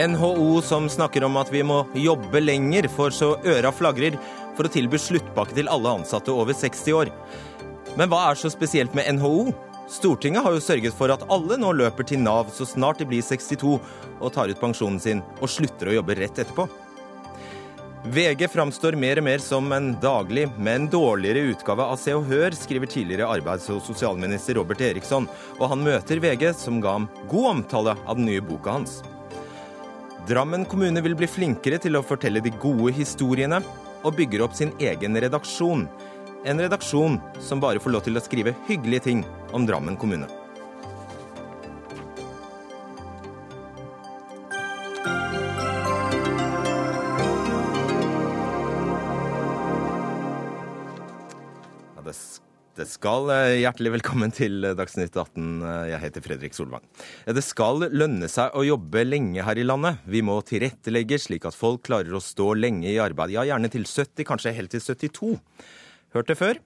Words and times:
NHO 0.00 0.62
som 0.62 0.88
snakker 0.88 1.24
om 1.26 1.36
at 1.36 1.50
vi 1.52 1.60
må 1.66 1.82
jobbe 1.98 2.40
lenger 2.40 2.88
for 2.88 3.12
så 3.12 3.34
øra 3.44 3.72
flagrer 3.74 4.16
for 4.56 4.64
å 4.64 4.72
tilby 4.72 4.96
sluttpakke 5.00 5.56
til 5.58 5.68
alle 5.68 5.98
ansatte 6.00 6.32
over 6.32 6.56
60 6.56 6.96
år. 6.96 7.10
Men 7.98 8.08
hva 8.08 8.22
er 8.30 8.38
så 8.40 8.48
spesielt 8.52 8.94
med 8.96 9.10
NHO? 9.18 9.50
Stortinget 9.90 10.46
har 10.46 10.54
jo 10.54 10.62
sørget 10.62 10.94
for 10.96 11.12
at 11.12 11.26
alle 11.34 11.58
nå 11.58 11.72
løper 11.74 12.06
til 12.06 12.22
Nav 12.22 12.52
så 12.54 12.64
snart 12.68 13.02
de 13.02 13.08
blir 13.10 13.24
62 13.26 13.74
og 14.20 14.32
tar 14.32 14.52
ut 14.52 14.62
pensjonen 14.62 15.00
sin 15.02 15.24
og 15.40 15.50
slutter 15.50 15.90
å 15.90 15.98
jobbe 15.98 16.16
rett 16.20 16.38
etterpå. 16.38 16.68
VG 18.00 18.46
framstår 18.48 18.96
mer 18.96 19.20
og 19.20 19.26
mer 19.26 19.42
som 19.44 19.66
en 19.76 19.92
daglig, 20.00 20.46
men 20.56 20.88
dårligere 20.88 21.50
utgave 21.52 21.84
av 21.84 21.98
Se 22.00 22.14
og 22.16 22.24
Hør, 22.30 22.56
skriver 22.56 22.88
tidligere 22.88 23.28
arbeids- 23.28 23.68
og 23.68 23.82
sosialminister 23.84 24.56
Robert 24.56 24.80
Eriksson, 24.80 25.28
og 25.58 25.68
han 25.74 25.84
møter 25.84 26.22
VG, 26.22 26.54
som 26.56 26.80
ga 26.80 26.96
ham 26.96 27.10
god 27.28 27.50
omtale 27.58 27.98
av 28.06 28.16
den 28.16 28.30
nye 28.30 28.40
boka 28.40 28.78
hans. 28.78 29.02
Drammen 30.30 30.64
kommune 30.64 31.00
vil 31.02 31.16
bli 31.18 31.26
flinkere 31.26 31.80
til 31.82 31.98
å 31.98 32.04
fortelle 32.06 32.38
de 32.44 32.52
gode 32.62 32.92
historiene, 32.94 33.58
og 34.06 34.14
bygger 34.14 34.44
opp 34.44 34.54
sin 34.54 34.70
egen 34.78 35.18
redaksjon. 35.18 35.88
En 36.46 36.62
redaksjon 36.62 37.18
som 37.42 37.58
bare 37.60 37.82
får 37.82 37.96
lov 37.96 38.04
til 38.06 38.14
å 38.20 38.22
skrive 38.22 38.54
hyggelige 38.68 39.08
ting 39.08 39.24
om 39.50 39.66
Drammen 39.66 39.98
kommune. 39.98 40.39
Det 52.80 52.86
skal 52.88 53.28
eh, 53.34 53.58
Hjertelig 53.60 53.92
velkommen 53.98 54.32
til 54.32 54.64
Dagsnytt 54.78 55.12
18. 55.12 55.48
Eh, 55.60 55.90
Jeg 55.92 56.02
heter 56.04 56.24
Fredrik 56.24 56.56
Solvang. 56.56 56.84
Det 57.28 57.42
skal 57.44 57.84
lønne 57.92 58.28
seg 58.30 58.56
å 58.56 58.64
jobbe 58.64 59.02
lenge 59.04 59.44
her 59.44 59.60
i 59.60 59.66
landet. 59.66 60.00
Vi 60.08 60.22
må 60.24 60.38
tilrettelegge 60.46 61.18
slik 61.20 61.44
at 61.48 61.56
folk 61.56 61.84
klarer 61.88 62.16
å 62.16 62.22
stå 62.24 62.54
lenge 62.56 62.88
i 62.88 62.98
arbeid. 63.02 63.34
Ja, 63.36 63.44
gjerne 63.48 63.70
til 63.72 63.84
70, 63.84 64.24
kanskje 64.28 64.54
helt 64.56 64.72
til 64.72 64.84
72. 64.84 65.34
Hørt 66.16 66.32
det 66.32 66.38
før? 66.40 66.62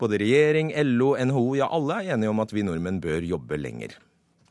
Både 0.00 0.20
regjering, 0.22 0.70
LO, 0.94 1.12
NHO, 1.18 1.44
ja 1.58 1.68
alle 1.74 1.98
er 1.98 2.14
enige 2.14 2.32
om 2.32 2.40
at 2.44 2.54
vi 2.54 2.64
nordmenn 2.64 3.02
bør 3.02 3.26
jobbe 3.26 3.58
lenger. 3.60 3.98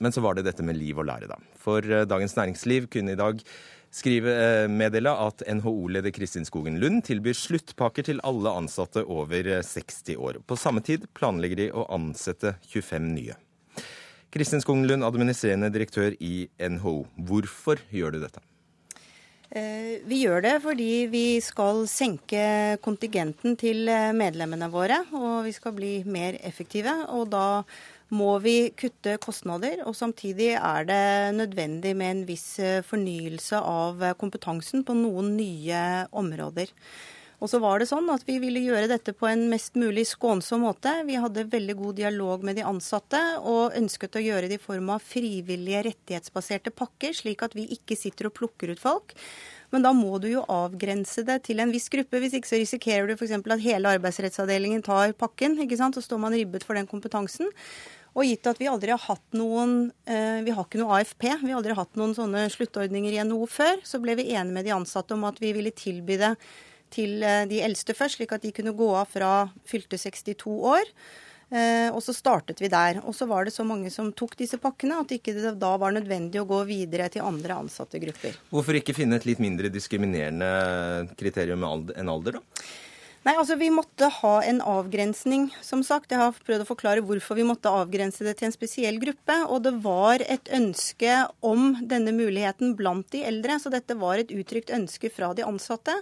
Men 0.03 0.13
så 0.15 0.23
var 0.23 0.35
det 0.37 0.45
dette 0.47 0.63
med 0.63 0.77
liv 0.79 0.99
og 0.99 1.07
lære, 1.09 1.31
da. 1.31 1.39
For 1.59 1.83
eh, 1.85 2.07
Dagens 2.09 2.35
Næringsliv 2.37 2.91
kunne 2.91 3.15
i 3.15 3.19
dag 3.19 3.39
skrive, 3.91 4.33
meddeler 4.69 5.27
at 5.27 5.43
NHO-leder 5.47 6.13
Kristin 6.15 6.45
Skogen 6.47 6.79
Lund 6.81 7.03
tilbyr 7.07 7.37
sluttpakker 7.37 8.05
til 8.09 8.21
alle 8.27 8.53
ansatte 8.61 9.03
over 9.05 9.47
eh, 9.47 9.63
60 9.65 10.17
år. 10.17 10.41
På 10.45 10.57
samme 10.59 10.83
tid 10.85 11.07
planlegger 11.17 11.63
de 11.63 11.69
å 11.73 11.87
ansette 11.95 12.55
25 12.69 13.09
nye. 13.15 13.37
Kristin 14.29 14.61
Skogen 14.61 14.85
Lund, 14.85 15.05
administrerende 15.05 15.71
direktør 15.73 16.13
i 16.21 16.47
NHO. 16.61 17.01
Hvorfor 17.25 17.81
gjør 17.89 18.13
du 18.13 18.21
dette? 18.21 18.43
Eh, 19.49 20.05
Vi 20.05 20.21
gjør 20.21 20.43
det 20.45 20.55
fordi 20.61 21.07
vi 21.09 21.25
skal 21.41 21.87
senke 21.89 22.77
kontingenten 22.85 23.57
til 23.57 23.89
eh, 23.89 24.11
medlemmene 24.13 24.69
våre, 24.69 25.01
og 25.17 25.47
vi 25.47 25.53
skal 25.55 25.73
bli 25.73 25.93
mer 26.05 26.37
effektive. 26.45 26.93
Og 27.09 27.31
da 27.33 27.63
må 28.15 28.39
vi 28.41 28.71
kutte 28.77 29.17
kostnader, 29.21 29.83
og 29.85 29.97
samtidig 29.97 30.55
er 30.57 30.89
det 30.89 31.03
nødvendig 31.37 31.93
med 31.97 32.15
en 32.15 32.25
viss 32.29 32.47
eh, 32.63 32.81
fornyelse 32.85 33.61
av 33.61 34.03
eh, 34.03 34.17
kompetansen 34.17 34.85
på 34.85 34.97
noen 34.97 35.35
nye 35.37 35.85
områder. 36.09 36.73
Og 37.39 37.47
så 37.47 37.61
var 37.63 37.79
det 37.79 37.87
sånn 37.87 38.09
at 38.11 38.25
vi 38.27 38.35
ville 38.41 38.59
gjøre 38.65 38.89
dette 38.91 39.13
på 39.15 39.27
en 39.29 39.45
mest 39.51 39.77
mulig 39.79 40.03
skånsom 40.09 40.65
måte. 40.65 40.91
Vi 41.07 41.15
hadde 41.21 41.45
veldig 41.47 41.75
god 41.79 41.95
dialog 42.01 42.43
med 42.43 42.59
de 42.59 42.65
ansatte, 42.67 43.21
og 43.39 43.77
ønsket 43.79 44.17
å 44.19 44.23
gjøre 44.23 44.49
det 44.51 44.57
i 44.59 44.63
form 44.63 44.91
av 44.91 45.05
frivillige 45.05 45.85
rettighetsbaserte 45.87 46.73
pakker, 46.75 47.15
slik 47.15 47.45
at 47.45 47.55
vi 47.55 47.69
ikke 47.77 47.95
sitter 47.95 48.27
og 48.27 48.35
plukker 48.41 48.73
ut 48.73 48.83
folk. 48.83 49.15
Men 49.71 49.85
da 49.85 49.93
må 49.95 50.17
du 50.19 50.27
jo 50.31 50.43
avgrense 50.51 51.23
det 51.23 51.43
til 51.45 51.61
en 51.63 51.71
viss 51.71 51.87
gruppe. 51.93 52.19
Hvis 52.19 52.35
ikke 52.35 52.49
så 52.49 52.59
risikerer 52.59 53.07
du 53.07 53.15
f.eks. 53.15 53.37
at 53.37 53.63
hele 53.63 53.95
arbeidsrettsavdelingen 53.95 54.83
tar 54.83 55.15
pakken, 55.15 55.55
ikke 55.63 55.79
sant? 55.79 55.95
så 55.95 56.03
står 56.03 56.19
man 56.25 56.35
ribbet 56.35 56.65
for 56.67 56.75
den 56.75 56.89
kompetansen. 56.89 57.47
Og 58.17 58.25
gitt 58.25 58.49
at 58.49 58.59
vi 58.61 58.69
aldri 58.71 58.93
har 58.93 59.01
hatt 59.03 59.37
noen 59.37 59.91
eh, 60.09 60.41
Vi 60.45 60.53
har 60.55 60.65
ikke 60.65 60.81
noe 60.81 60.97
AFP, 60.97 61.27
vi 61.43 61.51
har 61.51 61.59
aldri 61.59 61.77
hatt 61.77 61.99
noen 61.99 62.15
sånne 62.17 62.47
sluttordninger 62.53 63.15
i 63.15 63.23
NHO 63.27 63.45
før, 63.49 63.83
så 63.85 64.01
ble 64.01 64.17
vi 64.19 64.31
enige 64.33 64.55
med 64.55 64.67
de 64.67 64.75
ansatte 64.75 65.15
om 65.15 65.27
at 65.29 65.39
vi 65.41 65.53
ville 65.55 65.73
tilby 65.75 66.17
det 66.21 66.33
til 66.93 67.23
eh, 67.23 67.45
de 67.49 67.61
eldste 67.65 67.95
først, 67.97 68.19
slik 68.19 68.33
at 68.35 68.45
de 68.45 68.53
kunne 68.55 68.75
gå 68.77 68.91
av 68.97 69.09
fra 69.13 69.33
fylte 69.69 69.99
62 70.01 70.55
år. 70.73 70.93
Eh, 71.49 71.89
og 71.89 72.01
så 72.05 72.13
startet 72.13 72.61
vi 72.61 72.69
der. 72.69 72.99
Og 73.05 73.15
så 73.17 73.25
var 73.29 73.45
det 73.45 73.53
så 73.55 73.65
mange 73.65 73.89
som 73.93 74.11
tok 74.13 74.35
disse 74.37 74.59
pakkene 74.61 74.99
at 75.01 75.13
ikke 75.15 75.33
det 75.37 75.55
da 75.61 75.71
var 75.81 75.95
nødvendig 75.95 76.41
å 76.41 76.49
gå 76.49 76.61
videre 76.69 77.09
til 77.13 77.25
andre 77.25 77.57
ansatte 77.63 78.01
grupper. 78.01 78.37
Hvorfor 78.53 78.77
ikke 78.77 78.97
finne 78.97 79.17
et 79.17 79.25
litt 79.29 79.41
mindre 79.41 79.71
diskriminerende 79.73 81.09
kriterium 81.19 81.65
enn 81.65 82.13
alder, 82.13 82.39
da? 82.39 82.69
Nei, 83.27 83.33
altså 83.35 83.57
Vi 83.59 83.67
måtte 83.73 84.07
ha 84.21 84.33
en 84.47 84.61
avgrensning, 84.63 85.49
som 85.61 85.81
sagt. 85.83 86.13
Jeg 86.13 86.21
har 86.21 86.37
prøvd 86.45 86.63
å 86.63 86.67
forklare 86.69 87.03
hvorfor 87.03 87.35
vi 87.35 87.43
måtte 87.47 87.71
avgrense 87.71 88.23
det 88.23 88.37
til 88.39 88.47
en 88.47 88.55
spesiell 88.55 88.99
gruppe. 89.01 89.35
Og 89.51 89.65
det 89.65 89.73
var 89.83 90.23
et 90.23 90.47
ønske 90.55 91.17
om 91.43 91.73
denne 91.83 92.13
muligheten 92.15 92.77
blant 92.79 93.09
de 93.11 93.25
eldre. 93.27 93.57
Så 93.59 93.71
dette 93.73 93.97
var 93.99 94.21
et 94.21 94.31
uttrykt 94.31 94.71
ønske 94.75 95.11
fra 95.11 95.33
de 95.35 95.43
ansatte. 95.43 95.97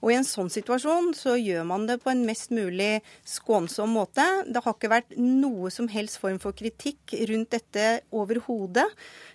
Og 0.00 0.14
i 0.14 0.16
en 0.16 0.26
sånn 0.26 0.48
situasjon 0.52 1.12
så 1.14 1.36
gjør 1.36 1.68
man 1.68 1.84
det 1.90 1.98
på 2.02 2.10
en 2.10 2.24
mest 2.26 2.54
mulig 2.54 3.02
skånsom 3.28 3.92
måte. 3.92 4.24
Det 4.48 4.64
har 4.64 4.76
ikke 4.78 4.90
vært 4.94 5.12
noe 5.20 5.68
som 5.74 5.90
helst 5.92 6.22
form 6.24 6.40
for 6.42 6.56
kritikk 6.56 7.12
rundt 7.28 7.52
dette 7.52 8.00
overhodet 8.16 8.88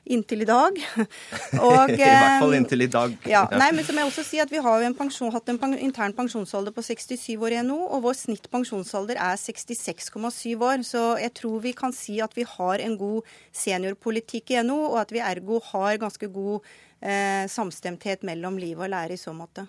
inntil 0.10 0.42
i 0.42 0.50
dag. 0.50 0.82
Og, 1.68 1.94
I 1.94 2.02
hvert 2.02 2.42
fall 2.42 2.58
inntil 2.58 2.88
i 2.88 2.90
dag. 2.92 3.14
Ja, 3.30 3.46
nei, 3.54 3.70
men 3.76 3.86
så 3.86 3.94
må 3.94 4.02
jeg 4.02 4.12
også 4.12 4.26
si 4.26 4.42
at 4.42 4.52
Vi 4.52 4.62
har 4.64 4.82
jo 4.82 4.90
en 4.90 4.98
pensjon, 4.98 5.32
hatt 5.36 5.50
en 5.52 5.78
intern 5.78 6.16
pensjonsalder 6.18 6.74
på 6.74 6.84
67 6.84 7.27
år 7.36 7.58
igjen 7.58 7.68
nå, 7.68 7.78
og 7.92 8.06
vår 8.06 8.16
snitt 8.16 8.48
pensjonsalder 8.54 9.20
er 9.20 9.36
66,7 9.42 10.56
år. 10.56 10.86
Så 10.88 11.04
jeg 11.20 11.34
tror 11.36 11.60
vi 11.66 11.74
kan 11.76 11.96
si 11.96 12.20
at 12.24 12.36
vi 12.38 12.48
har 12.48 12.84
en 12.86 12.96
god 13.00 13.28
seniorpolitikk 13.52 14.56
i 14.56 14.62
NHO, 14.64 14.80
og 14.94 15.02
at 15.04 15.12
vi 15.12 15.24
ergo 15.24 15.60
har 15.74 16.00
ganske 16.00 16.32
god 16.32 16.64
eh, 17.02 17.44
samstemthet 17.52 18.24
mellom 18.28 18.62
liv 18.62 18.80
og 18.80 18.94
lære 18.94 19.18
i 19.18 19.22
så 19.22 19.36
måte. 19.36 19.68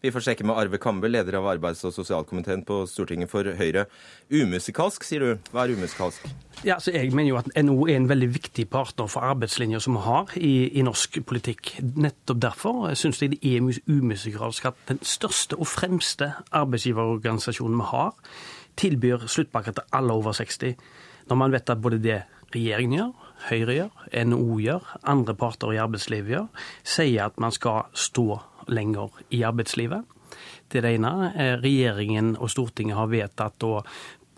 Vi 0.00 0.08
får 0.08 0.22
sjekke 0.24 0.46
med 0.48 0.56
Arve 0.56 0.78
Kambe, 0.80 1.10
leder 1.12 1.36
av 1.36 1.44
arbeids- 1.50 1.84
og 1.84 1.92
sosialkomiteen 1.92 2.62
på 2.64 2.86
Stortinget 2.88 3.28
for 3.28 3.44
Høyre. 3.44 3.82
Umusikalsk, 4.32 5.04
sier 5.04 5.20
du. 5.20 5.50
Hva 5.52 5.66
er 5.66 5.74
umusikalsk? 5.76 6.24
Ja, 6.64 6.78
så 6.80 6.90
Jeg 6.90 7.12
mener 7.12 7.28
jo 7.28 7.36
at 7.36 7.50
NHO 7.52 7.86
er 7.86 7.96
en 7.96 8.08
veldig 8.08 8.30
viktig 8.32 8.70
partner 8.70 9.06
for 9.06 9.20
arbeidslinja 9.20 9.78
som 9.80 9.98
vi 9.98 10.00
har 10.00 10.32
i, 10.36 10.70
i, 10.72 10.82
norsk 10.82 11.20
politikk. 11.26 11.74
Nettopp 11.96 12.40
derfor 12.40 12.94
syns 12.94 13.20
jeg 13.20 13.34
det 13.34 13.44
er 13.44 13.60
umusikalsk 13.60 14.64
at 14.72 14.80
den 14.88 15.02
største 15.02 15.60
og 15.60 15.68
fremste 15.68 16.32
arbeidsgiverorganisasjonen 16.50 17.76
vi 17.76 17.92
har, 17.92 18.12
tilbyr 18.76 19.28
sluttpakke 19.28 19.72
til 19.76 19.84
alle 19.92 20.12
over 20.16 20.32
60. 20.32 20.76
Når 21.28 21.36
man 21.36 21.52
vet 21.52 21.70
at 21.70 21.80
både 21.82 22.00
det 22.00 22.22
regjeringen 22.54 22.96
gjør, 22.98 23.26
Høyre 23.50 23.74
gjør, 23.74 24.08
NHO 24.24 24.58
gjør, 24.60 24.94
andre 25.08 25.34
parter 25.34 25.72
i 25.72 25.78
arbeidslivet 25.80 26.28
gjør, 26.34 26.48
sier 26.84 27.28
at 27.28 27.38
man 27.40 27.52
skal 27.52 27.88
stå 27.96 28.40
lenger 28.70 29.20
i 29.34 29.42
arbeidslivet. 29.46 30.16
Det 30.70 30.78
er 30.78 30.86
det 30.86 30.94
ene. 31.00 31.32
Regjeringen 31.60 32.36
og 32.38 32.50
Stortinget 32.52 32.96
har 32.96 33.10
vedtatt 33.10 33.66
å 33.66 33.80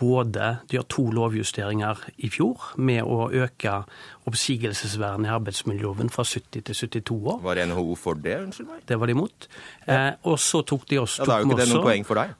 både 0.03 0.56
de 0.70 0.78
har 0.81 0.87
to 0.91 1.04
lovjusteringer 1.15 2.00
i 2.26 2.31
fjor 2.32 2.72
med 2.82 3.04
å 3.06 3.28
øke 3.44 3.75
oppsigelsesvernet 4.26 5.28
i 5.28 5.34
arbeidsmiljøloven 5.37 6.10
fra 6.12 6.25
70 6.26 6.65
til 6.66 6.78
72 6.78 7.19
år. 7.34 7.38
Var 7.44 7.60
NHO 7.70 7.94
for 8.00 8.19
det? 8.19 8.38
Unnskyld 8.47 8.70
meg? 8.70 8.81
Det 8.88 8.98
var 8.98 9.10
de 9.10 9.16
imot. 9.16 9.47
Eh, 9.87 10.09
og 10.31 10.41
så 10.43 10.62
tok 10.66 10.88
de 10.91 10.99
oss 11.03 11.19
Ja, 11.20 11.28
Da 11.28 11.37
er 11.37 11.44
jo 11.44 11.53
ikke 11.53 11.60
det 11.60 11.69
noe 11.75 11.84
poeng 11.87 12.09
for 12.09 12.19
deg? 12.22 12.34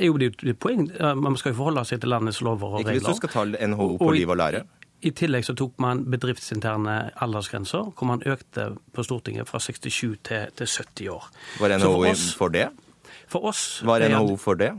Jo, 0.00 0.16
det 0.20 0.30
er 0.30 0.46
jo 0.48 0.54
et 0.54 0.62
poeng. 0.64 0.86
Man 1.20 1.36
skal 1.40 1.52
jo 1.52 1.58
forholde 1.60 1.84
seg 1.90 2.00
til 2.02 2.14
landets 2.14 2.40
lover 2.44 2.78
og 2.78 2.80
regler. 2.80 2.96
Ikke 3.02 3.10
hvis 3.10 3.20
du 3.20 3.22
skal 3.26 3.34
ta 3.36 3.66
NHO 3.68 3.90
på 3.98 4.08
Og 4.08 4.16
liv 4.16 4.32
og 4.32 4.40
lære? 4.40 4.64
I 5.04 5.10
tillegg 5.12 5.44
så 5.44 5.52
tok 5.58 5.74
man 5.82 6.04
bedriftsinterne 6.10 7.10
aldersgrenser, 7.20 7.90
hvor 7.92 8.08
man 8.08 8.22
økte 8.26 8.70
på 8.96 9.04
Stortinget 9.04 9.48
fra 9.50 9.58
67 9.60 10.16
til, 10.24 10.46
til 10.56 10.66
70 10.66 11.08
år. 11.12 11.26
Var 11.60 11.74
NHO 11.78 11.90
for 11.92 12.06
oss- 12.10 12.34
for 12.38 12.48
det? 12.54 12.68
For 13.28 13.44
oss 13.50 13.82
Var 13.84 14.08
NHO 14.08 14.36
for 14.40 14.54
det? 14.54 14.72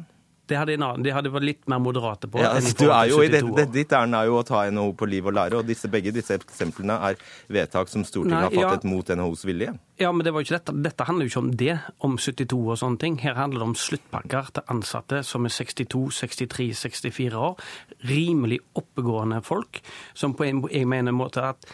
Det 0.48 0.58
hadde, 0.58 0.74
en 0.78 0.84
annen- 0.86 1.04
de 1.04 1.14
hadde 1.14 1.32
vært 1.34 1.46
litt 1.46 1.68
mer 1.68 1.80
moderate 1.80 2.28
på. 2.30 2.40
Ja, 2.40 2.52
altså, 2.54 2.76
du 2.78 2.92
er 2.92 3.10
jo 3.10 3.22
i 3.24 3.30
det, 3.34 3.42
det. 3.56 3.66
Ditt 3.74 3.94
ærend 3.98 4.16
er 4.16 4.28
jo 4.30 4.38
å 4.38 4.46
ta 4.46 4.64
NHO 4.70 4.94
på 4.98 5.08
liv 5.10 5.26
og 5.26 5.34
lære, 5.34 5.58
og 5.58 5.66
disse, 5.66 5.90
begge 5.90 6.14
disse 6.14 6.38
eksemplene 6.38 6.98
er 7.10 7.18
vedtak 7.50 7.90
som 7.90 8.06
Stortinget 8.06 8.38
Nei, 8.38 8.44
har 8.44 8.54
ja. 8.54 8.70
fattet 8.76 8.90
mot 8.90 9.10
NHOs 9.10 9.46
vilje. 9.46 9.74
Ja, 10.00 10.12
men 10.12 10.26
det 10.26 10.34
var 10.34 10.44
jo 10.44 10.50
ikke 10.50 10.60
dette. 10.60 10.76
Dette 10.86 11.08
handler 11.08 11.26
jo 11.26 11.34
ikke 11.34 11.44
om 11.44 11.52
det, 11.56 11.80
om 12.06 12.18
72 12.18 12.62
og 12.62 12.80
sånne 12.82 13.02
ting. 13.02 13.18
Her 13.24 13.40
handler 13.40 13.64
det 13.64 13.70
om 13.70 13.76
sluttpakker 13.80 14.54
til 14.54 14.70
ansatte 14.76 15.24
som 15.26 15.46
er 15.48 15.56
62, 15.56 16.06
63, 16.22 16.70
64 16.84 17.42
år. 17.50 17.58
Rimelig 18.06 18.60
oppegående 18.76 19.42
folk, 19.46 19.82
som 20.14 20.36
på 20.38 20.46
en 20.50 20.66
jeg 20.72 20.88
mener 20.88 21.16
måte 21.16 21.44
at 21.54 21.70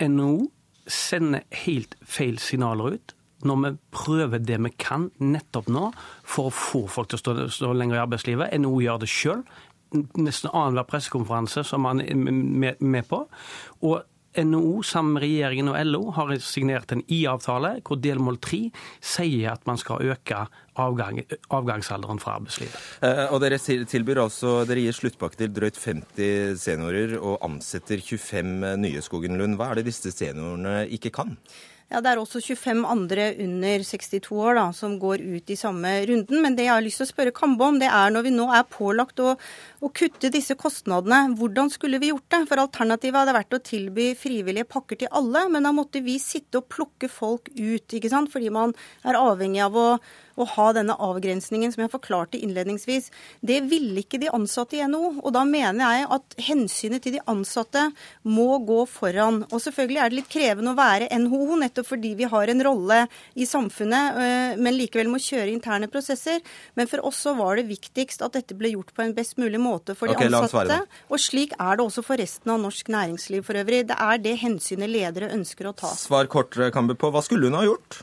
NHO 0.00 0.48
sender 0.90 1.44
helt 1.64 1.94
feil 2.04 2.38
signaler 2.42 2.98
ut 2.98 3.13
når 3.44 3.60
vi 3.62 3.72
prøver 3.94 4.42
det 4.42 4.58
vi 4.64 4.72
kan 4.80 5.10
nettopp 5.20 5.68
nå 5.72 5.90
for 6.22 6.50
å 6.50 6.54
få 6.54 6.86
folk 6.90 7.12
til 7.12 7.20
å 7.20 7.22
stå, 7.22 7.36
stå 7.52 7.72
lenger 7.76 7.98
i 7.98 8.02
arbeidslivet. 8.04 8.56
NHO 8.60 8.80
gjør 8.84 9.04
det 9.04 9.10
sjøl. 9.12 9.44
Nesten 9.94 10.50
annenhver 10.50 10.88
pressekonferanse 10.90 11.62
som 11.68 11.84
man 11.86 12.02
er 12.02 12.18
med, 12.18 12.80
med 12.80 13.06
på. 13.10 13.24
Og 13.86 14.02
NHO 14.34 14.82
sammen 14.82 15.14
med 15.14 15.22
regjeringen 15.22 15.70
og 15.70 15.76
LO 15.86 16.02
har 16.16 16.32
signert 16.42 16.92
en 16.94 17.04
I-avtale 17.12 17.76
hvor 17.86 18.00
delmål 18.02 18.40
3 18.42 18.60
sier 18.98 19.52
at 19.52 19.66
man 19.68 19.78
skal 19.78 20.02
øke 20.10 20.40
avgang, 20.80 21.20
avgangsalderen 21.54 22.18
fra 22.22 22.38
arbeidslivet. 22.40 22.74
Eh, 23.06 23.28
og 23.30 23.38
dere 23.44 23.60
tilbyr 23.62 24.24
altså, 24.24 24.56
dere 24.66 24.82
gir 24.82 24.96
sluttpakke 24.96 25.38
til 25.38 25.52
drøyt 25.54 25.78
50 25.78 26.58
seniorer 26.64 27.14
og 27.20 27.38
ansetter 27.46 28.02
25 28.02 28.74
nye 28.82 29.04
Skogen 29.06 29.38
Lund. 29.38 29.58
Hva 29.60 29.70
er 29.70 29.80
det 29.80 29.88
disse 29.92 30.10
seniorene 30.14 30.82
ikke 30.98 31.14
kan? 31.14 31.36
Ja, 31.94 32.00
Det 32.02 32.10
er 32.10 32.18
også 32.18 32.40
25 32.42 32.80
andre 32.90 33.24
under 33.38 33.82
62 33.86 34.32
år 34.34 34.56
da, 34.58 34.64
som 34.74 34.96
går 34.98 35.20
ut 35.22 35.50
i 35.50 35.56
samme 35.56 35.92
runden. 36.08 36.40
Men 36.42 36.56
det 36.58 36.66
jeg 36.66 36.72
har 36.74 36.82
lyst 36.82 36.98
til 36.98 37.06
å 37.06 37.10
spørre 37.12 37.34
Kambe 37.36 37.62
om, 37.62 37.78
det 37.78 37.86
er 37.86 38.10
når 38.10 38.24
vi 38.26 38.32
nå 38.34 38.48
er 38.50 38.64
pålagt 38.66 39.22
å, 39.22 39.36
å 39.78 39.90
kutte 39.94 40.32
disse 40.34 40.56
kostnadene, 40.58 41.36
hvordan 41.38 41.70
skulle 41.70 42.00
vi 42.02 42.10
gjort 42.10 42.26
det? 42.34 42.42
For 42.50 42.64
alternativet 42.64 43.20
hadde 43.20 43.36
vært 43.36 43.54
å 43.54 43.62
tilby 43.62 44.08
frivillige 44.18 44.66
pakker 44.74 45.04
til 45.04 45.12
alle, 45.14 45.46
men 45.54 45.68
da 45.68 45.70
måtte 45.76 46.02
vi 46.02 46.18
sitte 46.18 46.58
og 46.58 46.66
plukke 46.74 47.06
folk 47.06 47.52
ut, 47.54 47.86
ikke 47.86 48.10
sant? 48.10 48.32
fordi 48.34 48.50
man 48.50 48.74
er 49.06 49.20
avhengig 49.20 49.62
av 49.62 49.78
å 49.78 49.88
å 50.34 50.46
ha 50.54 50.66
denne 50.76 50.96
avgrensningen 50.98 51.72
som 51.74 51.84
jeg 51.84 51.92
forklarte 51.92 52.40
innledningsvis. 52.40 53.10
Det 53.40 53.60
ville 53.70 54.02
ikke 54.02 54.20
de 54.22 54.30
ansatte 54.34 54.78
i 54.78 54.82
NHO. 54.86 55.20
Og 55.22 55.34
da 55.34 55.44
mener 55.48 55.82
jeg 55.84 56.08
at 56.16 56.36
hensynet 56.48 57.04
til 57.04 57.16
de 57.16 57.22
ansatte 57.30 57.86
må 58.26 58.58
gå 58.66 58.80
foran. 58.90 59.42
Og 59.50 59.62
selvfølgelig 59.62 60.00
er 60.02 60.12
det 60.12 60.20
litt 60.20 60.32
krevende 60.32 60.74
å 60.74 60.78
være 60.78 61.10
NHO, 61.24 61.58
nettopp 61.62 61.90
fordi 61.92 62.14
vi 62.18 62.28
har 62.30 62.50
en 62.50 62.64
rolle 62.66 63.00
i 63.38 63.46
samfunnet, 63.48 64.20
øh, 64.24 64.62
men 64.64 64.78
likevel 64.78 65.10
må 65.12 65.20
kjøre 65.22 65.52
interne 65.52 65.90
prosesser. 65.92 66.42
Men 66.78 66.90
for 66.90 67.04
oss 67.06 67.22
så 67.24 67.36
var 67.38 67.60
det 67.60 67.68
viktigst 67.70 68.24
at 68.24 68.36
dette 68.38 68.56
ble 68.58 68.74
gjort 68.74 68.94
på 68.94 69.04
en 69.04 69.14
best 69.16 69.38
mulig 69.40 69.60
måte 69.62 69.96
for 69.98 70.10
de 70.10 70.16
okay, 70.18 70.30
ansatte. 70.30 70.82
Og 71.10 71.22
slik 71.22 71.54
er 71.58 71.78
det 71.78 71.86
også 71.86 72.04
for 72.06 72.20
resten 72.20 72.54
av 72.54 72.62
norsk 72.62 72.90
næringsliv 72.92 73.46
for 73.46 73.60
øvrig. 73.60 73.84
Det 73.90 73.98
er 74.00 74.24
det 74.24 74.38
hensynet 74.42 74.90
ledere 74.90 75.30
ønsker 75.34 75.70
å 75.70 75.76
ta. 75.76 75.92
Svar 75.98 76.28
kort, 76.30 76.58
Kambe, 76.74 76.98
på 76.98 77.12
hva 77.14 77.22
skulle 77.24 77.50
hun 77.50 77.58
ha 77.58 77.64
gjort? 77.66 78.02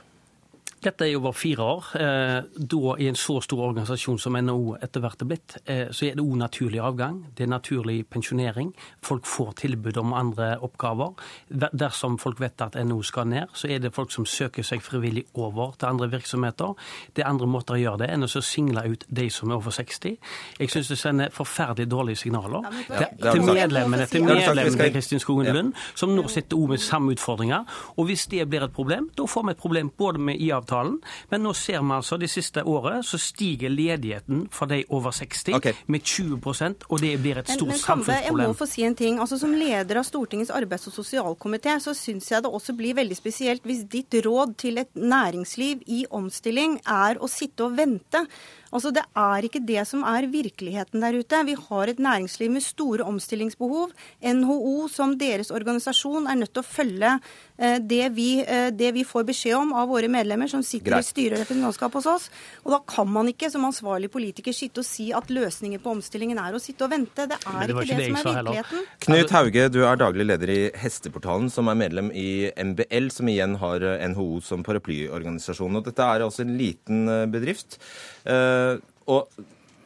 Dette 0.82 1.06
er 1.06 1.12
jo 1.12 1.20
over 1.22 1.36
fire 1.38 1.62
år. 1.62 1.90
Eh, 1.94 2.44
da 2.58 2.94
i 2.98 3.06
en 3.06 3.18
så 3.20 3.36
stor 3.46 3.60
organisasjon 3.68 4.18
som 4.18 4.34
NHO 4.34 4.80
etter 4.82 5.04
hvert 5.04 5.22
er 5.22 5.28
blitt, 5.30 5.58
eh, 5.70 5.92
så 5.94 6.08
er 6.08 6.16
det 6.18 6.24
òg 6.24 6.40
naturlig 6.40 6.80
avgang. 6.82 7.20
Det 7.38 7.44
er 7.46 7.52
naturlig 7.52 8.08
pensjonering. 8.10 8.72
Folk 9.06 9.28
får 9.30 9.52
tilbud 9.62 9.98
om 10.02 10.14
andre 10.18 10.58
oppgaver. 10.58 11.14
Dersom 11.52 12.18
folk 12.18 12.42
vet 12.42 12.62
at 12.66 12.74
NHO 12.82 13.04
skal 13.04 13.28
ned, 13.30 13.54
så 13.54 13.70
er 13.70 13.78
det 13.80 13.94
folk 13.94 14.12
som 14.12 14.26
søker 14.26 14.66
seg 14.66 14.82
frivillig 14.82 15.28
over 15.36 15.76
til 15.78 15.88
andre 15.88 16.10
virksomheter. 16.10 16.74
Det 17.14 17.24
er 17.24 17.30
andre 17.30 17.46
måter 17.46 17.78
å 17.78 17.78
gjøre 17.78 18.02
det 18.02 18.10
enn 18.16 18.26
å 18.26 18.42
single 18.42 18.82
ut 18.90 19.06
de 19.08 19.30
som 19.30 19.52
er 19.52 19.62
over 19.62 19.70
60. 19.70 20.18
Jeg 20.58 20.74
syns 20.74 20.90
det 20.90 20.98
sender 20.98 21.30
forferdelig 21.30 21.92
dårlige 21.92 22.24
signaler 22.24 22.66
til, 22.88 23.06
til 23.22 23.46
medlemmene 23.46 24.10
til 24.10 24.26
medlemmene 24.26 24.74
til 24.74 24.94
Kristin 24.98 25.22
Skogen 25.22 25.54
Lund, 25.54 25.74
som 25.94 26.16
nå 26.16 26.26
sitter 26.28 26.58
òg 26.58 26.74
med 26.74 26.82
samme 26.82 27.14
utfordringer. 27.14 27.70
Og 27.98 28.10
hvis 28.10 28.26
det 28.34 28.50
blir 28.50 28.66
et 28.66 28.74
problem, 28.74 29.12
da 29.14 29.30
får 29.30 29.46
vi 29.46 29.52
et 29.52 29.62
problem 29.62 29.94
både 29.98 30.18
med 30.18 30.42
IA-avtalen 30.42 30.71
avtalen. 30.72 31.00
Men 31.30 31.44
nå 31.44 31.54
ser 31.54 31.82
vi 31.82 31.96
altså 31.96 32.18
det 32.20 32.30
siste 32.32 32.64
året 32.64 33.06
så 33.06 33.20
stiger 33.20 33.72
ledigheten 33.72 34.48
for 34.52 34.70
de 34.72 34.84
over 34.90 35.12
60 35.12 35.56
okay. 35.56 35.74
med 35.88 36.02
20% 36.02 36.88
og 36.90 37.02
det 37.02 37.16
blir 37.22 37.42
et 37.42 37.50
stort 37.50 37.68
men, 37.68 37.76
men, 37.76 37.84
samfunnsproblem. 37.84 38.46
Jeg 38.46 38.54
må 38.54 38.58
få 38.58 38.70
si 38.70 38.86
en 38.88 38.96
ting. 38.96 39.20
Altså 39.20 39.40
Som 39.42 39.54
leder 39.58 40.00
av 40.00 40.08
Stortingets 40.08 40.52
arbeids- 40.52 40.88
og 40.88 40.96
sosialkomité 40.96 41.78
så 41.80 41.94
syns 41.98 42.32
jeg 42.32 42.44
det 42.44 42.52
også 42.52 42.76
blir 42.78 42.96
veldig 42.98 43.18
spesielt 43.18 43.68
hvis 43.68 43.86
ditt 43.92 44.14
råd 44.26 44.56
til 44.62 44.82
et 44.82 44.92
næringsliv 44.96 45.84
i 45.88 46.06
omstilling 46.10 46.80
er 46.86 47.20
å 47.22 47.30
sitte 47.32 47.68
og 47.68 47.78
vente. 47.78 48.26
Altså 48.72 48.92
Det 48.96 49.04
er 49.18 49.46
ikke 49.46 49.64
det 49.68 49.84
som 49.88 50.04
er 50.08 50.30
virkeligheten 50.32 51.04
der 51.04 51.18
ute. 51.20 51.44
Vi 51.46 51.56
har 51.60 51.92
et 51.92 52.00
næringsliv 52.00 52.52
med 52.52 52.64
store 52.64 53.04
omstillingsbehov. 53.04 53.92
NHO 54.24 54.88
som 54.92 55.18
deres 55.20 55.52
organisasjon 55.52 56.28
er 56.28 56.40
nødt 56.40 56.54
til 56.56 56.64
å 56.64 56.68
følge 56.68 57.18
det 57.62 58.10
vi, 58.16 58.30
eh, 58.42 58.70
det 58.74 58.92
vi 58.96 59.04
får 59.06 59.26
beskjed 59.28 59.56
om 59.58 59.74
av 59.78 59.90
våre 59.92 60.10
medlemmer 60.12 60.50
som 60.50 60.64
sitter 60.66 60.96
Greit. 60.96 61.06
i 61.06 61.10
styre 61.12 61.38
og 61.38 61.44
representantskap 61.44 61.98
hos 62.00 62.08
oss. 62.10 62.30
Og 62.66 62.74
da 62.74 62.80
kan 62.90 63.10
man 63.12 63.30
ikke 63.30 63.52
som 63.54 63.68
ansvarlig 63.68 64.10
politiker 64.14 64.56
sitte 64.56 64.82
og 64.82 64.88
si 64.88 65.12
at 65.14 65.30
løsningen 65.30 65.82
på 65.84 65.94
omstillingen 65.94 66.42
er 66.42 66.58
å 66.58 66.62
sitte 66.64 66.88
og 66.88 66.94
vente. 66.96 67.28
Det 67.30 67.38
er 67.38 67.70
det 67.70 67.76
ikke 67.76 67.86
det, 67.86 68.00
det 68.00 68.10
som 68.10 68.20
er 68.20 68.30
virkeligheten. 68.32 68.90
Knut 69.06 69.36
Hauge, 69.38 69.68
du 69.70 69.80
er 69.86 70.02
daglig 70.02 70.28
leder 70.28 70.54
i 70.56 70.60
Hesteportalen, 70.82 71.52
som 71.54 71.70
er 71.70 71.80
medlem 71.84 72.12
i 72.18 72.50
MBL, 72.56 73.12
som 73.14 73.30
igjen 73.30 73.58
har 73.62 73.86
NHO 74.16 74.42
som 74.46 74.66
paraplyorganisasjon. 74.66 75.78
Og 75.78 75.86
dette 75.86 76.12
er 76.16 76.26
altså 76.26 76.46
en 76.46 76.58
liten 76.58 77.06
bedrift. 77.32 77.78
Eh, 78.26 78.78
og 79.12 79.30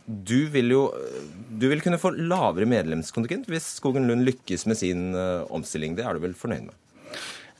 du 0.05 0.45
vil 0.53 0.69
jo 0.69 0.81
du 1.49 1.67
vil 1.71 1.81
kunne 1.81 1.99
få 2.01 2.11
lavere 2.13 2.67
medlemskontingent 2.69 3.47
hvis 3.49 3.75
Skogen 3.79 4.07
Lund 4.09 4.25
lykkes 4.27 4.67
med 4.69 4.77
sin 4.79 5.13
eh, 5.17 5.45
omstilling. 5.49 5.95
Det 5.97 6.05
er 6.05 6.15
du 6.15 6.25
vel 6.27 6.35
fornøyd 6.37 6.67
med? 6.67 6.75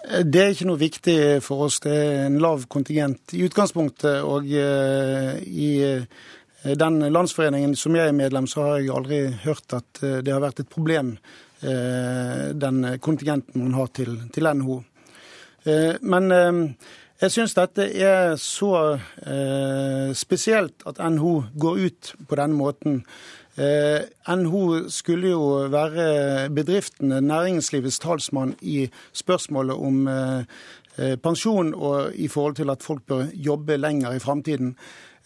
Eh, 0.06 0.24
det 0.24 0.42
er 0.42 0.54
ikke 0.54 0.70
noe 0.70 0.82
viktig 0.82 1.18
for 1.46 1.68
oss. 1.68 1.80
Det 1.84 1.94
er 1.94 2.26
en 2.26 2.40
lav 2.44 2.66
kontingent 2.72 3.36
i 3.36 3.44
utgangspunktet. 3.48 4.22
Og 4.24 4.50
i 4.50 5.70
den 6.66 7.00
landsforeningen 7.14 7.76
som 7.78 7.96
jeg 7.98 8.10
er 8.10 8.18
medlem, 8.18 8.48
så 8.50 8.64
har 8.66 8.78
jeg 8.80 8.94
aldri 8.96 9.22
hørt 9.46 9.78
at 9.78 10.02
det 10.02 10.34
har 10.34 10.42
vært 10.42 10.64
et 10.64 10.72
problem, 10.72 11.16
den 11.62 12.80
kontingenten 13.02 13.62
man 13.62 13.78
har 13.78 13.92
til, 13.94 14.16
til 14.34 14.50
NHO. 14.50 14.80
Men 16.02 16.34
jeg 17.16 17.32
syns 17.32 17.54
dette 17.56 17.86
er 17.96 18.34
så 18.36 18.74
eh, 19.24 20.10
spesielt 20.12 20.84
at 20.90 20.98
NHO 21.00 21.36
går 21.56 21.78
ut 21.88 22.10
på 22.28 22.36
denne 22.36 22.58
måten. 22.60 22.98
Eh, 23.56 24.02
NHO 24.36 24.90
skulle 24.90 25.30
jo 25.30 25.44
være 25.72 26.50
bedriftene, 26.52 27.22
næringslivets 27.22 28.00
talsmann 28.00 28.56
i 28.62 28.90
spørsmålet 29.14 29.76
om 29.76 30.08
eh, 30.08 30.44
eh 30.98 31.16
pensjon 31.16 31.74
og 31.74 32.16
i 32.16 32.28
forhold 32.28 32.56
til 32.56 32.70
at 32.70 32.84
folk 32.84 33.04
bør 33.08 33.26
jobbe 33.34 33.78
lenger 33.78 34.12
i 34.12 34.20
framtiden. 34.20 34.76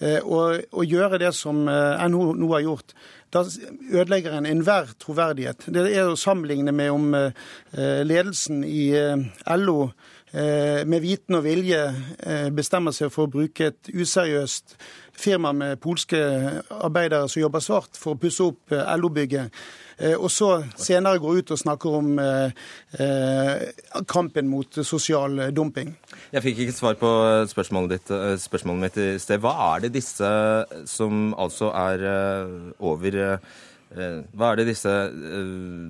Eh, 0.01 0.19
og 0.23 0.61
å 0.71 0.83
gjøre 0.83 1.17
det 1.17 1.33
som 1.35 1.67
eh, 1.67 2.07
NHO 2.07 2.33
nå 2.33 2.51
har 2.53 2.61
gjort, 2.61 2.93
da 3.33 3.43
ødelegger 3.91 4.37
en 4.37 4.45
enhver 4.45 4.93
troverdighet. 4.99 5.65
Det 5.65 5.97
er 5.97 6.09
å 6.09 6.15
sammenligne 6.17 6.71
med 6.71 6.89
om 6.91 7.11
ledelsen 7.73 8.63
i 8.63 8.89
LO 9.45 9.83
Eh, 9.83 10.18
med 10.31 11.01
viten 11.01 11.39
og 11.39 11.45
vilje 11.45 11.81
eh, 12.21 12.49
bestemmer 12.53 12.93
seg 12.93 13.09
for 13.13 13.25
å 13.25 13.31
bruke 13.33 13.71
et 13.71 13.89
useriøst 13.89 14.75
firma 15.19 15.51
med 15.57 15.79
polske 15.81 16.19
arbeidere 16.69 17.27
som 17.27 17.41
jobber 17.41 17.63
svart, 17.63 17.97
for 17.97 18.13
å 18.13 18.19
pusse 18.21 18.45
opp 18.45 18.75
eh, 18.75 18.91
LO-bygget. 18.99 19.61
Og 20.15 20.29
så 20.31 20.61
senere 20.79 21.19
går 21.19 21.41
ut 21.41 21.49
og 21.51 21.59
snakker 21.59 21.95
om 21.97 22.11
kampen 24.07 24.47
mot 24.47 24.77
sosial 24.87 25.49
dumping. 25.51 25.89
Jeg 26.31 26.43
fikk 26.45 26.61
ikke 26.63 26.75
svar 26.77 26.95
på 27.01 27.09
spørsmålet, 27.51 27.97
ditt, 27.97 28.13
spørsmålet 28.39 28.85
mitt 28.85 28.99
i 29.03 29.07
sted. 29.19 29.41
Hva 29.43 29.51
er 29.73 29.83
det 29.83 29.89
disse 29.97 30.29
som 30.87 31.33
altså 31.35 31.73
er 31.75 32.05
over 32.79 33.19
Hva 33.91 34.53
er 34.53 34.61
det 34.61 34.69
disse 34.71 34.95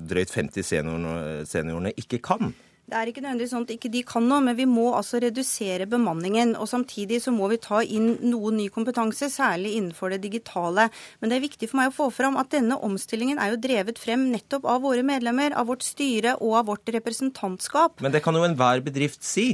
drøyt 0.09 0.33
50 0.33 0.65
seniorene, 0.65 1.45
seniorene 1.45 1.93
ikke 2.01 2.17
kan? 2.31 2.49
Det 2.89 2.97
er 2.97 3.09
ikke 3.11 3.21
nødvendigvis 3.21 3.51
sånn 3.53 3.65
at 3.67 3.71
ikke 3.75 3.91
de 3.93 3.99
kan 4.07 4.25
noe, 4.25 4.41
men 4.41 4.55
vi 4.57 4.65
må 4.65 4.87
altså 4.97 5.19
redusere 5.21 5.85
bemanningen. 5.89 6.55
Og 6.57 6.65
samtidig 6.71 7.19
så 7.21 7.33
må 7.35 7.45
vi 7.51 7.59
ta 7.61 7.83
inn 7.85 8.15
noe 8.31 8.49
ny 8.55 8.65
kompetanse, 8.73 9.29
særlig 9.29 9.75
innenfor 9.77 10.15
det 10.15 10.23
digitale. 10.23 10.87
Men 11.21 11.29
det 11.29 11.37
er 11.37 11.45
viktig 11.45 11.69
for 11.69 11.83
meg 11.83 11.91
å 11.91 11.97
få 11.99 12.09
fram 12.15 12.39
at 12.41 12.49
denne 12.55 12.79
omstillingen 12.81 13.37
er 13.37 13.53
jo 13.53 13.61
drevet 13.61 14.01
frem 14.01 14.25
nettopp 14.33 14.65
av 14.65 14.81
våre 14.87 15.05
medlemmer, 15.05 15.53
av 15.53 15.69
vårt 15.69 15.85
styre 15.85 16.39
og 16.41 16.57
av 16.63 16.69
vårt 16.71 16.89
representantskap. 16.97 18.01
Men 18.01 18.15
det 18.15 18.23
kan 18.25 18.33
jo 18.33 18.47
enhver 18.47 18.81
bedrift 18.81 19.21
si? 19.21 19.51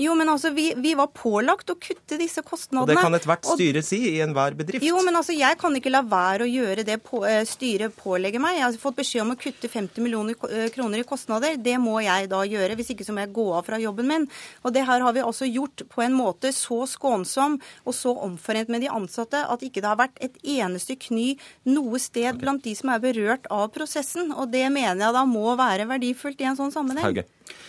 Jo, 0.00 0.14
men 0.16 0.28
altså, 0.32 0.50
vi, 0.56 0.70
vi, 0.80 0.94
var 0.96 1.10
pålagt 1.12 1.70
å 1.72 1.76
kutte 1.76 2.16
disse 2.20 2.40
kostnadene. 2.46 2.86
Og 2.86 2.88
Det 2.88 3.02
kan 3.04 3.16
ethvert 3.18 3.44
styre 3.44 3.82
si 3.84 3.98
i 4.14 4.20
enhver 4.24 4.56
bedrift. 4.56 4.84
Jo, 4.86 4.96
men 5.04 5.18
altså, 5.18 5.34
jeg 5.36 5.58
kan 5.60 5.76
ikke 5.76 5.92
la 5.92 6.00
være 6.06 6.46
å 6.46 6.48
gjøre 6.48 6.84
det 6.88 6.96
på, 7.04 7.20
uh, 7.26 7.42
styret 7.48 7.96
pålegger 8.00 8.40
meg. 8.40 8.56
Jeg 8.56 8.64
har 8.64 8.78
fått 8.80 8.96
beskjed 9.02 9.26
om 9.26 9.34
å 9.34 9.38
kutte 9.40 9.68
50 9.68 10.04
millioner 10.04 10.38
uh, 10.40 10.68
kroner 10.72 11.02
i 11.02 11.06
kostnader. 11.08 11.58
Det 11.60 11.76
må 11.82 11.98
jeg 12.00 12.30
da 12.32 12.40
gjøre. 12.48 12.78
Hvis 12.78 12.94
ikke 12.94 13.04
så 13.04 13.16
må 13.16 13.26
jeg 13.26 13.34
gå 13.36 13.46
av 13.58 13.68
fra 13.68 13.80
jobben 13.82 14.08
min. 14.08 14.28
Og 14.64 14.72
det 14.76 14.86
her 14.88 15.04
har 15.04 15.16
vi 15.16 15.24
altså 15.26 15.48
gjort 15.50 15.84
på 15.92 16.04
en 16.06 16.16
måte 16.16 16.54
så 16.56 16.80
skånsom 16.88 17.58
og 17.84 17.96
så 17.96 18.14
omforent 18.24 18.72
med 18.72 18.86
de 18.86 18.92
ansatte 18.92 19.42
at 19.52 19.66
ikke 19.66 19.82
det 19.84 19.90
har 19.90 20.00
vært 20.00 20.16
et 20.24 20.40
eneste 20.56 20.96
kny 20.96 21.34
noe 21.68 22.00
sted 22.00 22.40
blant 22.40 22.64
de 22.64 22.72
som 22.78 22.94
er 22.94 23.04
berørt 23.04 23.50
av 23.52 23.68
prosessen. 23.74 24.32
Og 24.32 24.48
det 24.54 24.64
mener 24.72 25.04
jeg 25.04 25.18
da 25.18 25.26
må 25.28 25.52
være 25.60 25.88
verdifullt 25.92 26.40
i 26.40 26.48
en 26.48 26.56
sånn 26.56 26.72
sammenheng. 26.72 27.10
Hauge. 27.10 27.28
Eh, 27.28 27.66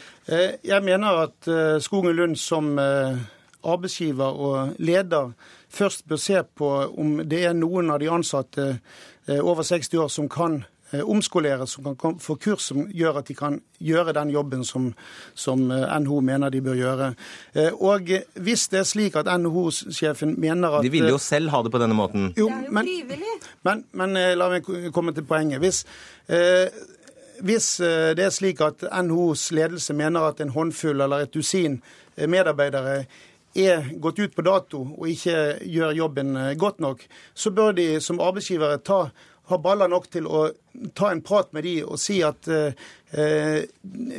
jeg 0.63 0.83
mener 0.83 1.23
at 1.25 1.47
eh, 1.49 1.79
Skogen 1.81 2.15
Lund 2.15 2.35
som 2.37 2.79
eh, 2.79 3.17
arbeidsgiver 3.63 4.37
og 4.37 4.75
leder 4.77 5.31
først 5.69 6.05
bør 6.07 6.19
se 6.21 6.43
på 6.43 6.69
om 6.97 7.21
det 7.25 7.45
er 7.45 7.55
noen 7.57 7.89
av 7.89 8.01
de 8.01 8.09
ansatte 8.11 8.75
over 9.31 9.63
60 9.63 9.93
år 10.01 10.07
som 10.09 10.27
kan 10.29 10.63
omskoleres, 10.91 11.77
som 11.77 11.93
kan 11.95 12.17
få 12.19 12.35
kurs 12.41 12.65
som 12.67 12.81
gjør 12.91 13.21
at 13.21 13.29
de 13.29 13.35
kan 13.37 13.59
gjøre 13.79 14.15
den 14.17 14.33
jobben 14.33 14.65
som, 14.67 14.89
som 15.37 15.61
NHO 15.69 16.19
mener 16.25 16.51
de 16.51 16.59
bør 16.65 16.75
gjøre. 16.75 17.11
Og 17.79 18.09
hvis 18.33 18.65
det 18.73 18.81
er 18.81 18.89
slik 18.89 19.15
at 19.15 19.29
NHO-sjefen 19.29 20.33
mener 20.41 20.79
at 20.79 20.83
De 20.83 20.91
ville 20.91 21.13
jo 21.13 21.21
selv 21.21 21.53
ha 21.53 21.61
det 21.63 21.71
på 21.71 21.79
denne 21.79 21.95
måten. 21.95 22.33
Jo, 22.35 22.49
er. 22.49 22.67
Men, 22.73 22.89
men, 23.63 23.85
men 23.93 24.19
la 24.35 24.49
meg 24.51 24.67
komme 24.91 25.13
til 25.15 25.23
poenget. 25.29 25.61
Hvis 25.63 25.85
hvis 27.41 27.73
det 27.81 28.23
er 28.25 28.33
slik 28.33 28.61
at 28.65 28.85
NHOs 29.03 29.49
ledelse 29.55 29.93
mener 29.97 30.29
at 30.29 30.41
en 30.41 30.53
håndfull 30.55 31.01
eller 31.01 31.25
et 31.25 31.33
dusin 31.33 31.79
medarbeidere 32.15 33.03
er 33.57 33.89
gått 33.99 34.19
ut 34.21 34.35
på 34.35 34.45
dato 34.45 34.85
og 34.95 35.09
ikke 35.11 35.57
gjør 35.67 35.97
jobben 35.97 36.37
godt 36.59 36.79
nok, 36.79 37.03
så 37.33 37.51
bør 37.51 37.75
de 37.75 37.87
som 38.03 38.21
arbeidsgivere 38.23 38.79
ta 38.85 39.01
ha 39.51 39.59
baller 39.59 39.89
nok 39.91 40.07
til 40.11 40.27
å 40.27 40.45
ta 40.95 41.11
en 41.11 41.21
prat 41.25 41.51
med 41.55 41.65
de 41.67 41.75
og 41.83 41.99
si 41.99 42.19
at 42.23 42.47
eh, 42.51 43.63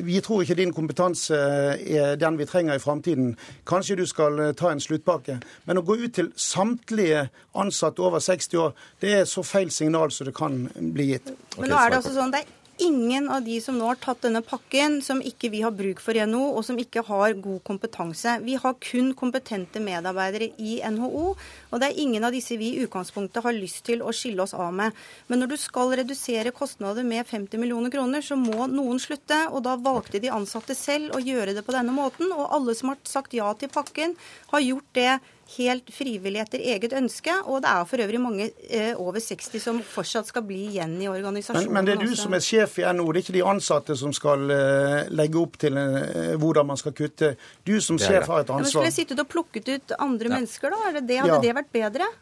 vi 0.05 0.21
tror 0.25 0.43
ikke 0.45 0.59
din 0.59 0.75
kompetanse 0.76 1.37
er 1.79 2.19
den 2.21 2.37
vi 2.41 2.47
trenger 2.49 2.76
i 2.76 2.83
framtiden. 2.83 3.33
Kanskje 3.69 3.97
du 4.02 4.05
skal 4.09 4.43
ta 4.59 4.73
en 4.73 4.83
sluttpakke. 4.83 5.38
Men 5.69 5.81
å 5.81 5.85
gå 5.87 5.97
ut 6.02 6.12
til 6.19 6.33
samtlige 6.37 7.26
ansatte 7.59 8.05
over 8.05 8.21
60 8.21 8.59
år, 8.61 8.75
det 9.00 9.14
er 9.23 9.31
så 9.31 9.45
feil 9.47 9.73
signal 9.73 10.12
som 10.12 10.29
det 10.29 10.37
kan 10.37 10.67
bli 10.76 11.14
gitt. 11.14 11.33
Men 11.57 11.73
nå 11.73 11.79
er 11.81 11.95
det 11.95 12.02
altså 12.02 12.12
sånn, 12.19 12.35
det 12.35 12.45
er 12.45 12.59
ingen 12.79 13.29
av 13.31 13.43
de 13.45 13.59
som 13.61 13.76
nå 13.79 13.87
har 13.87 13.99
tatt 14.00 14.23
denne 14.25 14.43
pakken, 14.45 15.00
som 15.05 15.21
ikke 15.23 15.50
vi 15.52 15.61
har 15.64 15.75
bruk 15.76 16.00
for 16.02 16.17
i 16.17 16.23
NHO, 16.26 16.43
og 16.57 16.64
som 16.67 16.79
ikke 16.81 17.05
har 17.07 17.35
god 17.45 17.61
kompetanse. 17.67 18.38
Vi 18.45 18.57
har 18.61 18.79
kun 18.83 19.12
kompetente 19.19 19.83
medarbeidere 19.83 20.50
i 20.59 20.79
NHO, 20.95 21.25
og 21.71 21.83
det 21.83 21.91
er 21.91 22.00
ingen 22.02 22.25
av 22.25 22.35
disse 22.35 22.57
vi 22.61 22.73
i 22.73 22.87
utgangspunktet 22.87 23.45
har 23.45 23.57
lyst 23.57 23.85
til 23.88 24.02
å 24.02 24.14
skille 24.17 24.45
oss 24.47 24.55
av 24.55 24.73
med. 24.76 24.97
Men 25.29 25.43
når 25.43 25.52
du 25.52 25.59
skal 25.61 25.93
redusere 26.02 26.55
kostnader 26.57 27.07
med 27.07 27.26
50 27.29 27.61
millioner 27.61 27.93
kroner, 27.93 28.25
så 28.25 28.38
må 28.38 28.67
noen 28.71 29.00
slutte. 29.02 29.45
Og 29.52 29.62
da 29.67 29.76
valgte 29.81 30.23
de 30.23 30.33
ansatte 30.33 30.76
selv 30.79 31.17
å 31.17 31.23
gjøre 31.23 31.57
det 31.57 31.67
på 31.67 31.76
denne 31.76 31.95
måten, 31.95 32.33
og 32.33 32.50
alle 32.57 32.76
som 32.79 32.93
har 32.93 33.00
sagt 33.09 33.37
ja 33.37 33.52
til 33.59 33.73
pakken, 33.73 34.17
har 34.52 34.64
gjort 34.64 34.91
det 34.97 35.12
helt 35.57 35.91
frivillig 35.93 36.41
etter 36.43 36.63
eget 36.75 36.95
ønske. 36.97 37.35
Og 37.47 37.63
det 37.65 37.71
er 37.73 37.87
for 37.89 38.05
øvrig 38.05 38.21
mange 38.23 38.49
eh, 38.69 38.93
over 39.01 39.21
60 39.23 39.63
som 39.63 39.81
fortsatt 39.87 40.31
skal 40.31 40.47
bli 40.47 40.65
igjen 40.71 40.97
i 41.03 41.11
organisasjonen. 41.11 41.69
Men, 41.71 41.83
men 41.83 41.91
det 41.91 41.97
er 41.97 42.03
du 42.05 42.11
også. 42.11 42.25
som 42.27 42.37
er 42.39 42.45
sjef 42.47 42.79
i 42.83 42.89
NHO, 42.89 43.07
det 43.13 43.23
er 43.23 43.27
ikke 43.27 43.39
de 43.39 43.45
ansatte 43.55 43.99
som 43.99 44.17
skal 44.17 44.57
eh, 44.57 44.99
legge 45.13 45.41
opp 45.43 45.61
til 45.63 45.79
eh, 45.79 46.35
hvordan 46.41 46.73
man 46.73 46.81
skal 46.81 46.97
kutte. 46.97 47.35
Du 47.67 47.79
som 47.85 48.01
sjef 48.01 48.29
har 48.29 48.45
et 48.45 48.51
ansvar. 48.51 48.59
Ja, 48.59 48.67
men 48.67 48.75
skulle 48.75 48.91
jeg 48.91 48.99
sittet 49.01 49.23
og 49.23 49.31
plukket 49.33 49.73
ut 49.73 49.97
andre 49.99 50.31
ja. 50.31 50.37
mennesker, 50.37 50.75
da? 50.75 51.01
Det, 51.01 51.23
hadde 51.25 51.39
ja. 51.39 51.41
det 51.47 51.57
vært 51.63 51.75
bedre? 51.75 52.13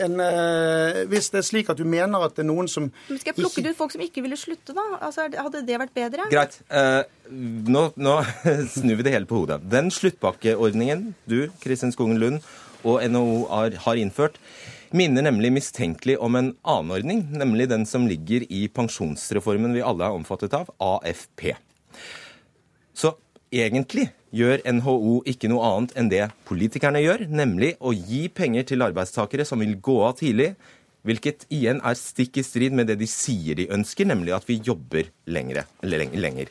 En, 0.00 0.16
uh, 0.20 1.04
hvis 1.10 1.28
det 1.32 1.40
er 1.40 1.46
slik 1.46 1.70
at 1.72 1.78
du 1.78 1.84
mener 1.88 2.22
at 2.24 2.34
det 2.36 2.44
er 2.44 2.48
noen 2.48 2.68
som 2.70 2.86
Men 2.88 3.18
Skal 3.20 3.32
jeg 3.32 3.38
plukke 3.38 3.60
ikke... 3.60 3.72
ut 3.74 3.78
folk 3.78 3.94
som 3.94 4.04
ikke 4.04 4.24
ville 4.24 4.38
slutte, 4.38 4.74
da? 4.76 4.84
Altså, 5.04 5.26
hadde 5.28 5.62
det 5.66 5.78
vært 5.80 5.94
bedre? 5.96 6.28
Greit. 6.32 6.56
Eh, 6.68 7.02
nå, 7.74 7.86
nå 7.96 8.14
snur 8.76 9.00
vi 9.00 9.06
det 9.06 9.14
hele 9.14 9.28
på 9.28 9.42
hodet. 9.42 9.60
Den 9.70 9.90
sluttpakkeordningen 9.94 11.10
du, 11.30 11.38
Kristin 11.62 11.94
Skogen 11.94 12.20
Lund, 12.22 12.40
og 12.84 13.02
NHO 13.10 13.38
har, 13.50 13.98
innført, 13.98 14.38
minner 14.94 15.24
nemlig 15.26 15.50
mistenkelig 15.56 16.18
om 16.22 16.36
en 16.38 16.52
annen 16.62 16.94
ordning, 16.94 17.24
nemlig 17.34 17.68
den 17.72 17.86
som 17.88 18.06
ligger 18.08 18.46
i 18.46 18.66
pensjonsreformen 18.68 19.74
vi 19.74 19.82
alle 19.84 20.06
er 20.06 20.18
omfattet 20.18 20.54
av, 20.56 20.70
AFP. 20.78 21.54
Så 22.94 23.16
egentlig 23.54 24.10
gjør 24.34 24.62
NHO 24.78 25.20
ikke 25.30 25.50
noe 25.50 25.66
annet 25.66 25.98
enn 25.98 26.10
det 26.12 26.28
politikerne 26.48 27.02
gjør, 27.02 27.26
nemlig 27.30 27.74
å 27.80 27.94
gi 27.94 28.26
penger 28.28 28.66
til 28.70 28.86
arbeidstakere 28.86 29.46
som 29.46 29.62
vil 29.62 29.76
gå 29.82 29.98
av 30.06 30.16
tidlig, 30.20 30.52
hvilket 31.04 31.44
igjen 31.52 31.82
er 31.84 31.98
stikk 32.00 32.40
i 32.40 32.46
strid 32.46 32.74
med 32.76 32.88
det 32.88 32.96
de 33.00 33.08
sier 33.10 33.58
de 33.58 33.68
ønsker, 33.74 34.08
nemlig 34.08 34.32
at 34.36 34.46
vi 34.48 34.60
jobber 34.64 35.10
lengre, 35.28 35.66
lenger. 35.84 36.48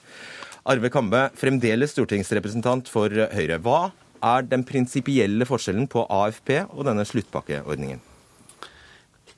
Arve 0.69 0.91
Kambe, 0.93 1.25
fremdeles 1.35 1.91
stortingsrepresentant 1.91 2.87
for 2.91 3.11
Høyre. 3.11 3.57
Hva 3.59 3.89
er 4.24 4.48
den 4.48 4.63
prinsipielle 4.68 5.46
forskjellen 5.48 5.89
på 5.92 6.06
AFP 6.10 6.56
og 6.70 6.86
denne 6.88 7.06
sluttpakkeordningen? 7.08 8.01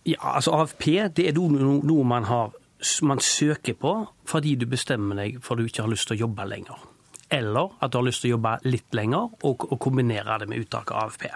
Ja, 0.05 0.35
altså 0.35 0.53
AFP 0.59 0.85
det 1.17 1.29
er 1.31 1.37
noe 1.37 2.03
man, 2.05 2.27
har, 2.29 2.53
man 3.01 3.21
søker 3.23 3.73
på 3.73 3.95
fordi 4.29 4.53
du 4.61 4.67
bestemmer 4.69 5.17
deg 5.17 5.39
for 5.41 5.55
at 5.55 5.63
du 5.63 5.71
ikke 5.71 5.85
har 5.87 5.91
lyst 5.91 6.09
til 6.09 6.19
å 6.19 6.27
jobbe 6.27 6.45
lenger. 6.49 6.85
Eller 7.33 7.73
at 7.81 7.91
du 7.91 7.97
har 7.97 8.05
lyst 8.05 8.21
til 8.21 8.33
å 8.33 8.35
jobbe 8.35 8.57
litt 8.69 8.93
lenger 8.93 9.33
og, 9.41 9.65
og 9.65 9.79
kombinere 9.81 10.37
det 10.43 10.49
med 10.51 10.61
uttak 10.61 10.93
av 10.93 11.09
AFP. 11.09 11.29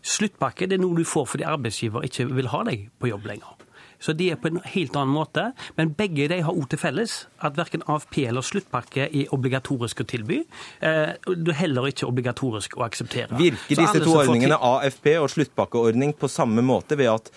Sluttpakke 0.00 0.68
det 0.68 0.78
er 0.78 0.84
noe 0.84 0.96
du 0.96 1.04
får 1.04 1.28
fordi 1.34 1.48
arbeidsgiver 1.48 2.06
ikke 2.08 2.30
vil 2.32 2.48
ha 2.54 2.64
deg 2.70 2.88
på 2.96 3.12
jobb 3.12 3.28
lenger. 3.28 3.59
Så 4.00 4.14
de 4.16 4.30
er 4.32 4.40
på 4.40 4.50
en 4.50 4.60
helt 4.64 4.96
annen 4.96 5.12
måte. 5.14 5.50
Men 5.76 5.92
begge 5.96 6.28
de 6.32 6.40
har 6.44 6.56
òg 6.56 6.70
til 6.72 6.80
felles 6.80 7.16
at 7.44 7.58
verken 7.58 7.84
AFP 7.90 8.22
eller 8.26 8.44
sluttpakke 8.44 9.08
er 9.08 9.34
obligatorisk 9.36 10.02
å 10.02 10.08
tilby. 10.08 10.42
du 10.80 11.44
det 11.50 11.54
er 11.54 11.60
heller 11.66 11.88
ikke 11.90 12.08
obligatorisk 12.08 12.78
å 12.78 12.86
akseptere. 12.86 13.36
Virker 13.38 13.82
disse 13.82 14.02
to 14.04 14.16
ordningene, 14.22 14.56
AFP 14.56 15.12
og 15.20 15.30
sluttpakkeordning, 15.34 16.14
på 16.16 16.30
samme 16.30 16.64
måte 16.64 16.96
ved 16.98 17.12
at 17.12 17.32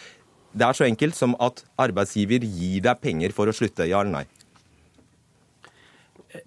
det 0.53 0.67
er 0.67 0.77
så 0.77 0.85
enkelt 0.85 1.17
som 1.17 1.33
at 1.41 1.63
arbeidsgiver 1.81 2.45
gir 2.45 2.83
deg 2.85 3.01
penger 3.01 3.33
for 3.35 3.49
å 3.49 3.55
slutte, 3.55 3.87
ja 3.89 4.03
eller 4.03 4.21
nei? 4.21 4.25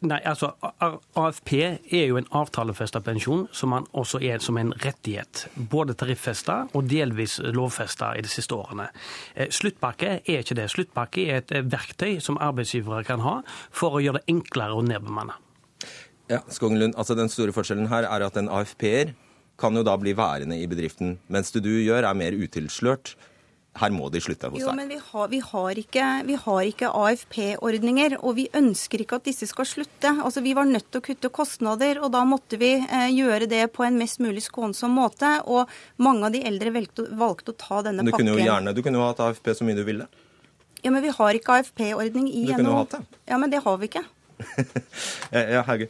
Nei, 0.07 0.19
altså 0.27 0.51
AFP 1.15 1.53
er 1.61 2.07
jo 2.09 2.19
en 2.19 2.27
avtalefesta 2.35 3.01
pensjon 3.07 3.47
som 3.55 3.71
man 3.71 3.87
også 3.97 4.19
er 4.25 4.43
som 4.43 4.59
en 4.59 4.73
rettighet. 4.83 5.47
Både 5.55 5.95
tariffesta 5.99 6.65
og 6.75 6.89
delvis 6.91 7.39
lovfesta 7.55 8.13
i 8.19 8.25
de 8.27 8.31
siste 8.31 8.57
årene. 8.57 8.89
Eh, 9.35 9.51
sluttpakke 9.55 10.19
er 10.19 10.43
ikke 10.43 10.59
det. 10.59 10.69
Sluttpakke 10.73 11.27
er 11.27 11.43
et 11.43 11.55
eh, 11.55 11.67
verktøy 11.67 12.19
som 12.25 12.41
arbeidsgivere 12.43 13.05
kan 13.07 13.23
ha 13.23 13.39
for 13.71 13.97
å 13.97 14.03
gjøre 14.03 14.23
det 14.23 14.35
enklere 14.35 14.75
å 14.75 14.83
nedbemanne. 14.87 15.39
Ja, 16.27 16.43
Skogenlund, 16.51 16.97
altså 16.99 17.15
Den 17.15 17.31
store 17.31 17.55
forskjellen 17.55 17.91
her 17.93 18.09
er 18.11 18.27
at 18.27 18.37
en 18.41 18.51
AFP-er 18.51 19.15
kan 19.61 19.77
jo 19.79 19.87
da 19.87 19.95
bli 19.97 20.13
værende 20.17 20.59
i 20.59 20.67
bedriften, 20.69 21.17
mens 21.33 21.55
det 21.55 21.63
du 21.65 21.71
gjør 21.71 22.05
er 22.05 22.19
mer 22.19 22.35
utilslørt 22.35 23.15
her 23.81 23.93
må 23.95 24.09
de 24.13 24.21
slutte 24.25 24.49
hos 24.51 24.59
deg. 24.59 24.65
Jo, 24.65 24.75
men 24.77 24.89
vi 24.91 24.99
har, 25.01 25.29
vi 25.33 25.41
har 25.45 25.81
ikke, 25.81 26.07
ikke 26.71 26.91
AFP-ordninger, 26.91 28.17
og 28.23 28.37
vi 28.39 28.47
ønsker 28.57 29.03
ikke 29.05 29.21
at 29.21 29.29
disse 29.29 29.49
skal 29.51 29.69
slutte. 29.69 30.13
Altså, 30.17 30.43
Vi 30.45 30.55
var 30.57 30.69
nødt 30.69 30.91
til 30.91 31.03
å 31.03 31.05
kutte 31.05 31.31
kostnader, 31.33 32.01
og 32.03 32.13
da 32.15 32.25
måtte 32.29 32.59
vi 32.61 32.75
eh, 32.81 33.09
gjøre 33.15 33.49
det 33.51 33.65
på 33.77 33.85
en 33.87 33.99
mest 34.01 34.23
mulig 34.23 34.47
skånsom 34.47 34.97
måte. 34.97 35.33
Og 35.47 35.69
mange 36.03 36.29
av 36.29 36.37
de 36.37 36.45
eldre 36.49 36.73
valgte, 36.75 37.09
valgte 37.17 37.55
å 37.55 37.59
ta 37.61 37.83
denne 37.87 38.05
du 38.07 38.13
pakken. 38.13 38.27
Kunne 38.27 38.39
jo 38.39 38.47
gjerne, 38.47 38.77
du 38.77 38.83
kunne 38.85 39.03
jo 39.03 39.09
hatt 39.09 39.25
AFP 39.29 39.53
så 39.57 39.67
mye 39.69 39.79
du 39.79 39.85
ville. 39.87 40.09
Ja, 40.83 40.93
men 40.93 41.03
vi 41.03 41.11
har 41.15 41.35
ikke 41.37 41.61
AFP-ordning 41.61 42.29
i 42.31 42.47
NHO. 42.47 42.53
Du 42.53 42.55
kunne 42.61 42.71
jo 42.71 42.79
hatt 42.83 42.95
det. 42.99 43.23
Ja, 43.33 43.41
men 43.43 43.53
det 43.53 43.65
har 43.65 43.81
vi 43.83 43.91
ikke. 43.91 44.05
ja, 45.57 45.65
Hauge. 45.67 45.89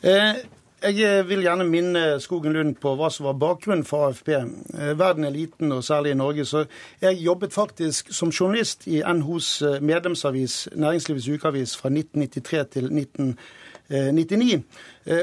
Eh, 0.00 0.40
jeg 0.82 1.18
eh, 1.18 1.28
vil 1.28 1.42
gjerne 1.44 1.66
minne 1.68 2.02
Skogen 2.22 2.54
Lund 2.56 2.76
på 2.80 2.94
hva 2.96 3.10
som 3.12 3.26
var 3.28 3.38
bakgrunnen 3.40 3.84
for 3.86 4.08
AFP. 4.08 4.30
Eh, 4.32 4.92
verden 4.98 5.26
er 5.28 5.34
liten, 5.34 5.72
og 5.72 5.84
særlig 5.84 6.14
i 6.14 6.18
Norge. 6.18 6.44
Så 6.44 6.64
jeg 7.02 7.20
jobbet 7.20 7.54
faktisk 7.54 8.12
som 8.14 8.32
journalist 8.32 8.86
i 8.88 9.02
NHOs 9.02 9.50
eh, 9.62 9.78
medlemsavis, 9.80 10.68
Næringslivets 10.74 11.28
ukeavis, 11.28 11.76
fra 11.76 11.92
1993 11.92 12.66
til 12.72 12.90
1999. 12.90 14.62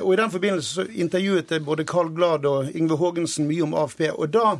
Og 0.02 0.14
i 0.14 0.18
den 0.20 0.32
forbindelse 0.32 0.74
så 0.74 0.84
intervjuet 0.92 1.52
jeg 1.52 1.66
både 1.66 1.86
Carl 1.88 2.10
Glad 2.16 2.46
og 2.46 2.72
Yngve 2.76 2.98
Haagensen 2.98 3.48
mye 3.48 3.64
om 3.64 3.76
AFP. 3.78 4.02
Og 4.12 4.34
da 4.34 4.58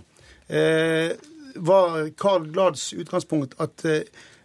eh, 0.50 1.12
var 1.56 2.10
Carl 2.18 2.52
Glads 2.54 2.94
utgangspunkt 2.94 3.56
at 3.60 3.86
eh, 3.86 4.02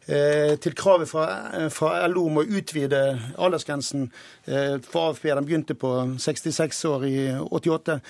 til 0.07 0.75
kravet 0.75 1.09
fra, 1.09 1.27
eh, 1.55 1.69
fra, 1.71 2.07
LO 2.11 2.27
om 2.27 2.41
å 2.43 2.45
utvide 2.45 3.03
aldersgrensen 3.39 4.09
eh, 4.47 4.79
for 4.83 5.13
AFP, 5.13 5.29
den 5.31 5.47
begynte 5.47 5.77
på 5.79 5.93
66 6.19 6.85
år 6.91 7.07
i 7.07 7.17
88, 7.39 8.01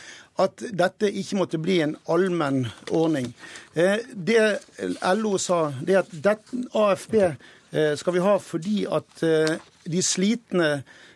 at 0.42 0.64
dette 0.72 1.12
ikke 1.12 1.36
måtte 1.42 1.60
bli 1.60 1.82
en 1.84 1.96
allmenn 2.08 2.64
ordning. 2.88 3.34
Det 3.74 4.40
LO 5.18 5.36
sa, 5.36 5.66
det 5.84 5.98
at 6.00 6.14
dette, 6.24 6.64
AFP 6.72 7.18
skal 8.00 8.16
vi 8.16 8.24
ha 8.24 8.38
fordi 8.40 8.78
at 8.88 9.20
de 9.20 10.02
slitne 10.04 10.70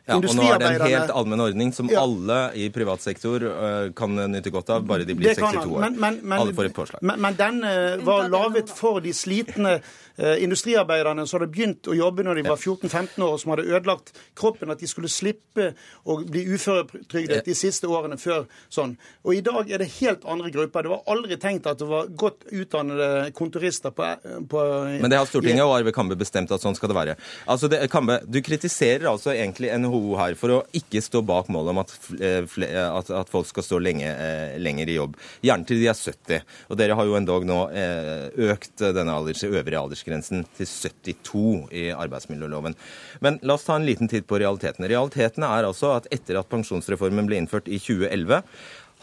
ja, 0.07 0.21
og 0.21 0.27
nå 0.39 0.45
er 0.47 0.61
det 0.63 0.69
en 0.69 0.83
helt 0.87 1.11
allmenn 1.19 1.43
ordning 1.43 1.73
som 1.75 1.89
ja. 1.91 2.05
alle 2.07 2.39
i 2.55 2.69
privat 2.71 3.03
sektor 3.03 3.43
uh, 3.43 3.89
kan 3.97 4.13
nyte 4.31 4.53
godt 4.55 4.69
av, 4.77 4.85
bare 4.87 5.03
de 5.09 5.17
blir 5.19 5.35
62 5.35 5.65
år. 5.67 5.81
Men, 5.83 5.97
men, 5.99 6.19
men, 6.23 6.37
alle 6.39 6.55
får 6.55 6.69
et 6.69 6.77
påslag. 6.77 7.03
Men, 7.03 7.19
men 7.25 7.39
den 7.39 7.59
uh, 7.67 8.05
var 8.07 8.31
laget 8.31 8.71
for 8.71 9.03
de 9.03 9.11
slitne 9.17 9.81
uh, 9.81 9.97
industriarbeiderne 10.19 11.27
som 11.27 11.41
hadde 11.41 11.53
begynt 11.53 11.91
å 11.91 11.97
jobbe 11.97 12.25
når 12.27 12.41
de 12.41 12.47
var 12.47 12.61
14-15 12.61 13.25
år, 13.25 13.35
og 13.35 13.41
som 13.43 13.53
hadde 13.53 13.67
ødelagt 13.69 14.13
kroppen, 14.39 14.73
at 14.73 14.81
de 14.81 14.89
skulle 14.91 15.11
slippe 15.13 15.73
å 16.05 16.19
bli 16.25 16.47
uføretrygdet 16.55 17.45
de 17.47 17.57
siste 17.57 17.91
årene 17.91 18.19
før 18.21 18.47
sånn. 18.73 18.95
Og 19.27 19.37
i 19.37 19.43
dag 19.45 19.69
er 19.71 19.83
det 19.83 19.91
helt 19.99 20.25
andre 20.29 20.53
grupper. 20.55 20.87
Det 20.87 20.95
var 20.95 21.13
aldri 21.13 21.41
tenkt 21.43 21.69
at 21.69 21.81
det 21.83 21.91
var 21.91 22.09
godt 22.17 22.47
utdannede 22.49 23.33
kontorister 23.37 23.93
på, 23.93 24.09
på 24.49 24.65
Men 25.03 25.11
det 25.13 25.21
har 25.21 25.29
Stortinget 25.29 25.67
og 25.67 25.77
Arve 25.79 25.93
Kambe 25.97 26.17
bestemt 26.19 26.53
at 26.55 26.65
sånn 26.65 26.79
skal 26.79 26.93
det 26.93 26.99
være. 27.01 27.19
Altså, 27.51 27.69
det, 27.73 27.83
Kambe, 27.93 28.21
du 28.25 28.41
kritiserer 28.45 29.09
altså 29.11 29.35
egentlig 29.35 29.73
NHO 29.77 29.97
NHO 29.97 30.17
her 30.19 30.37
for 30.39 30.53
å 30.53 30.59
ikke 30.77 31.03
stå 31.05 31.23
bak 31.27 31.49
målet 31.53 31.73
om 31.73 31.81
at, 31.83 31.95
eh, 32.21 32.45
at, 32.83 33.11
at 33.11 33.33
folk 33.33 33.49
skal 33.49 33.65
stå 33.65 33.81
lenge, 33.83 34.07
eh, 34.09 34.57
lenger 34.63 34.89
i 34.89 34.97
jobb. 34.99 35.17
Gjerne 35.45 35.69
til 35.69 35.81
de 35.81 35.89
er 35.91 35.99
70. 35.99 36.43
Og 36.71 36.81
dere 36.81 36.97
har 36.99 37.09
jo 37.09 37.17
endog 37.19 37.47
nå 37.49 37.59
eh, 37.71 38.27
økt 38.51 38.83
denne 38.83 39.15
alders, 39.15 39.45
øvrige 39.47 39.81
aldersgrensen 39.81 40.06
til 40.07 40.71
72 40.71 41.67
i 41.75 41.85
arbeidsmiljøloven. 41.93 42.77
Men 43.25 43.39
la 43.43 43.57
oss 43.59 43.67
ta 43.67 43.77
en 43.77 43.87
liten 43.87 44.11
titt 44.11 44.27
på 44.31 44.41
realitetene. 44.41 44.89
Realitetene 44.91 45.51
er 45.59 45.69
altså 45.69 45.97
at 45.99 46.09
etter 46.15 46.41
at 46.41 46.51
pensjonsreformen 46.53 47.29
ble 47.29 47.41
innført 47.43 47.69
i 47.69 47.81
2011, 47.83 48.43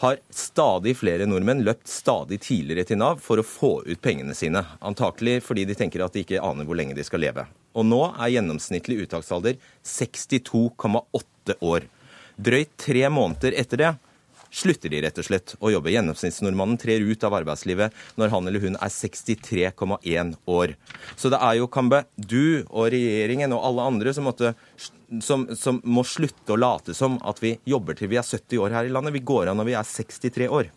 har 0.01 0.17
stadig 0.33 0.95
flere 0.97 1.27
nordmenn 1.29 1.61
løpt 1.63 1.87
stadig 1.87 2.39
tidligere 2.43 2.87
til 2.89 2.99
Nav 2.99 3.21
for 3.23 3.39
å 3.39 3.45
få 3.45 3.73
ut 3.85 4.01
pengene 4.01 4.33
sine. 4.35 4.63
Antakelig 4.81 5.41
fordi 5.45 5.67
de 5.69 5.77
tenker 5.77 6.03
at 6.03 6.15
de 6.15 6.23
ikke 6.25 6.41
aner 6.43 6.67
hvor 6.67 6.79
lenge 6.79 6.97
de 6.97 7.05
skal 7.05 7.21
leve. 7.23 7.45
Og 7.77 7.85
nå 7.87 8.01
er 8.11 8.33
gjennomsnittlig 8.35 9.03
uttaksalder 9.05 9.59
62,8 9.85 11.57
år. 11.61 11.85
Drøyt 12.33 12.73
tre 12.81 13.05
måneder 13.13 13.55
etter 13.61 13.81
det 13.81 13.93
slutter 14.53 14.91
de 14.93 15.01
rett 15.03 15.19
og 15.19 15.27
slett 15.27 15.55
å 15.59 15.71
jobbe. 15.73 15.91
Gjennomsnittsnordmannen 15.93 16.79
trer 16.81 17.03
ut 17.03 17.25
av 17.25 17.35
arbeidslivet 17.39 17.95
når 18.19 18.33
han 18.33 18.49
eller 18.49 18.63
hun 18.63 18.77
er 18.77 18.93
63,1 18.93 20.35
år. 20.45 20.75
Så 21.17 21.33
det 21.33 21.41
er 21.41 21.57
jo, 21.59 21.69
Kambe, 21.73 22.03
du 22.15 22.63
og 22.69 22.91
regjeringen 22.93 23.55
og 23.55 23.65
alle 23.65 23.89
andre 23.89 24.13
som, 24.13 24.29
måtte, 24.29 24.53
som, 25.23 25.47
som 25.57 25.81
må 25.83 26.05
slutte 26.07 26.53
å 26.53 26.59
late 26.59 26.95
som 26.97 27.17
at 27.25 27.41
vi 27.43 27.55
jobber 27.69 27.97
til 27.97 28.11
vi 28.13 28.21
er 28.21 28.27
70 28.27 28.61
år 28.61 28.77
her 28.77 28.89
i 28.89 28.93
landet. 28.93 29.17
Vi 29.17 29.25
går 29.25 29.51
av 29.51 29.59
når 29.59 29.71
vi 29.71 29.77
er 29.79 29.93
63 29.95 30.51
år. 30.53 30.71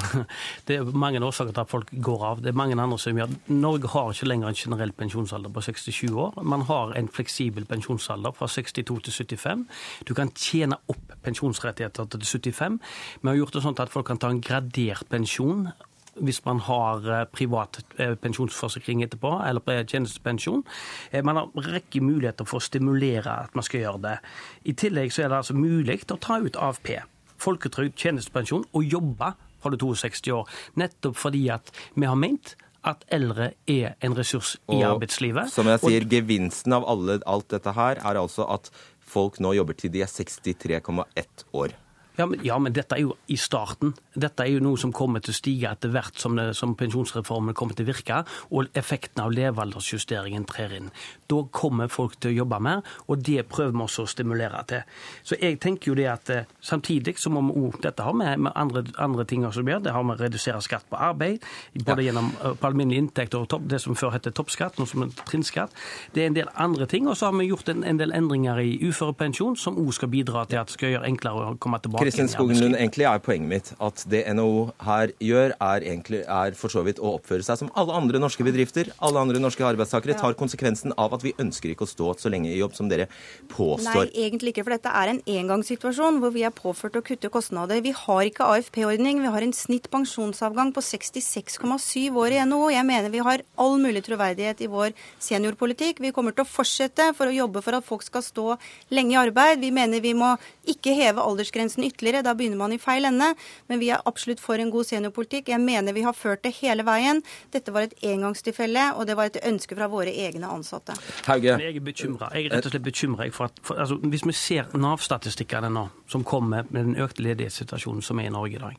Det 0.66 0.76
er 0.76 0.90
mange 0.96 1.22
årsaker 1.22 1.52
til 1.54 1.62
at 1.62 1.70
folk 1.70 1.90
går 2.02 2.24
av. 2.28 2.42
Det 2.44 2.52
er 2.52 2.58
mange 2.58 2.76
andre 2.76 2.98
som 3.00 3.18
gjør 3.18 3.32
Norge 3.52 3.90
har 3.92 4.12
ikke 4.12 4.28
lenger 4.28 4.50
en 4.50 4.60
generell 4.60 4.92
pensjonsalder 4.96 5.52
på 5.52 5.64
67 5.68 6.12
år. 6.12 6.38
Man 6.42 6.66
har 6.68 6.94
en 6.98 7.08
fleksibel 7.08 7.66
pensjonsalder 7.68 8.36
fra 8.36 8.48
62 8.50 9.02
til 9.08 9.12
75. 9.12 9.66
Du 10.08 10.14
kan 10.14 10.32
tjene 10.36 10.78
opp 10.92 11.16
pensjonsrettigheter 11.24 12.08
til 12.12 12.24
75. 12.26 12.80
Vi 13.22 13.28
har 13.30 13.40
gjort 13.40 13.58
det 13.58 13.66
sånn 13.66 13.78
at 13.82 13.92
folk 13.92 14.08
kan 14.10 14.22
ta 14.22 14.32
en 14.32 14.42
gradert 14.44 15.08
pensjon 15.12 15.68
hvis 16.16 16.40
man 16.46 16.60
har 16.64 17.04
eh, 17.12 17.24
privat 17.28 17.80
eh, 18.00 18.14
pensjonsforsikring 18.20 19.02
etterpå, 19.04 19.34
eller 19.44 19.84
tjenestepensjon. 19.84 20.64
Eh, 21.10 21.24
man 21.24 21.36
har 21.36 21.50
rekke 21.74 22.00
muligheter 22.00 22.48
for 22.48 22.60
å 22.60 22.64
stimulere 22.64 23.32
at 23.46 23.56
man 23.56 23.66
skal 23.66 23.84
gjøre 23.84 24.02
det. 24.06 24.16
I 24.64 24.76
tillegg 24.80 25.12
så 25.12 25.24
er 25.26 25.32
det 25.32 25.42
altså 25.42 25.56
mulig 25.58 26.00
å 26.08 26.20
ta 26.20 26.40
ut 26.40 26.56
AFP, 26.56 26.94
folketrygd, 27.42 27.98
tjenestepensjon, 28.00 28.64
og 28.72 28.96
jobbe 28.96 29.34
du 29.74 29.80
62 29.82 30.32
år. 30.34 30.50
Nettopp 30.78 31.18
fordi 31.18 31.46
at 31.54 31.72
vi 31.94 32.06
har 32.06 32.18
ment 32.18 32.54
at 32.86 33.02
eldre 33.10 33.50
er 33.66 33.96
en 34.04 34.14
ressurs 34.14 34.54
i 34.70 34.78
og, 34.78 34.84
arbeidslivet. 34.96 35.50
Som 35.50 35.70
jeg 35.72 35.82
sier, 35.82 36.06
gevinsten 36.10 36.76
av 36.76 36.86
alle, 36.86 37.18
alt 37.26 37.48
dette 37.50 37.74
her 37.74 37.98
er 37.98 38.20
altså 38.20 38.46
at 38.52 38.70
folk 39.06 39.40
nå 39.42 39.56
jobber 39.58 39.78
til 39.78 39.92
de 39.94 40.04
er 40.06 40.10
63,1 40.10 41.46
år. 41.56 41.74
Ja 42.16 42.26
men, 42.26 42.40
ja, 42.44 42.56
men, 42.58 42.72
dette 42.72 42.96
er 42.96 43.04
jo 43.04 43.16
i 43.28 43.36
starten. 43.36 43.92
Dette 44.16 44.44
er 44.44 44.54
jo 44.54 44.62
noe 44.64 44.80
som 44.80 44.92
kommer 44.96 45.20
til 45.20 45.34
å 45.34 45.36
stige 45.36 45.68
etter 45.68 45.92
hvert 45.92 46.16
som, 46.20 46.36
det, 46.38 46.48
som 46.56 46.72
pensjonsreformen 46.78 47.56
kommer 47.56 47.76
til 47.76 47.84
å 47.84 47.90
virke, 47.90 48.22
og 48.56 48.72
effekten 48.78 49.20
av 49.24 49.34
levealdersjusteringen 49.36 50.46
trer 50.48 50.76
inn. 50.78 50.88
Da 51.28 51.42
kommer 51.52 51.92
folk 51.92 52.16
til 52.20 52.32
å 52.32 52.38
jobbe 52.40 52.60
mer, 52.64 52.82
og 53.06 53.20
det 53.26 53.44
prøver 53.50 53.74
vi 53.74 53.84
også 53.84 54.06
å 54.06 54.10
stimulere 54.10 54.62
til. 54.70 54.86
Så 55.26 55.36
jeg 55.42 55.60
tenker 55.60 55.92
jo 55.92 55.98
det 55.98 56.08
at 56.08 56.32
eh, 56.32 56.48
samtidig 56.64 57.18
så 57.20 57.32
må 57.34 57.44
vi 57.50 57.66
òg 57.66 57.80
Dette 57.86 58.02
har 58.02 58.14
med, 58.16 58.40
med 58.40 58.54
andre, 58.56 58.82
andre, 59.02 59.26
ting 59.28 59.44
som 59.52 59.68
gjør. 59.68 59.82
Det 59.84 59.92
har 59.92 60.04
med 60.06 60.16
å 60.16 60.24
redusere 60.24 60.62
skatt 60.64 60.86
på 60.90 60.96
arbeid, 60.96 61.44
både 61.76 62.00
ja. 62.00 62.08
gjennom 62.08 62.32
eh, 62.32 62.56
på 62.56 62.70
alminnelig 62.70 63.02
inntekt 63.02 63.36
og 63.36 63.48
topp, 63.52 63.68
det 63.68 63.82
som 63.82 63.98
før 63.98 64.16
het 64.16 64.30
toppskatt, 64.32 64.80
nå 64.80 64.88
som 64.88 65.04
er 65.04 65.12
trinnskatt. 65.28 65.76
Det 66.14 66.24
er 66.24 66.30
en 66.30 66.38
del 66.38 66.48
andre 66.54 66.88
ting. 66.90 67.06
Og 67.10 67.18
så 67.18 67.28
har 67.28 67.36
vi 67.36 67.50
gjort 67.50 67.68
en, 67.72 67.84
en 67.84 68.00
del 68.00 68.14
endringer 68.16 68.62
i 68.64 68.78
uførepensjon, 68.88 69.58
som 69.60 69.76
òg 69.82 69.92
skal 69.98 70.10
bidra 70.12 70.46
til 70.48 70.62
at 70.62 70.72
det 70.72 70.78
skal 70.78 70.94
gjøre 70.94 71.10
enklere 71.10 71.52
å 71.52 71.60
komme 71.60 71.82
tilbake 71.84 72.05
Kristin 72.06 72.28
Skogen 72.30 72.76
egentlig 72.76 73.02
er 73.08 73.18
poenget 73.18 73.50
mitt 73.50 73.68
at 73.82 74.02
det 74.06 74.20
NHO 74.36 74.68
her 74.86 75.10
gjør, 75.18 75.54
er, 75.58 75.82
egentlig, 75.82 76.20
er 76.22 76.54
for 76.54 76.70
så 76.70 76.84
vidt 76.86 77.00
å 77.02 77.16
oppføre 77.16 77.42
seg 77.42 77.58
som 77.58 77.70
alle 77.74 77.96
andre 77.98 78.20
norske 78.22 78.44
bedrifter. 78.46 78.92
Alle 79.02 79.18
andre 79.24 79.40
norske 79.42 79.64
arbeidstakere 79.66 80.14
tar 80.20 80.36
konsekvensen 80.38 80.94
av 81.02 81.16
at 81.16 81.24
vi 81.26 81.32
ønsker 81.42 81.72
ikke 81.72 81.82
å 81.82 81.90
stå 81.90 82.12
så 82.22 82.30
lenge 82.30 82.52
i 82.52 82.60
jobb 82.60 82.76
som 82.78 82.86
dere 82.92 83.08
påstår. 83.50 84.06
Nei, 84.06 84.26
egentlig 84.28 84.52
ikke. 84.54 84.62
For 84.68 84.76
dette 84.76 84.92
er 85.00 85.10
en 85.10 85.18
engangssituasjon 85.32 86.20
hvor 86.22 86.34
vi 86.36 86.44
er 86.46 86.54
påført 86.54 87.00
å 87.00 87.02
kutte 87.08 87.32
kostnader. 87.34 87.82
Vi 87.82 87.96
har 87.96 88.22
ikke 88.28 88.46
AFP-ordning. 88.54 89.24
Vi 89.24 89.34
har 89.34 89.48
en 89.48 89.56
snitt 89.56 89.90
pensjonsavgang 89.90 90.70
på 90.76 90.86
66,7 90.86 92.20
år 92.22 92.36
i 92.36 92.40
NHO. 92.46 92.70
Jeg 92.76 92.86
mener 92.86 93.10
vi 93.10 93.24
har 93.26 93.42
all 93.58 93.80
mulig 93.82 94.04
troverdighet 94.06 94.62
i 94.62 94.70
vår 94.70 94.94
seniorpolitikk. 95.26 96.04
Vi 96.06 96.14
kommer 96.14 96.38
til 96.38 96.46
å 96.46 96.52
fortsette 96.52 97.10
for 97.18 97.26
å 97.26 97.34
jobbe 97.34 97.66
for 97.66 97.80
at 97.80 97.90
folk 97.90 98.06
skal 98.06 98.22
stå 98.22 98.46
lenge 98.94 99.16
i 99.16 99.20
arbeid. 99.26 99.58
Vi 99.66 99.74
mener 99.74 100.06
vi 100.06 100.14
må 100.14 100.36
ikke 100.70 100.94
heve 100.94 101.26
aldersgrensen 101.26 101.82
ytterligere 101.82 101.95
ytterligere. 101.96 102.22
Da 102.26 102.36
begynner 102.36 102.60
man 102.60 102.76
i 102.76 102.80
feil 102.82 103.08
ende. 103.08 103.32
Men 103.68 103.80
vi 103.80 103.90
er 103.90 104.04
absolutt 104.06 104.40
for 104.44 104.60
en 104.60 104.70
god 104.70 104.84
seniorpolitikk. 104.84 105.48
Jeg 105.48 105.60
mener 105.64 105.96
vi 105.96 106.04
har 106.04 106.12
ført 106.12 106.44
det 106.44 106.54
hele 106.60 106.84
veien. 106.86 107.22
Dette 107.52 107.72
var 107.72 107.88
et 107.88 107.96
engangstilfelle, 108.04 108.92
og 108.96 109.08
det 109.08 109.16
var 109.16 109.32
et 109.32 109.40
ønske 109.42 109.76
fra 109.76 109.88
våre 109.88 110.12
egne 110.12 110.46
ansatte. 110.52 110.96
Hauge. 111.26 111.56
Jeg 111.56 111.76
er 111.76 111.80
bekymra. 111.80 112.30
Jeg 112.34 112.46
er 112.46 112.56
rett 112.56 112.68
og 112.68 112.76
slett 112.76 112.84
bekymra 112.86 113.30
for 113.32 113.46
for, 113.62 113.74
altså, 113.74 113.94
Hvis 113.94 114.26
vi 114.26 114.32
ser 114.32 114.64
Nav-statistikkene 114.74 115.70
nå, 115.70 115.88
som 116.08 116.24
kommer 116.24 116.64
med 116.70 116.84
den 116.84 116.96
økte 116.96 117.22
ledighetssituasjonen 117.22 118.02
som 118.02 118.18
er 118.18 118.26
i 118.26 118.30
Norge 118.30 118.56
i 118.56 118.58
dag, 118.58 118.76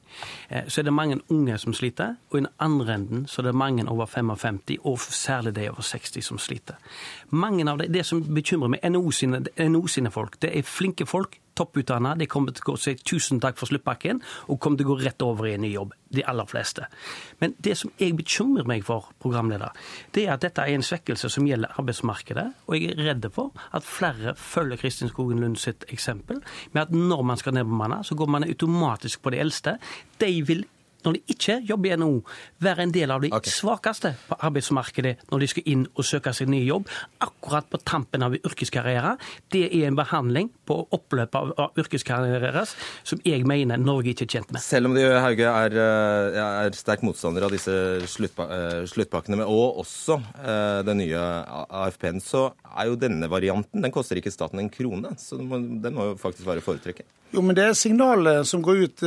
eh, 0.49 0.67
så 0.67 0.81
er 0.81 0.83
det 0.83 0.93
mange 0.93 1.19
unge 1.29 1.57
som 1.57 1.73
sliter. 1.73 2.15
Og 2.29 2.37
i 2.37 2.41
den 2.41 2.51
andre 2.59 2.93
enden 2.93 3.27
så 3.27 3.41
er 3.41 3.45
det 3.45 3.55
mange 3.55 3.89
over 3.89 4.05
55, 4.05 4.77
og 4.83 4.99
særlig 4.99 5.55
de 5.55 5.69
over 5.69 5.81
60 5.81 6.21
som 6.21 6.37
sliter. 6.37 6.75
Mange 7.29 7.69
av 7.71 7.77
det, 7.77 7.93
det 7.93 8.05
som 8.05 8.23
bekymrer 8.23 8.67
meg, 8.67 8.91
NO 8.91 9.11
sine, 9.11 9.45
NO 9.69 9.87
sine 9.87 10.11
folk, 10.11 10.41
det 10.41 10.57
er 10.57 10.61
flinke 10.63 11.05
folk 11.05 11.39
topputdanna. 11.57 12.15
De 12.19 12.27
kommer 12.29 12.55
til 12.55 12.73
å 12.73 12.77
si 12.79 12.95
tusen 13.01 13.41
takk 13.43 13.57
for 13.59 13.69
sluttpakken 13.69 14.21
og 14.47 14.59
kommer 14.61 14.79
til 14.79 14.87
å 14.87 14.93
gå 14.93 14.99
rett 15.03 15.25
over 15.25 15.49
i 15.49 15.55
en 15.57 15.65
ny 15.65 15.73
jobb. 15.73 15.95
De 16.13 16.23
aller 16.23 16.47
fleste. 16.47 16.85
Men 17.41 17.55
det 17.63 17.73
som 17.81 17.91
jeg 17.99 18.15
bekymrer 18.15 18.67
meg 18.69 18.85
for, 18.87 19.09
programleder, 19.19 19.75
det 20.15 20.23
er 20.23 20.37
at 20.37 20.45
dette 20.45 20.63
er 20.63 20.77
en 20.77 20.85
svekkelse 20.85 21.29
som 21.33 21.47
gjelder 21.49 21.75
arbeidsmarkedet. 21.81 22.47
Og 22.69 22.77
jeg 22.77 22.93
er 22.93 23.03
redd 23.09 23.27
for 23.35 23.67
at 23.75 23.87
flere 23.87 24.37
følger 24.39 24.79
Kristin 24.79 25.11
Skogen 25.11 25.43
Lund 25.43 25.59
sitt 25.59 25.83
eksempel 25.91 26.39
med 26.71 26.85
at 26.85 26.95
når 26.95 27.27
man 27.27 27.41
skal 27.41 27.57
nedbemanne, 27.57 28.03
så 28.07 28.15
går 28.15 28.31
man 28.31 28.47
automatisk 28.47 29.21
på 29.25 29.35
de 29.35 29.43
eldste. 29.43 29.77
De 30.21 30.31
vil 30.47 30.65
når 31.07 31.17
de 31.17 31.35
ikke 31.35 31.57
jobber 31.67 31.93
i 31.93 31.97
NHO, 32.01 32.21
være 32.63 32.83
en 32.83 32.93
del 32.95 33.13
av 33.15 33.23
de 33.23 33.31
okay. 33.31 33.53
svakeste 33.53 34.13
på 34.27 34.37
arbeidsmarkedet 34.47 35.15
når 35.31 35.43
de 35.43 35.49
skal 35.53 35.69
inn 35.71 35.85
og 35.95 36.07
søke 36.07 36.33
seg 36.35 36.51
ny 36.51 36.61
jobb, 36.65 36.89
akkurat 37.23 37.67
på 37.71 37.79
tampen 37.87 38.25
av 38.25 38.35
yrkeskarriere. 38.37 39.15
Det 39.53 39.65
er 39.69 39.87
en 39.87 39.97
behandling 39.97 40.51
på 40.67 40.79
oppløpet 40.97 41.37
av, 41.39 41.53
av 41.67 41.79
yrkeskarriere 41.79 42.65
som 43.07 43.21
jeg 43.25 43.45
mener 43.47 43.79
Norge 43.79 44.11
ikke 44.11 44.27
er 44.27 44.33
tjent 44.37 44.51
med. 44.51 44.63
Selv 44.63 44.91
om 44.91 44.97
de 44.97 45.05
Hauge, 45.07 45.47
er, 45.47 45.77
eh, 45.79 46.39
er 46.67 46.77
sterk 46.77 47.05
motstander 47.07 47.47
av 47.47 47.53
disse 47.55 47.73
sluttpa 48.11 48.47
eh, 48.57 48.83
sluttpakkene, 48.89 49.45
og 49.47 49.81
også 49.83 50.19
eh, 50.41 50.81
den 50.87 51.01
nye 51.03 51.23
AFP-en, 51.83 52.21
så 52.23 52.49
er 52.77 52.91
jo 52.91 52.99
denne 52.99 53.29
varianten 53.31 53.83
Den 53.83 53.93
koster 53.93 54.19
ikke 54.19 54.33
staten 54.33 54.61
en 54.61 54.71
krone, 54.73 55.15
så 55.21 55.39
den 55.39 55.93
må 55.95 56.11
jo 56.11 56.19
faktisk 56.19 56.47
være 56.49 56.65
foretrekket. 56.65 57.07
Jo, 57.35 57.43
men 57.43 57.57
det 57.57 57.65
er 57.67 57.75
signalet 57.75 58.47
som 58.47 58.61
går 58.63 58.85
ut. 58.85 59.03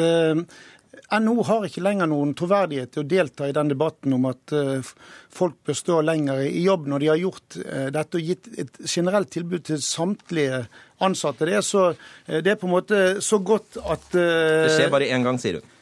NHO 0.90 1.42
har 1.46 1.66
ikke 1.66 1.82
lenger 1.82 2.08
noen 2.10 2.32
troverdighet 2.38 2.90
til 2.94 3.04
å 3.04 3.08
delta 3.08 3.46
i 3.46 3.54
den 3.54 3.70
debatten 3.70 4.14
om 4.16 4.26
at 4.30 4.54
eh, 4.54 4.86
folk 5.34 5.58
bør 5.66 5.76
stå 5.78 5.98
lenger 6.06 6.42
i 6.48 6.64
jobb 6.64 6.88
når 6.90 7.02
de 7.02 7.10
har 7.10 7.20
gjort 7.20 7.58
eh, 7.62 7.88
dette 7.94 8.18
og 8.18 8.30
gitt 8.30 8.48
et 8.58 8.80
generelt 8.90 9.30
tilbud 9.30 9.66
til 9.68 9.82
samtlige 9.82 10.64
ansatte. 11.06 11.46
Det 11.46 11.58
er, 11.60 11.66
så, 11.66 11.84
eh, 12.26 12.40
det 12.42 12.54
er 12.54 12.58
på 12.58 12.66
en 12.66 12.74
måte 12.74 13.02
så 13.22 13.38
godt 13.38 13.78
at 13.82 14.08
Det 14.16 14.74
skjer 14.74 14.90
bare 14.90 15.10
én 15.14 15.26
gang, 15.26 15.38
sier 15.42 15.60
hun. 15.60 15.76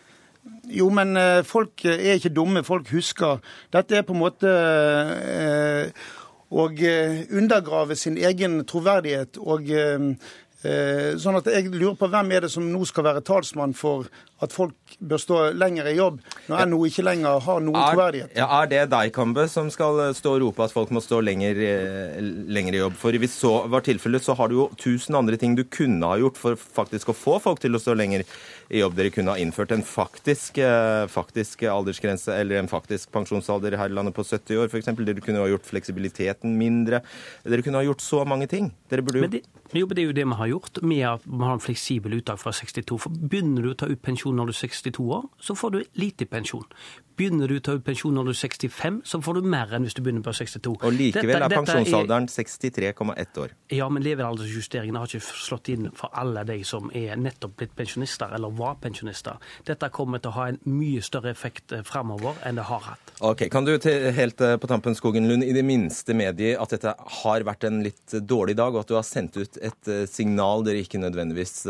Jo, 0.68 0.88
men 0.92 1.16
folk 1.49 1.81
er 1.88 2.18
ikke 2.18 2.33
dumme. 2.33 2.61
Folk 2.64 2.88
husker. 2.92 3.40
Dette 3.73 3.97
er 3.97 4.05
på 4.05 4.12
en 4.12 4.21
måte 4.21 4.51
å 6.49 6.64
undergrave 6.68 7.97
sin 7.97 8.16
egen 8.21 8.59
troverdighet 8.68 9.40
og 9.40 9.68
sånn 10.59 11.38
at 11.38 11.47
Jeg 11.53 11.68
lurer 11.71 11.94
på 11.94 12.09
hvem 12.11 12.33
er 12.35 12.42
det 12.42 12.51
som 12.51 12.64
nå 12.66 12.81
skal 12.88 13.05
være 13.07 13.23
talsmann 13.23 13.77
for 13.79 14.09
at 14.42 14.55
folk 14.55 14.97
bør 14.99 15.21
stå 15.23 15.38
lenger 15.59 15.87
i 15.90 15.97
jobb, 15.97 16.18
når 16.51 16.68
NHO 16.71 16.81
ikke 16.87 17.05
lenger 17.07 17.40
har 17.42 17.62
noen 17.62 17.79
troverdighet? 17.79 18.35
Ja, 18.38 18.47
er 18.61 18.71
det 18.71 18.83
deg, 18.92 19.12
Kambe, 19.14 19.49
som 19.51 19.71
skal 19.75 20.01
stå 20.18 20.37
og 20.37 20.42
rope 20.44 20.66
at 20.66 20.75
folk 20.75 20.92
må 20.94 21.03
stå 21.03 21.21
lenger, 21.27 21.59
eh, 21.59 22.21
lenger, 22.23 22.75
i 22.75 22.83
jobb? 22.85 22.99
For 22.99 23.18
hvis 23.18 23.35
så 23.38 23.53
var 23.71 23.87
tilfellet, 23.87 24.23
så 24.23 24.37
har 24.38 24.51
du 24.51 24.59
jo 24.61 24.68
tusen 24.79 25.18
andre 25.18 25.38
ting 25.38 25.57
du 25.59 25.64
kunne 25.64 26.07
ha 26.07 26.18
gjort 26.23 26.38
for 26.38 26.59
faktisk 26.59 27.11
å 27.11 27.18
få 27.18 27.38
folk 27.42 27.62
til 27.62 27.75
å 27.75 27.83
stå 27.83 27.97
lenger 27.99 28.27
i 28.68 28.83
jobb. 28.83 28.96
Dere 28.98 29.12
kunne 29.14 29.35
ha 29.35 29.40
innført 29.40 29.72
en 29.72 29.85
faktisk, 29.87 30.59
eh, 30.59 31.07
faktisk 31.09 31.62
aldersgrense 31.62 32.35
eller 32.35 32.59
en 32.59 32.68
faktisk 32.68 33.12
pensjonsalder 33.12 33.76
her 33.76 33.88
i 33.88 33.96
landet 33.96 34.14
på 34.14 34.24
70 34.24 34.59
år, 34.59 34.68
f.eks. 34.68 34.92
Dere 34.98 35.24
kunne 35.24 35.40
ha 35.42 35.48
gjort 35.48 35.68
fleksibiliteten 35.68 36.57
mindre. 36.59 37.02
Dere 37.44 37.62
kunne 37.62 37.81
ha 37.81 37.87
gjort 37.87 38.04
så 38.04 38.24
mange 38.28 38.46
ting. 38.46 38.72
Dere 38.90 39.02
burde 39.02 39.24
jo 39.24 39.42
jo, 39.76 39.87
det 39.92 40.00
er 40.00 40.07
jo 40.07 40.14
det 40.16 40.24
vi 40.24 40.37
har 40.38 40.48
gjort 40.48 40.78
med 40.83 41.02
at 41.04 41.26
vi 41.26 41.44
har 41.44 41.59
en 41.59 41.61
fleksibel 41.61 42.14
uttak 42.16 42.40
fra 42.40 42.52
62. 42.57 42.96
For 43.02 43.12
Begynner 43.12 43.66
du 43.66 43.72
å 43.74 43.76
ta 43.76 43.88
ut 43.90 44.00
pensjon 44.00 44.37
når 44.37 44.48
du 44.48 44.54
er 44.54 44.61
62 44.62 45.04
år, 45.12 45.26
så 45.44 45.57
får 45.59 45.74
du 45.74 45.78
lite 46.00 46.24
pensjon. 46.24 46.64
Begynner 47.18 47.50
du 47.50 47.59
å 47.59 47.62
ta 47.66 47.74
ut 47.76 47.85
pensjon 47.85 48.14
når 48.14 48.31
du 48.31 48.33
er 48.33 48.38
65, 48.38 49.00
så 49.04 49.20
får 49.20 49.40
du 49.40 49.48
mer 49.50 49.74
enn 49.74 49.85
hvis 49.85 49.96
du 49.98 50.00
begynner 50.07 50.24
på 50.24 50.33
62. 50.38 50.76
Og 50.78 50.94
likevel 50.94 51.35
dette, 51.35 51.48
er 51.50 51.57
pensjonsalderen 51.59 52.28
63,1 52.33 53.40
år. 53.42 53.54
Ja, 53.74 53.90
men 53.92 54.07
levealdersjusteringene 54.07 55.02
har 55.02 55.11
ikke 55.11 55.26
slått 55.26 55.68
inn 55.74 55.90
for 55.98 56.14
alle 56.16 56.46
de 56.48 56.61
som 56.68 56.88
er 56.96 57.18
nettopp 57.20 57.59
blitt 57.59 57.74
pensjonister, 57.76 58.33
eller 58.38 58.54
var 58.59 58.79
pensjonister. 58.83 59.38
Dette 59.68 59.90
kommer 59.94 60.23
til 60.23 60.33
å 60.33 60.37
ha 60.38 60.49
en 60.53 60.61
mye 60.68 61.03
større 61.05 61.33
effekt 61.35 61.75
eh, 61.75 61.85
framover 61.87 62.40
enn 62.49 62.61
det 62.61 62.66
har 62.68 62.85
hatt. 62.90 63.14
Ok, 63.25 63.47
Kan 63.53 63.66
du 63.66 63.75
til, 63.83 64.11
helt 64.14 64.42
eh, 64.44 64.57
på 64.61 64.71
tampen, 64.71 64.97
Skogen 64.99 65.29
Lund, 65.31 65.47
i 65.47 65.55
det 65.57 65.64
minste 65.66 66.16
medgi 66.18 66.55
at 66.59 66.75
dette 66.75 66.94
har 67.23 67.47
vært 67.47 67.66
en 67.68 67.83
litt 67.87 68.18
dårlig 68.21 68.59
dag, 68.59 68.75
og 68.75 68.85
at 68.85 68.92
du 68.92 68.99
har 68.99 69.07
sendt 69.07 69.38
ut 69.40 69.59
et 69.59 69.90
eh, 69.90 70.07
signal 70.11 70.66
dere 70.66 70.85
ikke 70.85 71.03
nødvendigvis 71.03 71.64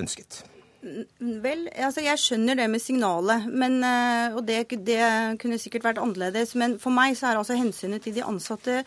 ønsket? 0.00 0.42
Vel, 0.80 1.66
altså 1.76 2.00
jeg 2.00 2.16
skjønner 2.16 2.56
det 2.56 2.66
med 2.72 2.80
signalet, 2.80 3.44
men, 3.52 3.82
eh, 3.84 4.32
og 4.32 4.46
det, 4.48 4.62
det, 4.86 5.00
kunne 5.42 5.58
sikkert 5.60 5.84
vært 5.84 6.00
annerledes. 6.00 6.54
Men 6.56 6.78
for 6.80 6.94
meg 6.96 7.18
så 7.18 7.28
er 7.28 7.40
altså 7.40 7.58
hensynet 7.58 8.00
til 8.06 8.14
de 8.16 8.24
ansatte 8.24 8.78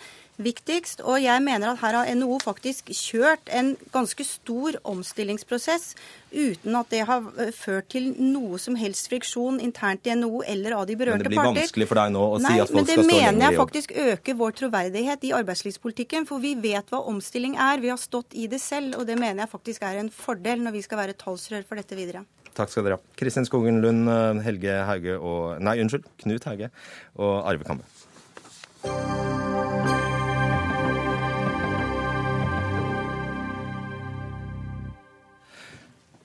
viktigst. 0.41 1.03
Og 1.05 1.21
jeg 1.21 1.43
mener 1.43 1.73
at 1.73 1.81
her 1.83 1.97
har 1.99 2.09
NHO 2.15 2.39
faktisk 2.43 2.89
kjørt 2.95 3.49
en 3.53 3.73
ganske 3.93 4.25
stor 4.27 4.77
omstillingsprosess 4.89 5.93
uten 6.33 6.77
at 6.79 6.89
det 6.89 7.03
har 7.05 7.27
eh, 7.37 7.51
ført 7.53 7.91
til 7.93 8.09
noe 8.17 8.57
som 8.61 8.77
helst 8.79 9.09
friksjon 9.11 9.59
internt 9.61 10.07
i 10.09 10.15
NHO 10.17 10.41
eller 10.49 10.77
av 10.79 10.87
de 10.89 10.97
berørte 10.97 11.21
parter. 11.21 11.29
Men 11.29 11.29
det 11.29 11.33
blir 11.35 11.41
parter. 11.41 11.59
vanskelig 11.61 11.89
for 11.91 12.01
deg 12.01 12.13
nå 12.15 12.23
å 12.25 12.37
Nei, 12.41 12.53
si 12.55 12.63
at 12.63 12.73
folk 12.73 12.87
skal 12.87 12.87
stå 12.87 12.93
lenger 12.93 12.93
i 12.93 12.97
jobb? 12.97 13.09
Men 13.09 13.17
det 13.17 13.31
mener 13.31 13.45
jeg 13.45 13.61
faktisk 13.61 13.95
øker 14.05 14.39
vår 14.43 14.55
troverdighet 14.61 15.27
i 15.27 15.33
arbeidslivspolitikken. 15.39 16.29
For 16.29 16.43
vi 16.43 16.53
vet 16.63 16.93
hva 16.93 17.03
omstilling 17.13 17.57
er. 17.57 17.83
Vi 17.83 17.91
har 17.93 18.01
stått 18.01 18.33
i 18.33 18.47
det 18.49 18.61
selv, 18.63 18.97
og 18.99 19.09
det 19.09 19.19
mener 19.19 19.45
jeg 19.45 19.53
faktisk 19.53 19.85
er 19.85 20.01
en 20.01 20.13
fordel 20.13 20.63
når 20.65 20.79
vi 20.79 20.85
skal 20.85 21.03
være 21.03 21.17
talsrør 21.19 21.67
for 21.67 21.79
dette 21.79 21.97
videre. 21.97 22.25
Takk 22.53 22.69
skal 22.69 22.85
dere 22.85 22.99
ha. 22.99 23.13
Kristin 23.17 23.47
Skogen 23.49 23.81
Lund, 23.81 24.09
Helge 24.45 24.81
Hauge 24.85 25.17
og 25.17 25.61
Nei, 25.61 25.79
unnskyld. 25.81 26.05
Knut 26.21 26.49
Hauge 26.49 26.69
og 27.17 27.37
Arve 27.49 27.65
Kambe. 27.65 27.85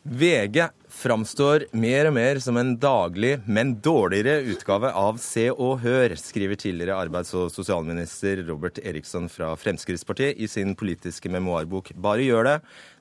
VG 0.09 0.63
framstår 0.89 1.67
mer 1.77 2.07
og 2.09 2.15
mer 2.17 2.39
som 2.41 2.57
en 2.57 2.71
daglig, 2.81 3.35
men 3.45 3.75
dårligere 3.85 4.41
utgave 4.55 4.89
av 4.97 5.19
Se 5.21 5.45
og 5.53 5.83
Hør, 5.83 6.15
skriver 6.17 6.57
tidligere 6.57 6.97
arbeids- 6.97 7.35
og 7.37 7.51
sosialminister 7.53 8.41
Robert 8.49 8.81
Eriksson 8.81 9.29
fra 9.29 9.51
Fremskrittspartiet 9.61 10.41
i 10.41 10.49
sin 10.49 10.73
politiske 10.81 11.29
memoarbok 11.29 11.93
Bare 11.93 12.25
gjør 12.25 12.49
det. 12.49 12.55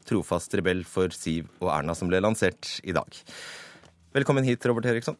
Trofast 0.10 0.58
rebell 0.60 0.84
for 0.84 1.16
Siv 1.16 1.48
og 1.62 1.72
Erna, 1.78 1.96
som 1.96 2.12
ble 2.12 2.20
lansert 2.20 2.74
i 2.84 2.92
dag. 2.92 3.22
Velkommen 4.18 4.44
hit, 4.44 4.68
Robert 4.68 4.92
Eriksson. 4.92 5.16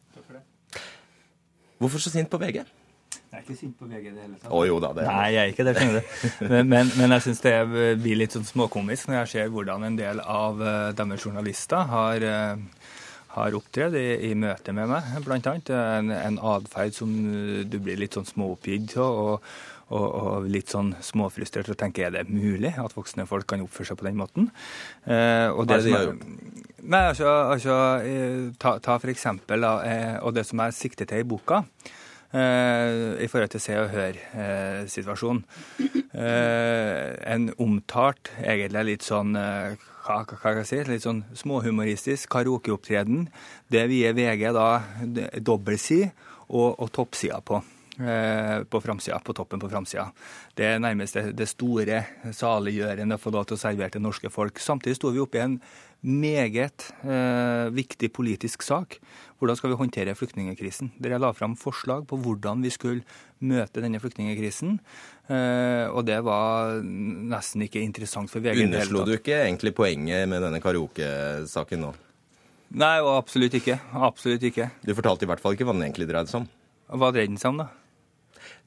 Hvorfor 1.80 2.04
så 2.04 2.12
sint 2.12 2.28
på 2.28 2.42
VG? 2.42 2.66
Jeg 3.28 3.38
er 3.38 3.44
ikke 3.44 3.56
sint 3.60 3.74
på 3.80 3.86
VG 3.90 4.06
i 4.08 4.12
det 4.16 4.22
hele 4.24 4.38
tatt. 4.40 4.52
Å 4.56 4.60
jo 4.68 4.78
da, 4.80 4.94
det 4.96 5.04
er 5.04 5.10
Nei, 5.12 5.28
jeg 5.36 5.42
er 5.42 5.52
ikke 5.52 5.66
det, 5.68 5.74
skjønner 5.78 5.98
du. 6.00 6.12
Men, 6.54 6.70
men, 6.72 6.92
men 6.96 7.16
jeg 7.18 7.26
syns 7.26 7.42
det 7.44 7.56
blir 8.00 8.20
litt 8.22 8.36
sånn 8.38 8.48
småkomisk 8.48 9.10
når 9.12 9.18
jeg 9.20 9.32
ser 9.34 9.50
hvordan 9.52 9.84
en 9.84 9.98
del 10.00 10.22
av 10.24 10.62
eh, 10.64 10.92
deres 10.96 11.26
journalister 11.28 11.90
har, 11.92 12.24
eh, 12.24 12.94
har 13.36 13.58
opptredd 13.60 13.98
i, 14.00 14.06
i 14.30 14.32
møte 14.40 14.72
med 14.78 14.88
meg, 14.94 15.10
blant 15.26 15.50
annet. 15.52 15.74
En, 15.76 16.14
en 16.16 16.40
atferd 16.54 16.96
som 16.96 17.12
du 17.68 17.78
blir 17.84 18.00
litt 18.00 18.16
sånn 18.16 18.30
småoppgitt 18.32 18.96
av. 18.96 19.20
Og, 19.28 19.52
og, 19.88 20.08
og, 20.08 20.48
litt 20.52 20.72
sånn 20.72 20.90
småfrustrert 21.00 21.70
og 21.72 21.78
tenker 21.80 22.10
er 22.10 22.16
det 22.18 22.26
mulig 22.28 22.74
at 22.76 22.92
voksne 22.96 23.24
folk 23.30 23.48
kan 23.48 23.62
oppføre 23.64 23.88
seg 23.92 24.00
på 24.02 24.08
den 24.10 24.18
måten? 24.20 24.50
Eh, 25.08 25.48
og 25.52 25.62
Hva 25.68 25.78
er 25.78 25.78
det 25.78 25.78
de 25.78 25.86
som 25.86 25.96
har 25.96 26.02
er- 26.02 26.10
gjort? 26.10 26.66
Nei, 26.88 27.04
altså, 27.12 27.30
altså 27.54 27.78
eh, 28.08 28.42
ta, 28.60 28.74
ta 28.84 28.98
for 29.00 29.12
eksempel, 29.12 29.64
da, 29.64 29.72
eh, 29.88 30.18
og 30.24 30.36
det 30.36 30.44
som 30.48 30.60
jeg 30.64 30.76
sikter 30.76 31.08
til 31.08 31.24
i 31.24 31.28
boka, 31.28 31.62
eh, 31.88 32.04
i 32.34 33.28
forhold 33.32 33.54
til 33.54 33.62
Se 33.64 33.78
og 33.80 33.92
Hør-situasjonen. 33.94 35.44
en 37.34 37.52
omtalt, 37.62 38.32
egentlig 38.44 38.84
litt 38.90 39.06
sånn 39.08 39.36
eh, 39.40 39.78
hva, 40.08 40.22
kan 40.28 40.62
jeg 40.62 40.68
si, 40.70 40.82
litt 40.88 41.06
sånn 41.06 41.24
småhumoristisk 41.38 42.32
karaokeopptreden. 42.34 43.28
Det 43.72 43.88
vi 43.92 44.04
i 44.08 44.14
VG 44.16 44.52
da 44.56 44.68
dobbeltside 45.40 46.12
og, 46.48 46.78
og 46.80 46.92
toppsida 46.96 47.42
på. 47.44 47.62
eh, 48.00 48.64
På 48.70 48.80
på 48.80 49.34
toppen 49.34 49.60
på 49.60 49.70
framsida. 49.70 50.12
Det 50.56 50.66
er 50.66 50.80
nærmest 50.80 51.14
det, 51.14 51.36
det 51.38 51.48
store 51.48 52.06
saliggjørende 52.32 53.16
å 53.16 53.22
få 53.22 53.32
lov 53.32 53.46
til 53.46 53.58
å 53.58 53.60
servere 53.60 53.90
til 53.90 54.02
norske 54.02 54.30
folk. 54.30 54.60
Samtidig 54.60 54.96
sto 54.96 55.12
vi 55.12 55.20
oppe 55.20 55.38
i 55.38 55.42
en 55.42 55.62
meget 56.02 56.92
eh, 57.04 57.70
viktig 57.74 58.12
politisk 58.14 58.62
sak. 58.62 59.00
Hvordan 59.38 59.58
skal 59.60 59.70
vi 59.70 59.78
håndtere 59.78 60.16
flyktningkrisen? 60.18 60.90
Der 60.98 61.14
jeg 61.14 61.22
la 61.22 61.30
fram 61.38 61.54
forslag 61.60 62.08
på 62.10 62.18
hvordan 62.24 62.64
vi 62.66 62.72
skulle 62.74 63.04
møte 63.46 63.84
denne 63.84 64.02
flyktningkrisen. 64.02 64.80
Eh, 65.30 65.86
og 65.92 66.08
det 66.08 66.18
var 66.26 66.80
nesten 66.82 67.62
ikke 67.68 67.84
interessant 67.86 68.32
for 68.34 68.42
VG. 68.42 68.64
Underslo 68.66 69.06
du 69.06 69.14
ikke 69.20 69.38
egentlig 69.44 69.76
poenget 69.78 70.26
med 70.32 70.42
denne 70.42 70.62
karaoke-saken 70.64 71.86
nå? 71.86 71.94
Nei, 72.82 72.96
og 73.00 73.14
absolutt 73.14 73.54
ikke. 73.60 73.78
Absolutt 73.94 74.44
ikke. 74.50 74.72
Du 74.84 74.96
fortalte 74.98 75.28
i 75.28 75.30
hvert 75.30 75.44
fall 75.44 75.54
ikke 75.56 75.68
hva 75.68 75.76
den 75.78 75.86
egentlig 75.86 76.10
dreide 76.10 76.32
seg 76.32 76.42
om. 76.42 76.48
Hva 76.98 77.12
dreide 77.14 77.32
den 77.32 77.42
seg 77.42 77.54
om, 77.54 77.62
da? 77.62 77.70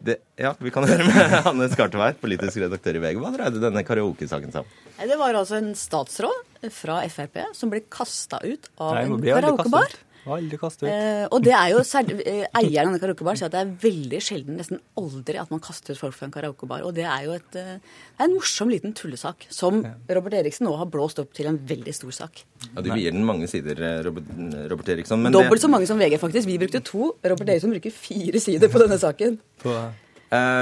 Det, 0.01 0.17
ja, 0.41 0.53
vi 0.61 0.71
kan 0.73 0.87
høre 0.91 1.05
med 1.09 1.35
Hanne 1.45 1.67
Skartveit, 1.73 2.21
politisk 2.23 2.63
redaktør 2.63 3.01
i 3.01 3.03
VG. 3.03 3.19
Hva 3.21 3.33
dreide 3.35 3.65
denne 3.65 3.83
karaokesaken 3.87 4.55
seg 4.55 4.63
om? 4.63 4.79
Det 5.01 5.19
var 5.19 5.37
altså 5.37 5.59
en 5.59 5.75
statsråd 5.77 6.71
fra 6.77 7.01
Frp 7.11 7.43
som 7.57 7.73
ble 7.73 7.83
kasta 7.93 8.41
ut 8.45 8.71
av 8.79 8.97
Nei, 8.97 9.05
en 9.09 9.27
karaokebar. 9.27 9.99
Aldri 10.29 10.59
kaste 10.61 10.85
ut. 10.85 10.91
Eh, 10.91 11.27
og 11.33 11.43
det 11.45 11.55
er 11.57 11.71
jo 11.73 11.81
særlig, 11.87 12.21
eh, 12.27 12.45
Eieren 12.61 12.91
av 12.91 12.93
denne 12.93 13.01
karaokebaren 13.01 13.39
sier 13.41 13.49
at 13.49 13.55
det 13.55 13.61
er 13.63 13.73
veldig 13.85 14.21
sjelden, 14.21 14.59
nesten 14.61 14.81
aldri, 15.01 15.39
at 15.41 15.51
man 15.51 15.63
kaster 15.65 15.97
ut 15.97 16.01
folk 16.01 16.15
fra 16.17 16.27
en 16.29 16.35
karaokebar. 16.35 16.85
Og 16.85 16.95
det 16.95 17.07
er 17.09 17.25
jo 17.25 17.33
et, 17.33 17.57
eh, 17.57 17.79
er 18.21 18.25
en 18.27 18.35
morsom 18.35 18.69
liten 18.71 18.93
tullesak 18.93 19.47
som 19.49 19.81
Robert 20.09 20.35
Eriksen 20.35 20.67
nå 20.67 20.77
har 20.77 20.87
blåst 20.87 21.19
opp 21.19 21.33
til 21.33 21.47
en 21.47 21.59
veldig 21.59 21.95
stor 21.95 22.13
sak. 22.13 22.45
Ja, 22.75 22.83
Du 22.83 22.91
vier 22.91 23.13
den 23.13 23.25
mange 23.25 23.49
sider, 23.49 23.81
eh, 23.81 24.03
Robert, 24.05 24.25
Robert 24.71 24.89
Eriksson. 24.89 25.23
Men 25.23 25.33
Dobbelt 25.33 25.61
det, 25.61 25.65
så 25.65 25.71
mange 25.71 25.87
som 25.87 25.99
VG, 25.99 26.19
faktisk. 26.19 26.47
Vi 26.47 26.59
brukte 26.59 26.85
to. 26.85 27.17
Robert 27.25 27.49
Eriksson 27.49 27.73
bruker 27.73 27.93
fire 27.93 28.41
sider 28.41 28.69
på 28.69 28.79
denne 28.79 28.99
saken. 28.99 29.39
På, 29.59 29.93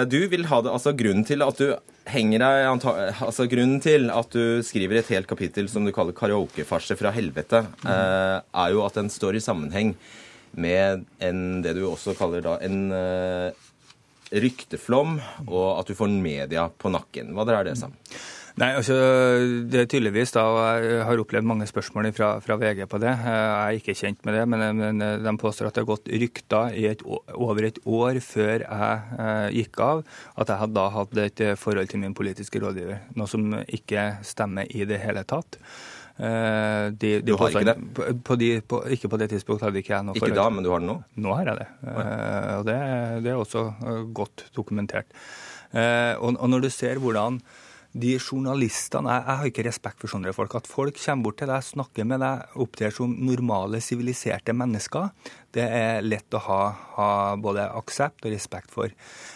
du 0.08 0.20
vil 0.32 0.46
ha 0.48 0.58
det, 0.64 0.70
altså 0.72 0.94
Grunnen 0.96 1.26
til 1.28 1.44
at 1.44 1.58
du 1.60 1.74
henger 2.08 2.40
deg 2.40 2.86
altså 3.20 3.44
Grunnen 3.52 3.82
til 3.84 4.08
at 4.08 4.32
du 4.32 4.62
skriver 4.64 5.02
et 5.02 5.10
helt 5.12 5.28
kapittel 5.28 5.68
som 5.68 5.84
du 5.84 5.92
kaller 5.92 6.16
'Karaokefarse 6.16 6.96
fra 6.96 7.12
helvete', 7.12 7.66
mm. 7.84 7.90
er 7.92 8.72
jo 8.72 8.80
at 8.86 8.96
den 8.96 9.12
står 9.12 9.36
i 9.36 9.44
sammenheng 9.44 9.92
med 10.56 11.04
en, 11.20 11.62
det 11.62 11.76
du 11.76 11.84
også 11.88 12.16
kaller 12.18 12.44
da 12.44 12.56
en 12.64 12.88
eh, 12.94 13.52
rykteflom, 14.32 15.18
og 15.46 15.68
at 15.78 15.88
du 15.88 15.96
får 15.96 16.12
media 16.12 16.68
på 16.68 16.92
nakken. 16.92 17.32
Hva 17.36 17.46
dreier 17.48 17.70
det 17.70 17.78
seg 17.80 17.92
om? 17.92 17.96
Nei, 18.58 18.72
altså, 18.74 18.94
det 19.70 19.82
er 19.84 19.90
tydeligvis 19.90 20.32
da, 20.34 20.42
og 20.50 20.84
jeg 20.84 21.02
har 21.06 21.20
opplevd 21.22 21.46
mange 21.46 21.66
spørsmål 21.70 22.08
fra, 22.16 22.30
fra 22.42 22.56
VG 22.58 22.84
på 22.90 22.98
det. 23.02 23.12
Jeg 23.12 23.42
er 23.58 23.76
ikke 23.78 23.94
kjent 24.00 24.24
med 24.26 24.34
det, 24.34 24.46
men, 24.50 24.64
men 24.80 25.04
de 25.22 25.34
påstår 25.38 25.68
at 25.68 25.76
det 25.76 25.84
har 25.84 25.90
gått 25.92 26.10
rykter 26.10 26.74
i 26.74 26.88
et, 26.90 27.04
over 27.06 27.68
et 27.68 27.78
år 27.86 28.18
før 28.24 28.64
jeg 28.64 29.20
eh, 29.26 29.44
gikk 29.60 29.78
av, 29.84 30.02
at 30.34 30.50
jeg 30.50 30.62
hadde 30.64 30.78
da 30.78 30.88
hatt 30.96 31.22
et 31.22 31.44
eh, 31.44 31.54
forhold 31.60 31.92
til 31.92 32.02
min 32.02 32.16
politiske 32.18 32.62
rådgiver. 32.64 33.04
Noe 33.18 33.30
som 33.30 33.46
ikke 33.62 34.08
stemmer 34.26 34.66
i 34.74 34.88
det 34.88 34.98
hele 35.04 35.22
tatt. 35.28 35.60
Eh, 36.18 36.90
de, 36.98 37.12
de 37.22 37.30
Du 37.30 37.36
har 37.38 37.52
ikke 37.54 37.62
det? 37.68 37.76
På, 37.94 38.08
på 38.26 38.38
de, 38.40 38.50
på, 38.66 38.82
ikke 38.90 39.10
på 39.12 39.20
det 39.22 39.30
tidspunktet 39.36 39.68
hadde 39.68 39.82
ikke 39.84 39.94
jeg 39.94 40.06
noe 40.08 40.18
Ikke 40.18 40.34
da, 40.34 40.48
men 40.50 40.66
du 40.66 40.72
har 40.72 40.82
det 40.82 40.90
nå? 40.90 40.98
nå 41.14 41.36
har 41.38 41.52
jeg 41.52 41.60
det. 41.60 41.68
Eh, 41.94 42.50
og 42.56 42.66
det, 42.66 42.78
det 43.22 43.32
er 43.32 43.38
også 43.38 43.64
eh, 43.70 44.02
godt 44.18 44.48
dokumentert. 44.56 45.14
Eh, 45.70 46.18
og, 46.18 46.34
og 46.34 46.50
når 46.50 46.66
du 46.66 46.70
ser 46.74 46.98
hvordan 46.98 47.38
de 48.00 48.14
journalistene 48.16 49.12
jeg, 49.12 49.24
jeg 49.26 49.40
har 49.40 49.50
ikke 49.50 49.66
respekt 49.66 50.02
for 50.02 50.12
sånne 50.12 50.34
folk. 50.36 50.56
At 50.58 50.70
folk 50.70 50.98
kommer 50.98 51.28
bort 51.28 51.40
til 51.42 51.50
deg, 51.50 51.66
snakker 51.66 52.08
med 52.08 52.22
deg, 52.24 52.58
opptrer 52.64 52.94
som 52.94 53.14
normale, 53.28 53.82
siviliserte 53.84 54.54
mennesker, 54.56 55.10
det 55.56 55.64
er 55.64 56.04
lett 56.04 56.34
å 56.36 56.42
ha, 56.44 56.60
ha 56.98 57.12
både 57.40 57.64
aksept 57.78 58.26
og 58.26 58.34
respekt 58.34 58.74
for. 58.74 58.92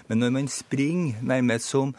Men 0.08 0.22
når 0.22 0.36
man 0.36 0.52
springer 0.52 1.22
nærmest 1.24 1.72
som 1.72 1.96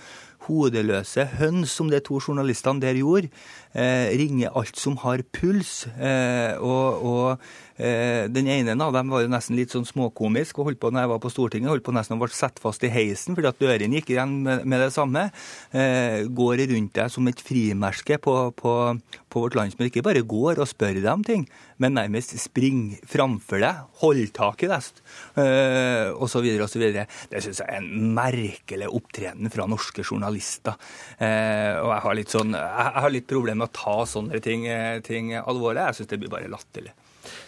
hodeløse 0.47 1.25
høns, 1.37 1.71
som 1.71 1.89
de 1.91 1.99
to 2.03 2.19
journalistene 2.19 2.83
der 2.83 2.99
gjorde, 2.99 3.31
eh, 3.73 4.11
ringer 4.19 4.55
alt 4.57 4.79
som 4.79 4.97
har 5.03 5.23
puls, 5.33 5.87
eh, 5.97 6.59
og, 6.59 7.03
og 7.03 7.39
den 7.77 8.47
ene 8.51 8.75
av 8.83 8.93
dem 8.93 9.09
var 9.09 9.23
jo 9.23 9.31
nesten 9.31 9.57
litt 9.57 9.73
sånn 9.73 9.87
småkomisk, 9.87 10.59
og 10.59 10.69
holdt 10.69 10.81
på 10.83 10.91
når 10.93 11.05
jeg 11.05 11.11
var 11.13 11.21
på 11.23 11.31
Stortinget, 11.33 11.71
holdt 11.71 11.85
på 11.85 11.95
nesten 11.95 12.17
å 12.17 12.21
bli 12.21 12.35
satt 12.35 12.61
fast 12.61 12.83
i 12.85 12.91
heisen 12.93 13.37
fordi 13.37 13.49
at 13.49 13.61
dørene 13.61 13.99
gikk 13.99 14.13
igjen 14.13 14.35
med, 14.43 14.77
det 14.81 14.91
samme. 14.93 15.27
Eh, 15.71 16.23
går 16.29 16.65
rundt 16.69 16.95
deg 16.97 17.11
som 17.13 17.27
et 17.29 17.41
frimerke 17.43 18.19
på, 18.21 18.35
på, 18.57 18.73
på 19.29 19.43
vårt 19.45 19.57
landsmøte. 19.57 19.89
Ikke 19.89 20.05
bare 20.05 20.25
går 20.27 20.61
og 20.61 20.69
spør 20.69 20.99
deg 20.99 21.09
om 21.11 21.25
ting, 21.25 21.45
men 21.81 21.97
nærmest 21.97 22.35
spring 22.41 22.97
framfor 23.09 23.63
deg, 23.63 23.81
hold 24.03 24.23
tak 24.35 24.65
i 24.65 24.69
deg, 24.71 24.89
osv. 26.13 26.47
så 26.69 26.81
videre. 26.81 27.07
Det 27.31 27.43
syns 27.43 27.61
jeg 27.63 27.69
er 27.69 27.79
en 27.81 28.13
merkelig 28.15 28.89
opptreden 28.93 29.51
fra 29.53 29.67
norske 29.69 30.05
journalister. 30.05 30.77
Eh, 31.17 31.79
og 31.81 31.91
jeg 31.93 32.03
har 32.07 32.19
litt 32.19 32.35
sånn, 32.35 32.57
jeg, 32.57 32.91
har 33.05 33.13
litt 33.13 33.29
problemer 33.29 33.63
med 33.63 33.71
å 33.71 33.77
ta 33.77 33.97
sånne 34.09 34.41
ting, 34.43 34.67
eh, 34.69 34.99
ting 35.05 35.33
alvorlig. 35.39 35.87
Jeg 35.89 36.01
syns 36.01 36.13
det 36.13 36.21
blir 36.21 36.33
bare 36.33 36.51
latterlig. 36.51 36.93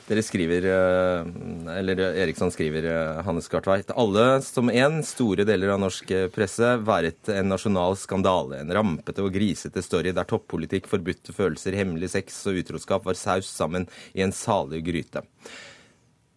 Dere 0.05 0.21
skriver, 0.21 0.65
eh, 0.69 1.77
eller 1.79 1.99
Eriksson 1.99 2.51
skriver, 2.53 2.85
eh, 2.85 3.21
Hannes 3.25 3.47
Gartveit, 3.49 3.89
alle 3.89 4.41
som 4.45 4.69
en, 4.69 4.99
store 5.03 5.43
deler 5.43 5.71
av 5.73 5.79
norsk 5.81 6.11
eh, 6.11 6.27
presse, 6.29 6.75
været 6.85 7.31
en 7.33 7.49
nasjonal 7.49 7.97
skandale. 7.97 8.59
En 8.61 8.69
rampete 8.69 9.25
og 9.25 9.33
grisete 9.33 9.81
story 9.81 10.13
der 10.13 10.27
toppolitikk, 10.29 10.85
forbudte 10.91 11.33
følelser, 11.33 11.73
hemmelig 11.73 12.11
sex 12.13 12.37
og 12.45 12.61
utroskap 12.61 13.07
var 13.09 13.17
saus 13.17 13.49
sammen 13.49 13.89
i 14.13 14.21
en 14.21 14.35
salig 14.35 14.83
gryte. 14.85 15.25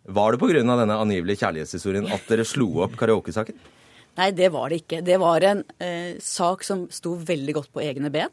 Var 0.08 0.32
det 0.32 0.40
pga. 0.40 0.64
denne 0.64 0.96
angivelige 0.96 1.44
kjærlighetshistorien 1.44 2.08
at 2.08 2.24
dere 2.24 2.48
slo 2.48 2.70
opp 2.86 2.96
karaokesaken? 2.96 3.58
Nei, 4.16 4.30
det 4.32 4.48
var 4.48 4.70
det 4.70 4.80
ikke. 4.80 5.02
Det 5.04 5.18
var 5.20 5.44
en 5.44 5.60
eh, 5.78 6.16
sak 6.18 6.64
som 6.64 6.88
sto 6.88 7.18
veldig 7.20 7.54
godt 7.60 7.72
på 7.74 7.84
egne 7.84 8.08
ben. 8.10 8.32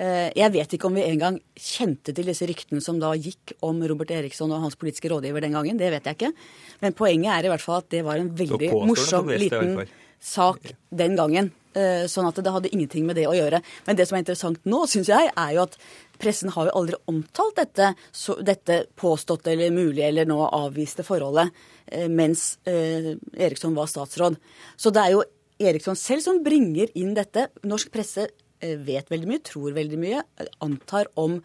Eh, 0.00 0.30
jeg 0.38 0.52
vet 0.54 0.74
ikke 0.76 0.88
om 0.88 0.96
vi 0.96 1.04
engang 1.04 1.36
kjente 1.60 2.14
til 2.16 2.28
disse 2.30 2.46
ryktene 2.48 2.80
som 2.80 3.00
da 3.02 3.12
gikk 3.18 3.52
om 3.66 3.82
Robert 3.84 4.12
Eriksson 4.16 4.52
og 4.54 4.62
hans 4.64 4.78
politiske 4.80 5.10
rådgiver 5.12 5.44
den 5.44 5.56
gangen. 5.58 5.80
Det 5.80 5.90
vet 5.92 6.08
jeg 6.08 6.16
ikke. 6.16 6.32
Men 6.80 6.96
poenget 6.96 7.34
er 7.34 7.48
i 7.48 7.52
hvert 7.52 7.64
fall 7.64 7.82
at 7.82 7.90
det 7.92 8.04
var 8.06 8.20
en 8.20 8.30
veldig 8.36 8.70
morsom 8.88 9.28
liten 9.34 9.82
sak 10.20 10.72
den 10.88 11.18
gangen. 11.20 11.52
Eh, 11.76 12.06
sånn 12.10 12.26
at 12.26 12.38
det 12.42 12.50
hadde 12.50 12.70
ingenting 12.72 13.04
med 13.06 13.20
det 13.20 13.28
å 13.30 13.36
gjøre. 13.36 13.60
Men 13.86 13.98
det 13.98 14.08
som 14.08 14.16
er 14.16 14.24
interessant 14.24 14.64
nå, 14.66 14.82
syns 14.90 15.10
jeg, 15.12 15.28
er 15.36 15.52
jo 15.54 15.66
at 15.68 15.76
pressen 16.20 16.50
har 16.56 16.70
jo 16.70 16.78
aldri 16.80 16.98
omtalt 17.12 17.60
dette, 17.60 17.92
så, 18.10 18.40
dette 18.42 18.82
påståtte 18.98 19.52
eller 19.52 19.74
mulige 19.74 20.08
eller 20.08 20.26
nå 20.28 20.40
avviste 20.48 21.04
forholdet 21.06 21.52
eh, 21.92 22.08
mens 22.08 22.56
eh, 22.64 23.12
Eriksson 23.36 23.76
var 23.76 23.92
statsråd. 23.92 24.40
Så 24.80 24.90
det 24.96 25.04
er 25.04 25.14
jo 25.14 25.24
Eriksson 25.60 25.98
selv 26.00 26.24
som 26.24 26.40
bringer 26.42 26.90
inn 26.98 27.12
dette. 27.14 27.50
Norsk 27.68 27.92
presse 27.92 28.30
vet 28.60 29.10
veldig 29.10 29.28
mye, 29.30 29.42
tror 29.46 29.74
veldig 29.76 29.98
mye, 30.00 30.22
antar 30.64 31.08
om 31.20 31.38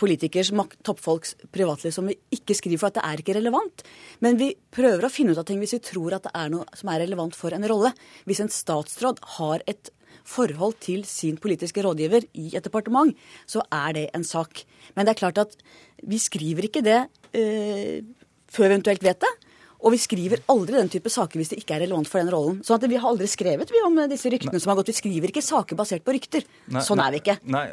politikers, 0.00 0.52
toppfolks 0.86 1.34
privatliv 1.54 1.92
som 1.94 2.08
vi 2.08 2.16
ikke 2.34 2.56
skriver, 2.56 2.80
for 2.80 2.90
at 2.90 2.98
det 2.98 3.04
er 3.06 3.22
ikke 3.22 3.36
relevant. 3.38 3.84
Men 4.24 4.40
vi 4.40 4.54
prøver 4.74 5.06
å 5.06 5.12
finne 5.12 5.34
ut 5.34 5.40
av 5.40 5.46
ting 5.48 5.60
hvis 5.62 5.76
vi 5.76 5.84
tror 5.90 6.16
at 6.16 6.26
det 6.28 6.34
er 6.34 6.52
noe 6.52 6.66
som 6.78 6.90
er 6.92 7.02
relevant 7.04 7.36
for 7.36 7.54
en 7.54 7.68
rolle. 7.68 7.92
Hvis 8.28 8.42
en 8.44 8.52
statsråd 8.52 9.22
har 9.38 9.64
et 9.70 9.92
forhold 10.28 10.76
til 10.84 11.04
sin 11.08 11.38
politiske 11.40 11.82
rådgiver 11.84 12.26
i 12.36 12.50
et 12.56 12.64
departement, 12.64 13.14
så 13.48 13.62
er 13.72 13.94
det 13.96 14.06
en 14.16 14.24
sak. 14.26 14.64
Men 14.96 15.06
det 15.06 15.14
er 15.14 15.22
klart 15.22 15.40
at 15.40 15.56
vi 16.04 16.20
skriver 16.20 16.68
ikke 16.68 16.84
det 16.84 17.00
eh, 17.36 18.04
før 18.48 18.68
vi 18.68 18.74
eventuelt 18.74 19.04
vet 19.04 19.20
det. 19.24 19.34
Og 19.78 19.94
vi 19.94 20.00
skriver 20.02 20.42
aldri 20.50 20.74
den 20.74 20.90
type 20.90 21.10
saker 21.12 21.38
hvis 21.38 21.52
det 21.52 21.60
ikke 21.62 21.76
er 21.76 21.84
relevant 21.84 22.08
for 22.10 22.20
den 22.20 22.32
rollen. 22.32 22.60
Sånn 22.66 22.78
at 22.78 22.86
Vi 22.88 22.98
har 22.98 23.10
aldri 23.10 23.28
skrevet 23.30 23.70
vi 23.70 23.82
om 23.86 23.98
disse 24.10 24.30
ryktene 24.32 24.56
nei. 24.56 24.62
som 24.62 24.72
har 24.72 24.78
gått. 24.80 24.90
Vi 24.90 24.98
skriver 24.98 25.30
ikke 25.30 25.44
saker 25.44 25.78
basert 25.78 26.04
på 26.06 26.14
rykter. 26.16 26.46
Nei, 26.74 26.82
sånn 26.84 27.02
er 27.02 27.14
vi 27.14 27.20
ikke. 27.22 27.36
Nei, 27.54 27.64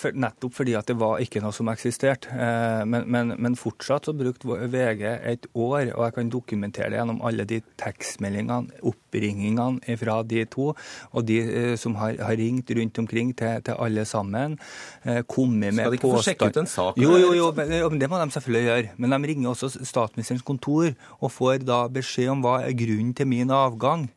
for, 0.00 0.18
Nettopp 0.24 0.56
fordi 0.58 0.74
at 0.76 0.90
det 0.90 0.96
var 1.00 1.22
ikke 1.24 1.40
noe 1.44 1.54
som 1.56 1.70
eksisterte. 1.72 2.32
Eh, 2.34 2.82
men, 2.88 3.06
men, 3.08 3.34
men, 3.38 3.56
fortsatt 3.58 4.10
så 4.10 4.16
brukte 4.16 4.58
VG 4.72 5.04
et 5.06 5.48
år, 5.54 5.94
og 5.94 6.04
jeg 6.04 6.16
kan 6.18 6.32
dokumentere 6.32 6.90
det 6.92 7.00
gjennom 7.00 7.22
alle 7.24 7.46
de 7.48 7.60
tekstmeldingene, 7.80 8.82
oppringingene 8.84 9.96
fra 10.00 10.18
de 10.26 10.44
to, 10.50 10.72
og 10.74 11.26
de 11.28 11.38
eh, 11.44 11.72
som 11.80 11.96
har, 12.00 12.18
har 12.20 12.36
ringt 12.40 12.74
rundt 12.76 13.00
omkring 13.00 13.32
til, 13.38 13.62
til 13.64 13.80
alle 13.80 14.04
sammen. 14.08 14.58
Eh, 15.04 15.22
kommet 15.30 15.72
med 15.72 15.84
Skal 15.84 15.96
de 15.96 16.00
ikke 16.00 16.12
få 16.12 16.24
sjekke 16.28 16.50
ut 16.50 16.60
en 16.64 16.70
sak? 16.70 17.00
Jo, 17.00 17.16
jo, 17.20 17.32
jo, 17.38 17.50
men, 17.56 18.00
det 18.02 18.10
må 18.10 18.20
de 18.20 18.36
selvfølgelig 18.36 18.68
gjøre. 18.68 18.94
Men 19.00 19.16
de 19.16 19.32
ringer 19.32 19.54
også 19.54 19.72
statsministerens 19.80 20.44
kontor 20.44 20.92
og 21.20 21.32
får 21.32 21.53
får 21.54 21.66
da 21.66 21.86
beskjed 21.88 22.30
om 22.32 22.44
hva 22.44 22.60
er 22.64 22.76
grunnen 22.76 23.14
til 23.14 23.26
min 23.30 23.50
avgang. 23.50 24.08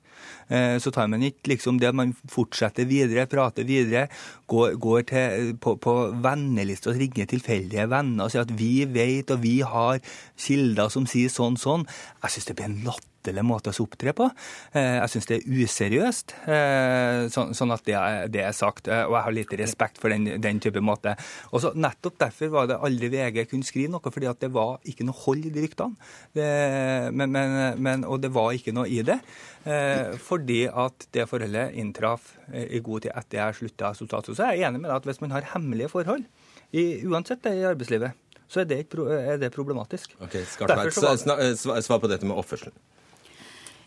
Eh, 0.50 0.78
så 0.80 0.92
tar 0.92 1.10
man 1.12 1.24
ikke 1.24 1.52
liksom 1.52 1.80
det 1.80 1.92
man 1.94 2.14
fortsetter 2.32 2.88
videre, 2.88 3.28
prater 3.28 3.68
videre, 3.68 4.08
går, 4.48 4.78
går 4.80 5.02
til, 5.10 5.58
på, 5.60 5.76
på 5.76 5.96
venneliste 6.24 6.92
og 6.92 7.02
ringer 7.02 7.28
tilfeldige 7.28 7.88
venner 7.92 8.26
og 8.26 8.32
sier 8.32 8.46
at 8.46 8.56
vi 8.56 8.86
vet 8.88 9.32
og 9.36 9.44
vi 9.44 9.60
har 9.62 10.00
kilder 10.40 10.90
som 10.94 11.08
sier 11.10 11.30
sånn, 11.30 11.60
sånn. 11.60 11.86
Jeg 12.24 12.38
syns 12.38 12.50
det 12.50 12.58
blir 12.58 12.70
en 12.72 12.82
latter 12.88 13.17
latterlig 13.28 13.46
måte 13.46 13.72
å 13.72 13.84
opptre 13.84 14.14
på. 14.16 14.30
Eh, 14.74 14.98
jeg 15.02 15.12
syns 15.12 15.28
det 15.28 15.38
er 15.38 15.48
useriøst, 15.48 16.34
eh, 16.48 17.28
sånn 17.30 17.74
at 17.74 17.84
det 18.32 18.42
er 18.42 18.54
sagt. 18.54 18.88
Eh, 18.88 19.06
og 19.06 19.16
jeg 19.16 19.24
har 19.24 19.36
lite 19.36 19.58
respekt 19.58 19.98
for 20.00 20.10
den, 20.10 20.40
den 20.42 20.60
type 20.60 20.80
måte. 20.80 21.16
Og 21.52 21.62
så 21.62 21.74
Nettopp 21.78 22.18
derfor 22.18 22.50
var 22.50 22.68
det 22.68 22.80
aldri 22.80 23.10
VG 23.10 23.50
kunne 23.50 23.64
skrive 23.64 23.92
noe, 23.92 24.12
fordi 24.12 24.28
at 24.28 24.40
det 24.40 24.52
var 24.52 24.80
ikke 24.86 25.06
noe 25.06 25.16
hold 25.16 25.46
i 25.46 25.52
de 25.54 25.66
ryktene. 25.66 25.96
Det, 26.34 26.48
men, 27.14 27.32
men, 27.32 27.80
men, 27.80 28.06
og 28.06 28.22
det 28.22 28.32
var 28.34 28.54
ikke 28.54 28.74
noe 28.74 28.88
i 28.88 29.02
det. 29.06 29.20
Fordi 30.24 30.66
at 30.72 31.08
det 31.12 31.28
forholdet 31.28 31.76
inntraff 31.76 32.38
i 32.54 32.80
god 32.80 33.04
tid 33.04 33.12
etter 33.14 33.42
jeg 33.42 33.58
slutta 33.60 33.92
som 33.98 34.08
statsråd. 34.08 34.38
Så 34.38 34.48
jeg 34.48 34.62
er 34.64 34.70
enig 34.70 34.82
med 34.82 34.90
deg 34.90 35.02
at 35.02 35.10
hvis 35.10 35.20
man 35.24 35.36
har 35.36 35.50
hemmelige 35.54 35.92
forhold, 35.92 36.24
i, 36.76 37.04
uansett 37.08 37.44
det 37.46 37.54
i 37.60 37.68
arbeidslivet, 37.68 38.16
så 38.48 38.64
er 38.64 38.70
det, 38.70 38.80
er 38.88 39.40
det 39.40 39.52
problematisk. 39.56 40.16
Ok, 40.24 40.40
Skartveit, 40.48 40.96
Svar 41.60 42.00
på 42.00 42.12
dette 42.12 42.28
med 42.28 42.40
oppførselen. 42.40 42.76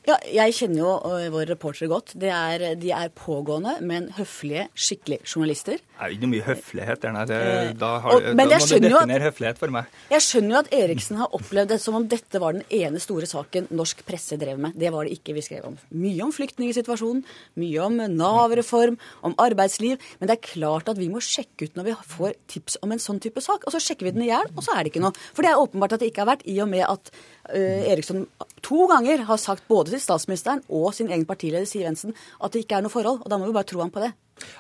Ja, 0.09 0.15
jeg 0.33 0.55
kjenner 0.57 0.81
jo 0.81 0.93
uh, 1.05 1.27
våre 1.29 1.45
reportere 1.51 1.91
godt. 1.91 2.15
Er, 2.25 2.63
de 2.81 2.93
er 2.97 3.11
pågående, 3.13 3.75
men 3.85 4.07
høflige, 4.17 4.65
skikkelige 4.73 5.27
journalister. 5.29 5.77
Det 5.77 6.07
er 6.07 6.15
ikke 6.15 6.31
mye 6.31 6.45
høflighet 6.47 7.03
der, 7.03 7.13
nei. 7.13 7.25
Det, 7.29 7.41
uh, 7.41 7.73
da, 7.77 7.91
har, 8.07 8.15
og, 8.17 8.29
da 8.31 8.47
må 8.47 8.47
du 8.49 8.73
definere 8.81 9.27
høflighet 9.27 9.61
for 9.61 9.75
meg. 9.75 9.91
Jeg 10.15 10.25
skjønner 10.25 10.57
jo 10.57 10.61
at 10.63 10.71
Eriksen 10.79 11.21
har 11.21 11.37
opplevd 11.37 11.75
det 11.75 11.79
som 11.85 11.99
om 11.99 12.07
dette 12.09 12.41
var 12.41 12.57
den 12.57 12.65
ene 12.73 13.03
store 13.03 13.29
saken 13.29 13.69
norsk 13.77 14.01
presse 14.09 14.39
drev 14.41 14.63
med. 14.65 14.79
Det 14.81 14.93
var 14.95 15.05
det 15.05 15.19
ikke 15.19 15.35
vi 15.37 15.45
skrev 15.45 15.69
om. 15.69 15.77
Mye 15.93 16.25
om 16.25 16.33
flyktningsituasjonen, 16.33 17.21
mye 17.61 17.85
om 17.85 18.01
Nav-reform, 18.15 18.97
om 19.29 19.37
arbeidsliv. 19.37 20.01
Men 20.17 20.33
det 20.33 20.39
er 20.39 20.49
klart 20.49 20.89
at 20.89 21.01
vi 21.01 21.11
må 21.13 21.21
sjekke 21.21 21.69
ut 21.69 21.77
når 21.77 21.91
vi 21.91 21.99
får 22.15 22.39
tips 22.49 22.81
om 22.81 22.97
en 22.97 23.05
sånn 23.05 23.21
type 23.21 23.45
sak. 23.45 23.69
Og 23.69 23.77
så 23.77 23.83
sjekker 23.85 24.09
vi 24.09 24.17
den 24.17 24.25
i 24.25 24.33
hjel, 24.33 24.49
og 24.57 24.65
så 24.65 24.79
er 24.79 24.87
det 24.89 24.95
ikke 24.95 25.05
noe. 25.05 25.29
For 25.37 25.45
det 25.45 25.53
er 25.53 25.61
åpenbart 25.61 25.99
at 25.99 26.01
det 26.01 26.09
ikke 26.15 26.25
har 26.25 26.33
vært, 26.33 26.49
i 26.49 26.57
og 26.65 26.73
med 26.73 26.87
at 26.89 27.13
uh, 27.53 27.93
Eriksson 27.93 28.25
to 28.65 28.87
ganger 28.91 29.27
har 29.29 29.41
sagt 29.41 29.69
både 29.69 29.89
til 29.92 30.03
statsministeren 30.03 30.64
og 30.68 30.90
sin 30.96 31.11
egen 31.11 31.26
partileder 31.29 31.68
Siv 31.68 31.85
Jensen 31.87 32.16
at 32.40 32.53
det 32.53 32.64
ikke 32.64 32.81
er 32.81 32.87
noe 32.87 32.92
forhold. 32.92 33.22
Og 33.24 33.31
da 33.31 33.38
må 33.38 33.48
vi 33.48 33.57
bare 33.57 33.68
tro 33.68 33.83
ham 33.83 33.92
på 33.92 34.03
det. 34.05 34.12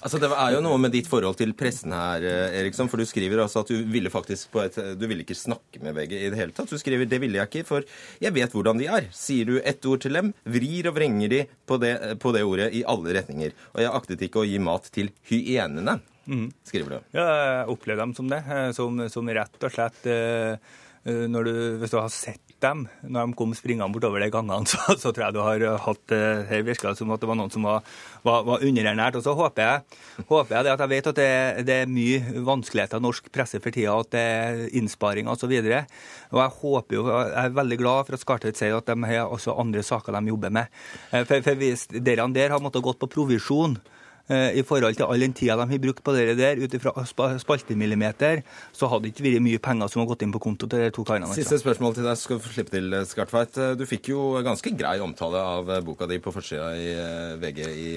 Altså, 0.04 0.18
Det 0.20 0.28
er 0.30 0.54
jo 0.54 0.62
noe 0.64 0.78
med 0.80 0.92
ditt 0.94 1.08
forhold 1.10 1.38
til 1.38 1.52
pressen 1.56 1.94
her, 1.94 2.24
eh, 2.24 2.58
Eriksson. 2.60 2.88
For 2.90 3.00
du 3.00 3.06
skriver 3.08 3.42
altså 3.42 3.62
at 3.64 3.72
du 3.72 3.80
ville 3.88 4.12
faktisk 4.12 4.50
på 4.52 4.62
et, 4.64 4.76
du 4.98 5.06
ville 5.06 5.24
ikke 5.24 5.36
snakke 5.38 5.82
med 5.82 5.96
VG 5.96 6.16
i 6.18 6.30
det 6.32 6.40
hele 6.40 6.52
tatt. 6.56 6.70
Du 6.70 6.78
skriver 6.78 7.06
'det 7.06 7.20
ville 7.20 7.38
jeg 7.38 7.48
ikke, 7.48 7.66
for 7.66 7.84
jeg 8.20 8.34
vet 8.34 8.52
hvordan 8.52 8.78
de 8.78 8.86
er'. 8.86 9.08
Sier 9.12 9.44
du 9.44 9.60
ett 9.64 9.84
ord 9.86 10.00
til 10.00 10.12
dem, 10.12 10.34
vrir 10.44 10.88
og 10.88 10.94
vrenger 10.94 11.28
de 11.28 11.46
på 11.66 11.80
det, 11.80 12.18
på 12.18 12.32
det 12.32 12.42
ordet 12.42 12.74
i 12.74 12.84
alle 12.84 13.14
retninger. 13.14 13.52
Og 13.74 13.80
jeg 13.80 13.90
aktet 13.92 14.22
ikke 14.22 14.40
å 14.40 14.48
gi 14.48 14.58
mat 14.58 14.90
til 14.92 15.10
hyenene, 15.30 16.00
mm. 16.26 16.52
skriver 16.64 16.88
du. 16.88 17.00
Ja, 17.14 17.24
jeg 17.24 17.68
opplever 17.68 18.02
dem 18.04 18.14
som 18.14 18.28
det. 18.28 18.44
Eh, 18.48 18.72
som, 18.72 19.08
som 19.08 19.28
rett 19.28 19.64
og 19.64 19.72
slett 19.72 20.06
eh, 20.06 20.56
når 21.04 21.44
du, 21.44 21.78
Hvis 21.80 21.90
du 21.90 21.96
har 21.96 22.10
sett 22.12 22.49
dem 22.64 22.84
når 23.02 23.30
de 23.30 23.36
kom 23.38 23.52
springende 23.56 23.90
bortover 23.94 24.22
de 24.24 24.30
gangene, 24.32 24.68
så, 24.70 24.96
så, 24.96 25.12
tror 25.12 25.26
jeg 25.26 25.36
du 25.36 25.40
har 25.44 25.64
hatt 25.84 26.14
eh, 26.16 26.42
Her 26.50 26.64
virka 26.66 26.94
som 26.98 27.12
at 27.14 27.22
det 27.22 27.30
var 27.30 27.38
noen 27.38 27.52
som 27.52 27.66
var, 27.66 27.84
var, 28.26 28.44
var 28.46 28.64
underernært. 28.66 29.18
Og 29.20 29.24
så 29.26 29.34
håper 29.36 29.66
jeg, 29.66 30.00
håper 30.30 30.56
jeg 30.56 30.66
det 30.66 30.74
at 30.74 30.84
jeg 30.84 30.92
vet 30.94 31.10
at 31.12 31.20
det, 31.20 31.30
det 31.68 31.78
er 31.82 31.92
mye 31.92 32.44
vanskeligheter 32.46 33.00
i 33.00 33.06
norsk 33.06 33.30
presse 33.34 33.60
for 33.62 33.74
tida, 33.74 33.94
at 33.96 34.12
det 34.14 34.24
er 34.24 34.64
innsparinger 34.80 35.34
osv. 35.34 35.50
Og, 35.50 35.70
så 35.70 36.34
og 36.34 36.42
jeg 36.42 36.56
håper 36.60 36.98
jo, 36.98 37.06
jeg 37.10 37.38
er 37.44 37.56
veldig 37.60 37.80
glad 37.80 38.08
for 38.08 38.16
at 38.16 38.24
Skartvedt 38.24 38.60
sier 38.60 38.76
at 38.76 38.90
de 38.90 39.10
har 39.10 39.30
også 39.30 39.56
andre 39.60 39.84
saker 39.86 40.18
de 40.18 40.34
jobber 40.34 40.58
med. 40.60 40.82
Eh, 41.12 41.24
for, 41.24 41.46
for 41.46 41.60
hvis 41.60 41.88
dere 41.92 42.28
der 42.34 42.52
har 42.54 42.62
måttet 42.62 42.84
gått 42.84 43.00
på 43.00 43.10
provisjon 43.10 43.80
Eh, 43.80 43.99
i 44.30 44.62
forhold 44.66 44.94
til 44.94 45.08
all 45.10 45.22
den 45.24 45.32
tida 45.34 45.56
de 45.58 45.66
har 45.72 45.80
brukt 45.82 46.02
på 46.06 46.12
det 46.14 46.36
der, 46.38 46.60
ut 46.60 46.74
ifra 46.76 47.04
spaltemillimeter, 47.40 48.44
så 48.76 48.90
hadde 48.90 49.08
det 49.08 49.14
ikke 49.14 49.26
vært 49.26 49.44
mye 49.44 49.60
penger 49.62 49.90
som 49.90 50.02
har 50.02 50.10
gått 50.12 50.24
inn 50.26 50.34
på 50.34 50.42
konto 50.42 50.68
til 50.70 50.84
de 50.84 50.92
to 50.94 51.04
karene. 51.06 51.30
Siste 51.34 51.58
spørsmål 51.60 51.96
til 51.98 52.06
deg, 52.06 52.18
skal 52.20 52.40
du 52.40 52.48
slippe 52.48 52.74
til, 52.76 52.92
eh, 52.94 53.06
Skartveit. 53.08 53.58
Eh, 53.58 53.74
du 53.74 53.84
fikk 53.86 54.12
jo 54.12 54.42
ganske 54.46 54.74
grei 54.76 54.98
omtale 55.00 55.42
av 55.42 55.70
boka 55.84 56.06
di 56.06 56.18
på 56.18 56.32
forsida 56.32 56.72
i 56.76 56.88
VG 57.42 57.60
i 57.66 57.92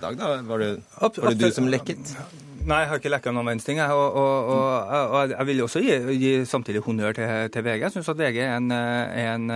dag. 0.00 0.16
da. 0.16 0.42
Var 0.42 0.58
det, 0.58 0.72
var 1.00 1.30
det 1.30 1.38
du 1.38 1.50
som 1.50 1.68
lekket? 1.68 2.16
Nei, 2.62 2.84
jeg 2.84 2.88
har 2.92 3.00
ikke 3.00 3.10
lekka 3.10 3.32
noen 3.34 3.48
verdens 3.48 3.64
ting. 3.66 3.80
Og, 3.80 4.16
og, 4.22 4.50
og, 4.54 5.14
og, 5.16 5.32
jeg 5.32 5.46
vil 5.48 5.62
også 5.64 5.80
gi, 5.82 5.96
gi 6.14 6.44
samtidig 6.46 6.82
honnør 6.84 7.16
til, 7.16 7.48
til, 7.50 7.64
VG. 7.66 7.80
Jeg 7.82 7.94
syns 7.96 8.10
at 8.12 8.20
VG 8.20 8.38
er 8.44 8.52
en, 8.60 8.70
en, 8.70 9.48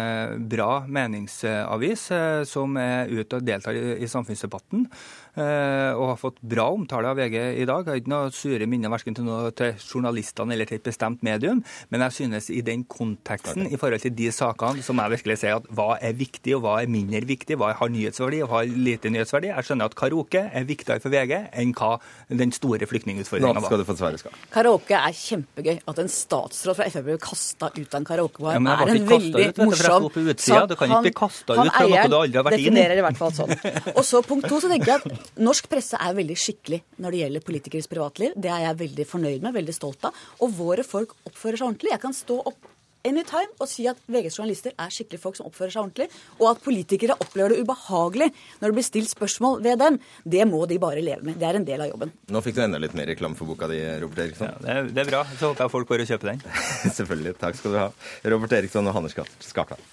bra 0.51 0.81
meningsavis 0.89 2.09
som 2.51 2.77
er 2.83 3.07
ute 3.13 3.39
og 3.39 3.47
deltar 3.47 3.79
i, 3.79 4.01
i 4.03 4.11
samfunnsdebatten. 4.11 4.89
Eh, 5.37 5.93
og 5.93 6.15
har 6.15 6.17
fått 6.17 6.39
bra 6.41 6.65
omtale 6.73 7.11
av 7.13 7.19
VG 7.19 7.35
i 7.61 7.65
dag. 7.69 7.85
Jeg 7.85 7.93
har 7.93 8.01
ikke 8.01 8.13
noe 8.13 8.31
sure 8.33 8.69
minner 8.71 8.89
verken 8.93 9.17
til, 9.17 9.27
noe, 9.27 9.51
til 9.57 9.75
journalistene 9.77 10.55
eller 10.55 10.69
til 10.69 10.79
et 10.79 10.87
bestemt 10.87 11.21
medium, 11.27 11.61
men 11.93 12.05
jeg 12.07 12.15
synes 12.17 12.49
i 12.49 12.63
den 12.65 12.87
konteksten, 12.89 13.67
i 13.69 13.77
forhold 13.77 14.01
til 14.01 14.15
de 14.17 14.31
sakene, 14.33 14.81
som 14.87 14.97
jeg 15.03 15.13
virkelig 15.19 15.37
sier 15.43 15.59
at 15.59 15.67
hva 15.77 15.99
er 16.01 16.17
viktig 16.17 16.55
og 16.57 16.63
hva 16.65 16.79
er 16.81 16.89
mindre 16.93 17.21
viktig, 17.29 17.59
hva 17.61 17.75
har 17.77 17.93
nyhetsverdi 17.93 18.41
og 18.47 18.49
hva 18.49 18.63
har 18.63 18.73
lite 18.89 19.13
nyhetsverdi. 19.13 19.51
Jeg 19.53 19.69
skjønner 19.69 19.91
at 19.93 19.99
karaoke 20.01 20.43
er 20.47 20.69
viktigere 20.71 21.05
for 21.05 21.13
VG 21.13 21.35
enn 21.53 21.77
hva 21.77 21.93
den 22.33 22.57
store 22.57 22.89
flyktningutfordringa 22.89 23.53
var. 23.53 23.61
Nå 23.61 23.69
skal 23.69 23.85
du 23.85 23.87
få 23.91 23.99
svare, 24.01 24.23
skal. 24.23 24.41
Karaoke 24.57 24.97
er 24.97 25.21
kjempegøy. 25.21 25.83
At 25.93 26.01
en 26.01 26.11
statsråd 26.13 26.81
fra 26.81 26.89
Frp 26.89 27.05
blir 27.11 27.21
kasta 27.21 27.69
ut 27.77 27.85
av 27.93 28.01
en 28.01 28.09
karaokebar, 28.09 28.57
ja, 28.57 28.77
er 28.87 28.95
en 28.95 29.09
veldig 29.13 29.47
ut, 29.51 29.63
morsom 29.67 30.09
sak. 30.09 30.69
Du 30.73 30.77
kan 30.81 30.97
ikke 30.97 31.05
bli 31.11 31.15
kasta 31.21 31.61
ut 31.61 31.65
fra 31.69 31.85
noe 31.85 32.09
du 32.09 32.19
aldri 32.23 32.41
har 32.41 32.49
vært 32.49 32.57
i. 32.57 32.67
definerer 32.71 33.03
i 33.03 33.05
hvert 33.05 33.21
fall 33.21 33.35
sånn. 33.37 33.53
Og 33.93 34.05
så 34.07 34.25
punkt 34.25 34.49
to, 34.49 34.61
så 34.63 34.73
tenker 34.73 34.95
jeg 34.97 35.05
at 35.05 35.26
Norsk 35.43 35.69
presse 35.71 35.99
er 36.01 36.17
veldig 36.17 36.39
skikkelig 36.39 36.81
når 37.03 37.13
det 37.13 37.21
gjelder 37.25 37.47
politikeres 37.51 37.91
privatliv. 37.91 38.37
Det 38.37 38.53
er 38.53 38.69
jeg 38.69 38.81
veldig 38.85 39.07
fornøyd 39.11 39.45
med, 39.45 39.57
veldig 39.57 39.77
stolt 39.77 40.09
av. 40.09 40.25
Og 40.45 40.57
våre 40.57 40.87
folk 40.87 41.15
oppfører 41.29 41.61
seg 41.61 41.69
ordentlig. 41.69 41.95
Jeg 41.95 42.05
kan 42.07 42.17
stå 42.17 42.41
opp 42.53 42.73
anytime 43.07 43.53
og 43.61 43.69
si 43.71 43.87
at 43.91 43.99
VGs 44.11 44.39
journalister 44.39 44.75
er 44.75 44.93
skikkelige 44.93 45.23
folk 45.23 45.39
som 45.39 45.49
oppfører 45.49 45.73
seg 45.75 45.83
ordentlig, 45.85 46.09
og 46.41 46.47
at 46.51 46.63
politikere 46.65 47.17
opplever 47.23 47.55
det 47.55 47.63
ubehagelig 47.63 48.29
når 48.61 48.67
det 48.67 48.77
blir 48.79 48.87
stilt 48.87 49.13
spørsmål 49.13 49.63
ved 49.67 49.81
dem, 49.83 49.99
det 50.25 50.47
må 50.51 50.65
de 50.71 50.81
bare 50.83 51.05
leve 51.05 51.23
med. 51.27 51.39
Det 51.41 51.49
er 51.49 51.61
en 51.61 51.69
del 51.69 51.85
av 51.85 51.93
jobben. 51.93 52.15
Nå 52.33 52.43
fikk 52.45 52.59
du 52.59 52.65
enda 52.67 52.81
litt 52.83 52.97
mer 52.99 53.09
reklame 53.13 53.39
for 53.39 53.49
boka 53.49 53.71
di, 53.71 53.79
Robert 54.03 54.25
Eriksson. 54.27 54.51
Ja, 54.51 54.57
det, 54.63 54.71
er, 54.73 54.91
det, 54.91 55.05
er, 55.05 55.13
bra. 55.13 55.23
Så 55.37 55.53
håper 55.53 55.67
jeg 55.67 55.75
folk 55.77 55.93
går 55.93 56.05
og 56.07 56.11
kjøper 56.13 56.33
den. 56.33 56.43
Selvfølgelig. 56.99 57.37
Takk 57.43 57.61
skal 57.61 57.77
du 57.77 57.81
ha. 57.85 57.89
Robert 58.35 58.59
Eriksson 58.61 58.91
og 58.91 58.99
Hanne 58.99 59.13
Skartveit. 59.13 59.85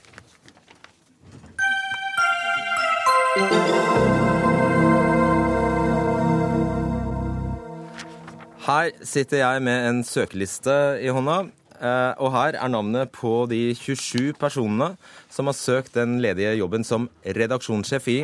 Her 8.63 8.93
sitter 9.03 9.41
jeg 9.41 9.61
med 9.65 9.85
en 9.89 9.97
søkeliste 10.07 10.73
i 11.03 11.09
hånda. 11.11 11.41
Eh, 11.83 12.13
og 12.23 12.29
her 12.31 12.55
er 12.55 12.71
navnet 12.71 13.11
på 13.11 13.43
de 13.51 13.73
27 13.75 14.37
personene 14.39 14.93
som 15.27 15.49
har 15.49 15.57
søkt 15.57 15.97
den 15.97 16.21
ledige 16.23 16.53
jobben 16.61 16.87
som 16.87 17.09
redaksjonssjef 17.25 18.07
i 18.13 18.17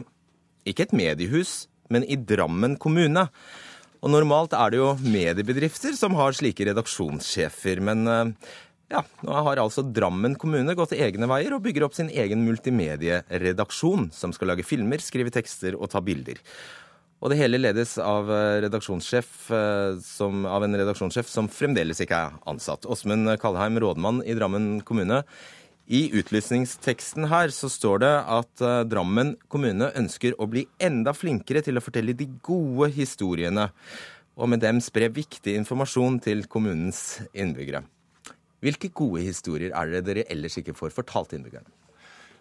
ikke 0.69 0.85
et 0.87 0.95
mediehus, 0.95 1.67
men 1.91 2.07
i 2.07 2.15
Drammen 2.15 2.77
kommune. 2.79 3.25
Og 3.99 4.13
normalt 4.13 4.55
er 4.55 4.71
det 4.71 4.79
jo 4.79 4.93
mediebedrifter 5.03 5.97
som 5.99 6.15
har 6.15 6.37
slike 6.37 6.69
redaksjonssjefer, 6.71 7.83
men 7.83 8.07
eh, 8.07 8.51
ja, 8.95 9.03
nå 9.27 9.43
har 9.43 9.59
altså 9.59 9.83
Drammen 9.83 10.39
kommune 10.39 10.71
gått 10.77 10.95
egne 10.95 11.27
veier 11.27 11.57
og 11.57 11.65
bygger 11.67 11.89
opp 11.89 11.99
sin 11.99 12.07
egen 12.15 12.47
multimedieredaksjon, 12.47 14.13
som 14.15 14.31
skal 14.31 14.53
lage 14.53 14.63
filmer, 14.63 15.03
skrive 15.03 15.35
tekster 15.35 15.75
og 15.75 15.91
ta 15.91 15.99
bilder. 15.99 16.39
Og 17.19 17.33
det 17.33 17.39
hele 17.41 17.59
ledes 17.59 17.97
av, 17.99 18.29
eh, 18.31 18.61
redaksjonssjef, 18.63 19.29
som, 20.05 20.45
av 20.47 20.63
en 20.63 20.79
redaksjonssjef 20.79 21.27
som 21.27 21.49
fremdeles 21.51 21.99
ikke 21.99 22.15
er 22.15 22.37
ansatt. 22.47 22.87
Åsmund 22.87 23.33
Kalheim, 23.41 23.79
rådmann 23.83 24.23
i 24.23 24.37
Drammen 24.37 24.79
kommune. 24.87 25.23
I 25.89 26.03
utlysningsteksten 26.13 27.25
her 27.31 27.49
så 27.49 27.65
står 27.65 28.01
det 28.03 28.11
at 28.29 28.61
uh, 28.61 28.83
Drammen 28.85 29.31
kommune 29.49 29.87
ønsker 29.97 30.35
å 30.37 30.45
bli 30.45 30.67
enda 30.77 31.15
flinkere 31.17 31.63
til 31.65 31.79
å 31.79 31.81
fortelle 31.81 32.13
de 32.13 32.27
gode 32.45 32.91
historiene, 32.93 33.71
og 34.37 34.51
med 34.53 34.61
dem 34.61 34.83
spre 34.85 35.09
viktig 35.09 35.55
informasjon 35.57 36.19
til 36.27 36.45
kommunens 36.45 37.23
innbyggere. 37.33 37.81
Hvilke 38.61 38.91
gode 38.93 39.23
historier 39.25 39.73
er 39.73 39.95
det 39.95 40.03
dere 40.05 40.27
ellers 40.29 40.59
ikke 40.61 40.77
får 40.77 40.93
fortalt 40.93 41.33
innbyggerne? 41.33 41.78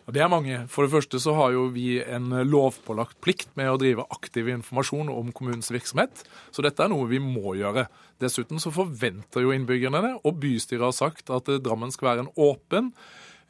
Det 0.09 0.23
er 0.25 0.31
mange. 0.33 0.63
For 0.73 0.87
det 0.87 0.95
første 0.95 1.21
så 1.21 1.35
har 1.37 1.53
jo 1.53 1.67
vi 1.75 1.99
en 2.01 2.33
lovpålagt 2.49 3.19
plikt 3.25 3.51
med 3.61 3.69
å 3.69 3.79
drive 3.81 4.07
aktiv 4.15 4.49
informasjon 4.49 5.11
om 5.13 5.33
kommunens 5.37 5.69
virksomhet, 5.75 6.23
så 6.49 6.65
dette 6.65 6.81
er 6.81 6.93
noe 6.93 7.11
vi 7.11 7.21
må 7.21 7.59
gjøre. 7.59 7.85
Dessuten 8.23 8.63
så 8.63 8.73
forventer 8.73 9.45
jo 9.45 9.53
innbyggerne 9.53 10.01
det, 10.07 10.15
og 10.25 10.41
bystyret 10.41 10.87
har 10.89 10.97
sagt 10.97 11.29
at 11.35 11.53
Drammen 11.61 11.93
skal 11.93 12.13
være 12.13 12.25
en 12.25 12.33
åpen 12.41 12.95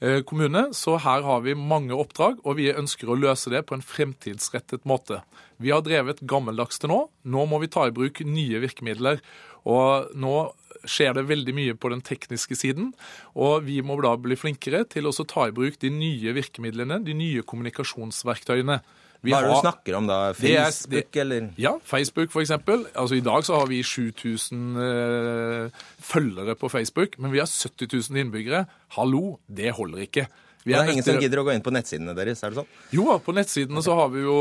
Eh, 0.01 0.21
kommune, 0.23 0.69
så 0.73 0.95
her 1.03 1.25
har 1.27 1.41
vi 1.43 1.57
mange 1.59 1.97
oppdrag, 1.99 2.39
og 2.47 2.55
vi 2.61 2.69
ønsker 2.71 3.11
å 3.11 3.19
løse 3.19 3.51
det 3.51 3.65
på 3.67 3.75
en 3.75 3.83
fremtidsrettet 3.83 4.85
måte. 4.87 5.25
Vi 5.59 5.73
har 5.75 5.83
drevet 5.83 6.23
gammeldags 6.23 6.79
til 6.79 6.93
nå. 6.93 7.01
Nå 7.27 7.47
må 7.51 7.59
vi 7.59 7.71
ta 7.73 7.89
i 7.89 7.95
bruk 7.95 8.23
nye 8.23 8.61
virkemidler. 8.63 9.19
Og 9.67 10.15
nå 10.15 10.35
skjer 10.87 11.17
det 11.19 11.27
veldig 11.29 11.55
mye 11.57 11.75
på 11.79 11.91
den 11.93 12.03
tekniske 12.05 12.59
siden, 12.59 12.93
og 13.35 13.67
vi 13.67 13.81
må 13.83 13.99
da 14.05 14.15
bli 14.21 14.39
flinkere 14.39 14.85
til 14.91 15.09
å 15.09 15.15
ta 15.25 15.49
i 15.49 15.55
bruk 15.55 15.81
de 15.83 15.91
nye 15.95 16.35
virkemidlene, 16.37 17.01
de 17.07 17.17
nye 17.17 17.45
kommunikasjonsverktøyene. 17.47 18.81
Vi 19.27 19.33
Hva 19.33 19.41
er 19.41 19.49
det 19.49 19.55
du 19.57 19.63
snakker 19.65 19.97
om 19.99 20.07
da? 20.07 20.17
Facebook, 20.39 21.17
eller? 21.19 21.49
Ja, 21.59 21.73
Facebook 21.83 22.31
f.eks. 22.31 22.53
Altså, 22.55 23.17
I 23.19 23.25
dag 23.27 23.47
så 23.47 23.59
har 23.59 23.67
vi 23.71 23.81
7000 23.83 24.77
eh, 24.85 25.81
følgere 25.99 26.55
på 26.59 26.71
Facebook, 26.71 27.19
men 27.19 27.35
vi 27.35 27.43
har 27.43 27.51
70 27.51 27.91
000 28.13 28.21
innbyggere. 28.23 28.69
Hallo, 28.95 29.41
det 29.51 29.75
holder 29.75 30.07
ikke. 30.07 30.29
Vi 30.69 30.75
er 30.75 30.83
det 30.83 30.93
er 30.93 30.97
ingen 30.99 31.07
som 31.07 31.19
gidder 31.23 31.41
å 31.41 31.47
gå 31.47 31.55
inn 31.55 31.65
på 31.65 31.73
nettsidene 31.75 32.15
deres? 32.19 32.43
er 32.45 32.53
det 32.53 32.61
sånn? 32.61 32.73
Jo, 32.95 33.07
på 33.25 33.35
nettsidene 33.35 33.83
så 33.85 33.95
har 33.99 34.11
vi 34.13 34.25
jo 34.25 34.39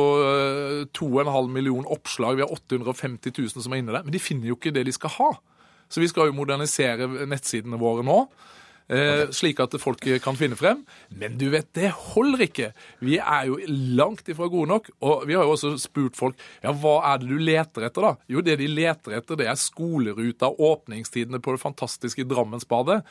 2,5 0.98 1.52
millioner 1.54 1.94
oppslag. 1.94 2.38
Vi 2.38 2.46
har 2.46 2.54
850 2.54 3.34
000 3.34 3.64
som 3.64 3.74
er 3.74 3.82
inne 3.82 3.96
der. 3.96 4.06
Men 4.06 4.14
de 4.14 4.22
finner 4.22 4.52
jo 4.52 4.58
ikke 4.60 4.74
det 4.76 4.86
de 4.90 4.96
skal 4.96 5.14
ha. 5.18 5.30
Så 5.90 6.04
vi 6.04 6.10
skal 6.12 6.30
jo 6.30 6.38
modernisere 6.38 7.08
nettsidene 7.30 7.80
våre 7.82 8.06
nå. 8.06 8.22
Eh, 8.88 9.26
slik 9.36 9.60
at 9.60 9.74
folk 9.84 10.06
kan 10.24 10.38
finne 10.40 10.56
frem. 10.56 10.86
Men 11.20 11.36
du 11.40 11.50
vet, 11.52 11.68
det 11.76 11.90
holder 11.92 12.46
ikke. 12.46 12.70
Vi 13.04 13.18
er 13.20 13.50
jo 13.50 13.58
langt 14.00 14.30
ifra 14.32 14.48
gode 14.52 14.72
nok. 14.72 14.88
Og 15.04 15.26
vi 15.28 15.36
har 15.36 15.44
jo 15.44 15.56
også 15.56 15.74
spurt 15.82 16.16
folk 16.20 16.40
ja, 16.64 16.72
hva 16.72 17.02
er 17.12 17.20
det 17.22 17.32
du 17.32 17.42
leter 17.42 17.88
etter, 17.90 18.08
da? 18.08 18.14
Jo, 18.32 18.44
det 18.46 18.58
de 18.62 18.70
leter 18.72 19.18
etter, 19.20 19.40
det 19.40 19.50
er 19.52 19.60
skoleruta, 19.60 20.54
åpningstidene 20.54 21.42
på 21.44 21.56
det 21.56 21.64
fantastiske 21.64 22.28
Drammensbadet. 22.28 23.02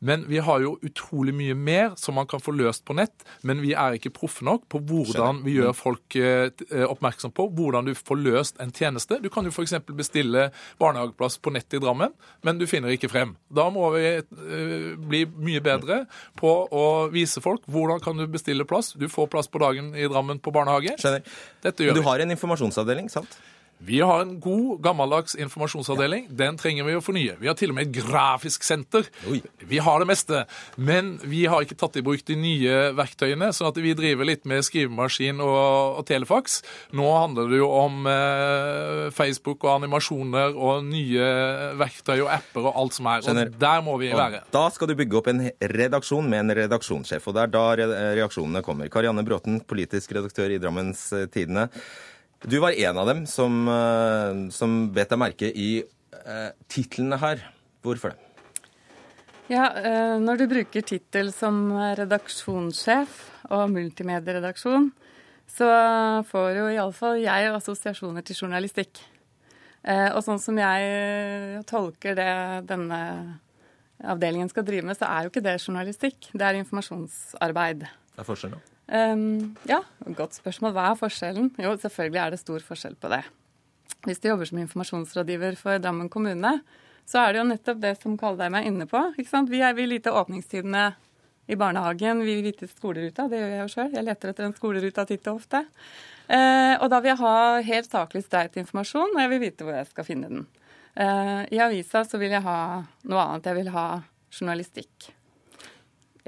Men 0.00 0.24
vi 0.28 0.38
har 0.40 0.62
jo 0.64 0.76
utrolig 0.86 1.34
mye 1.36 1.54
mer 1.54 1.92
som 2.00 2.16
man 2.16 2.28
kan 2.28 2.40
få 2.40 2.54
løst 2.56 2.84
på 2.88 2.96
nett. 2.96 3.24
Men 3.46 3.60
vi 3.60 3.74
er 3.76 3.96
ikke 3.96 4.12
proffe 4.16 4.44
nok 4.46 4.64
på 4.72 4.80
hvordan 4.88 5.42
vi 5.44 5.58
gjør 5.58 5.74
folk 5.76 6.16
eh, 6.16 6.48
eh, 6.70 6.86
oppmerksom 6.86 7.34
på 7.36 7.46
hvordan 7.56 7.90
du 7.90 7.92
får 7.96 8.20
løst 8.20 8.60
en 8.64 8.72
tjeneste. 8.72 9.20
Du 9.20 9.28
kan 9.32 9.44
jo 9.44 9.52
f.eks. 9.52 9.76
bestille 9.92 10.48
barnehageplass 10.80 11.36
på 11.44 11.52
nett 11.52 11.76
i 11.76 11.82
Drammen, 11.82 12.14
men 12.46 12.60
du 12.60 12.66
finner 12.70 12.92
ikke 12.94 13.12
frem. 13.12 13.36
Da 13.52 13.68
må 13.72 13.92
vi 13.96 14.06
eh, 14.16 14.96
bli 14.96 15.24
mye 15.36 15.60
bedre 15.64 16.02
på 16.40 16.54
å 16.72 16.86
vise 17.12 17.44
folk 17.44 17.68
hvordan 17.70 18.00
kan 18.04 18.16
du 18.16 18.26
bestille 18.30 18.64
plass. 18.68 18.94
Du 18.96 19.08
får 19.12 19.28
plass 19.32 19.52
på 19.52 19.60
dagen 19.62 19.92
i 19.94 20.08
Drammen 20.08 20.40
på 20.40 20.54
barnehage. 20.54 20.96
Skjønner. 21.00 21.24
Dette 21.64 21.84
gjør 21.84 22.00
du 22.00 22.06
har 22.08 22.24
en 22.24 22.38
informasjonsavdeling, 22.38 23.12
sant? 23.12 23.36
Vi 23.82 24.00
har 24.00 24.20
en 24.20 24.34
god, 24.40 24.82
gammeldags 24.84 25.34
informasjonsavdeling. 25.40 26.26
Den 26.36 26.58
trenger 26.60 26.84
vi 26.84 26.96
å 26.98 27.00
fornye. 27.00 27.38
Vi 27.40 27.48
har 27.48 27.56
til 27.56 27.72
og 27.72 27.78
med 27.78 27.88
et 27.88 27.94
grafisk 27.96 28.64
senter. 28.66 29.06
Oi. 29.30 29.38
Vi 29.70 29.80
har 29.80 30.02
det 30.02 30.08
meste. 30.10 30.42
Men 30.76 31.14
vi 31.24 31.46
har 31.48 31.64
ikke 31.64 31.78
tatt 31.80 31.96
i 31.96 32.02
bruk 32.04 32.20
de 32.28 32.36
nye 32.36 32.90
verktøyene, 32.98 33.48
sånn 33.56 33.70
at 33.70 33.80
vi 33.80 33.94
driver 33.96 34.28
litt 34.28 34.44
med 34.48 34.66
skrivemaskin 34.66 35.40
og, 35.40 36.00
og 36.02 36.04
telefax. 36.10 36.60
Nå 36.96 37.08
handler 37.14 37.48
det 37.48 37.62
jo 37.62 37.70
om 37.72 38.04
eh, 38.10 39.06
Facebook 39.16 39.64
og 39.64 39.78
animasjoner 39.78 40.60
og 40.60 40.84
nye 40.84 41.32
verktøy 41.80 42.18
og 42.18 42.28
apper 42.36 42.68
og 42.68 42.82
alt 42.84 43.00
som 43.00 43.08
er. 43.14 43.24
Og 43.24 43.56
der 43.64 43.86
må 43.86 43.96
vi 44.02 44.12
være. 44.12 44.44
da 44.52 44.66
skal 44.74 44.92
du 44.92 44.96
bygge 45.00 45.20
opp 45.22 45.32
en 45.32 45.46
redaksjon 45.72 46.28
med 46.28 46.44
en 46.44 46.56
redaksjonssjef, 46.60 47.32
og 47.32 47.38
det 47.38 47.46
er 47.46 47.56
da 47.56 47.64
reaksjonene 48.20 48.64
kommer. 48.66 48.92
Karianne 48.92 49.24
Bråten, 49.24 49.62
politisk 49.64 50.12
redaktør 50.18 50.52
i 50.52 50.60
Drammens 50.60 51.08
Tidende. 51.32 51.70
Du 52.40 52.56
var 52.58 52.72
en 52.72 52.98
av 52.98 53.06
dem 53.06 53.26
som, 53.26 53.68
eh, 53.68 54.48
som 54.50 54.88
bet 54.92 55.10
deg 55.12 55.20
merke 55.20 55.48
i 55.52 55.82
eh, 56.24 56.50
titlene 56.72 57.18
her. 57.20 57.42
Hvorfor 57.84 58.14
det? 58.14 58.70
Ja, 59.50 59.66
eh, 59.76 60.16
Når 60.20 60.38
du 60.38 60.46
bruker 60.48 60.80
tittel 60.80 61.32
som 61.32 61.68
redaksjonssjef 61.98 63.18
og 63.50 63.68
multimedieredaksjon, 63.74 64.90
så 65.50 65.68
får 66.30 66.50
jo 66.56 66.66
iallfall 66.70 67.20
jeg 67.20 67.52
assosiasjoner 67.52 68.24
til 68.24 68.36
journalistikk. 68.36 69.00
Og 69.82 70.20
sånn 70.22 70.38
som 70.38 70.56
jeg 70.60 71.64
tolker 71.66 72.14
det 72.14 72.68
denne 72.68 73.00
avdelingen 74.04 74.48
skal 74.52 74.62
drive 74.68 74.86
med, 74.86 74.96
så 75.00 75.08
er 75.08 75.24
jo 75.24 75.32
ikke 75.32 75.42
det 75.42 75.56
journalistikk. 75.58 76.28
Det 76.30 76.46
er 76.46 76.60
informasjonsarbeid. 76.60 77.80
Det 77.80 78.22
er 78.22 78.28
forskjell, 78.28 78.54
da? 78.54 78.62
Um, 78.90 79.54
ja, 79.70 79.78
godt 80.18 80.34
spørsmål. 80.34 80.74
Hva 80.74 80.88
er 80.90 80.98
forskjellen? 80.98 81.52
Jo, 81.62 81.76
selvfølgelig 81.78 82.20
er 82.22 82.34
det 82.34 82.40
stor 82.42 82.64
forskjell 82.66 82.96
på 82.98 83.10
det. 83.12 83.22
Hvis 84.08 84.18
du 84.22 84.30
jobber 84.30 84.48
som 84.48 84.58
informasjonsrådgiver 84.62 85.58
for 85.60 85.78
Drammen 85.78 86.08
kommune, 86.10 86.56
så 87.06 87.22
er 87.22 87.32
det 87.32 87.40
jo 87.40 87.46
nettopp 87.50 87.80
det 87.82 87.94
som 88.00 88.16
Kaldheim 88.18 88.56
er 88.58 88.66
inne 88.66 88.86
på. 88.90 89.02
Ikke 89.18 89.30
sant? 89.30 89.50
Vi, 89.52 89.60
er, 89.62 89.76
vil 89.78 89.92
lite 89.92 90.14
åpningstidene 90.14 90.88
i 91.50 91.58
barnehagen, 91.58 92.22
vi 92.22 92.36
vil 92.38 92.46
vite 92.50 92.68
skoleruta. 92.70 93.26
Det 93.30 93.40
gjør 93.40 93.52
jeg 93.54 93.62
jo 93.62 93.70
sjøl. 93.72 93.92
Jeg 93.96 94.06
leter 94.06 94.32
etter 94.32 94.46
en 94.46 94.56
skoleruta 94.56 95.04
titt 95.08 95.26
og 95.30 95.40
ofte. 95.40 95.64
Eh, 96.30 96.74
og 96.78 96.86
da 96.92 97.00
vil 97.02 97.10
jeg 97.10 97.20
ha 97.22 97.36
helt 97.66 97.90
saklig 97.90 98.22
streit 98.22 98.58
informasjon, 98.60 99.16
og 99.16 99.22
jeg 99.22 99.32
vil 99.32 99.42
vite 99.42 99.66
hvor 99.66 99.74
jeg 99.74 99.90
skal 99.90 100.06
finne 100.06 100.30
den. 100.30 100.44
Eh, 100.94 101.40
I 101.50 101.62
avisa 101.66 102.04
så 102.06 102.20
vil 102.22 102.36
jeg 102.36 102.46
ha 102.46 102.58
noe 103.10 103.24
annet. 103.24 103.50
Jeg 103.50 103.58
vil 103.58 103.72
ha 103.74 103.86
journalistikk. 104.30 105.10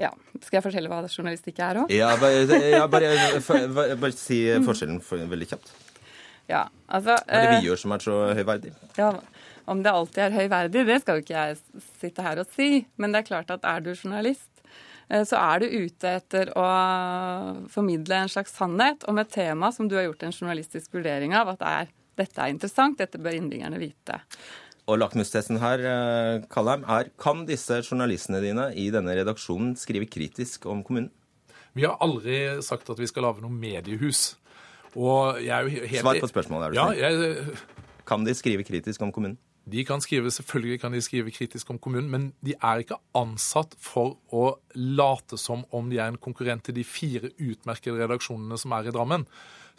Ja. 0.01 0.09
Skal 0.41 0.57
jeg 0.59 0.65
fortelle 0.65 0.89
hva 0.91 1.01
journalistikk 1.05 1.61
er 1.63 1.83
òg? 1.83 1.93
Ja, 1.93 2.13
bare, 2.19 2.45
ja, 2.73 2.85
bare, 2.89 3.11
bare, 3.43 3.97
bare, 3.99 4.15
si 4.17 4.43
forskjellen 4.65 5.01
for, 5.05 5.21
veldig 5.33 5.49
kjapt. 5.53 5.73
Ja, 6.49 6.65
altså... 6.87 7.15
Hva 7.15 7.39
er 7.39 7.45
det 7.47 7.53
vi 7.53 7.59
eh, 7.61 7.67
gjør 7.69 7.81
som 7.85 7.93
er 7.95 8.03
så 8.03 8.17
høyverdig? 8.35 8.73
Ja, 8.99 9.13
Om 9.69 9.83
det 9.83 9.93
alltid 9.93 10.23
er 10.25 10.35
høyverdig, 10.35 10.87
det 10.89 10.97
skal 11.03 11.19
jo 11.19 11.23
ikke 11.23 11.37
jeg 11.37 11.83
sitte 12.01 12.25
her 12.25 12.41
og 12.41 12.49
si. 12.55 12.83
Men 12.99 13.13
det 13.13 13.21
er 13.21 13.29
klart 13.29 13.53
at 13.53 13.63
er 13.69 13.85
du 13.85 13.93
journalist, 13.93 14.49
eh, 15.07 15.23
så 15.29 15.39
er 15.39 15.63
du 15.63 15.77
ute 15.85 16.15
etter 16.19 16.51
å 16.59 16.67
formidle 17.71 18.23
en 18.25 18.33
slags 18.33 18.55
sannhet 18.57 19.07
om 19.07 19.21
et 19.21 19.31
tema 19.31 19.71
som 19.75 19.87
du 19.87 19.95
har 19.99 20.09
gjort 20.09 20.27
en 20.27 20.35
journalistisk 20.35 20.97
vurdering 20.97 21.37
av 21.37 21.53
at 21.55 21.63
er, 21.69 21.93
dette 22.19 22.41
er 22.43 22.51
interessant, 22.51 22.99
dette 22.99 23.21
bør 23.21 23.39
innbyggerne 23.39 23.79
vite. 23.81 24.19
Og 24.83 24.99
lakmustesten 24.99 25.61
her, 25.61 25.79
eh, 25.79 26.43
Kallheim, 26.51 26.83
er 26.83 27.09
kan 27.19 27.45
disse 27.47 27.79
journalistene 27.83 28.41
dine 28.43 28.65
i 28.75 28.89
denne 28.91 29.15
redaksjonen 29.15 29.77
skrive 29.79 30.09
kritisk 30.11 30.65
om 30.65 30.83
kommunen? 30.83 31.11
Vi 31.73 31.85
har 31.87 31.95
aldri 32.03 32.61
sagt 32.61 32.89
at 32.89 32.99
vi 32.99 33.07
skal 33.07 33.23
lage 33.23 33.41
noe 33.41 33.53
mediehus. 33.53 34.35
Og 34.93 35.39
jeg 35.41 35.53
er 35.55 35.63
jo 35.63 35.87
helt 35.87 36.03
Svar 36.03 36.19
på 36.19 36.29
spørsmålet. 36.29 36.65
er 36.65 36.69
du 36.69 36.75
ja, 36.75 37.09
jeg... 37.09 37.57
Kan 38.05 38.25
de 38.25 38.33
skrive 38.35 38.63
kritisk 38.67 39.01
om 39.01 39.11
kommunen? 39.11 39.37
De 39.65 39.85
kan 39.87 40.01
skrive, 40.01 40.29
Selvfølgelig 40.31 40.81
kan 40.81 40.91
de 40.91 41.01
skrive 41.01 41.31
kritisk 41.31 41.69
om 41.69 41.79
kommunen, 41.79 42.09
men 42.11 42.33
de 42.43 42.53
er 42.61 42.83
ikke 42.83 42.99
ansatt 43.15 43.77
for 43.79 44.17
å 44.27 44.57
late 44.75 45.39
som 45.39 45.63
om 45.71 45.89
de 45.89 46.01
er 46.03 46.11
en 46.11 46.19
konkurrent 46.19 46.65
til 46.67 46.75
de 46.75 46.83
fire 46.83 47.31
utmerkede 47.39 48.03
redaksjonene 48.03 48.59
som 48.59 48.75
er 48.75 48.89
i 48.89 48.91
Drammen. 48.91 49.23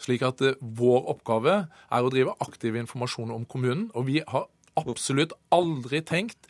Slik 0.01 0.25
at 0.25 0.41
uh, 0.41 0.57
vår 0.59 1.05
oppgave 1.13 1.53
er 1.69 2.01
å 2.03 2.09
drive 2.11 2.33
aktiv 2.41 2.75
informasjon 2.75 3.31
om 3.31 3.45
kommunen. 3.45 3.91
Og 3.93 4.09
vi 4.09 4.23
har 4.25 4.49
absolutt 4.75 5.35
aldri 5.49 6.03
tenkt 6.05 6.47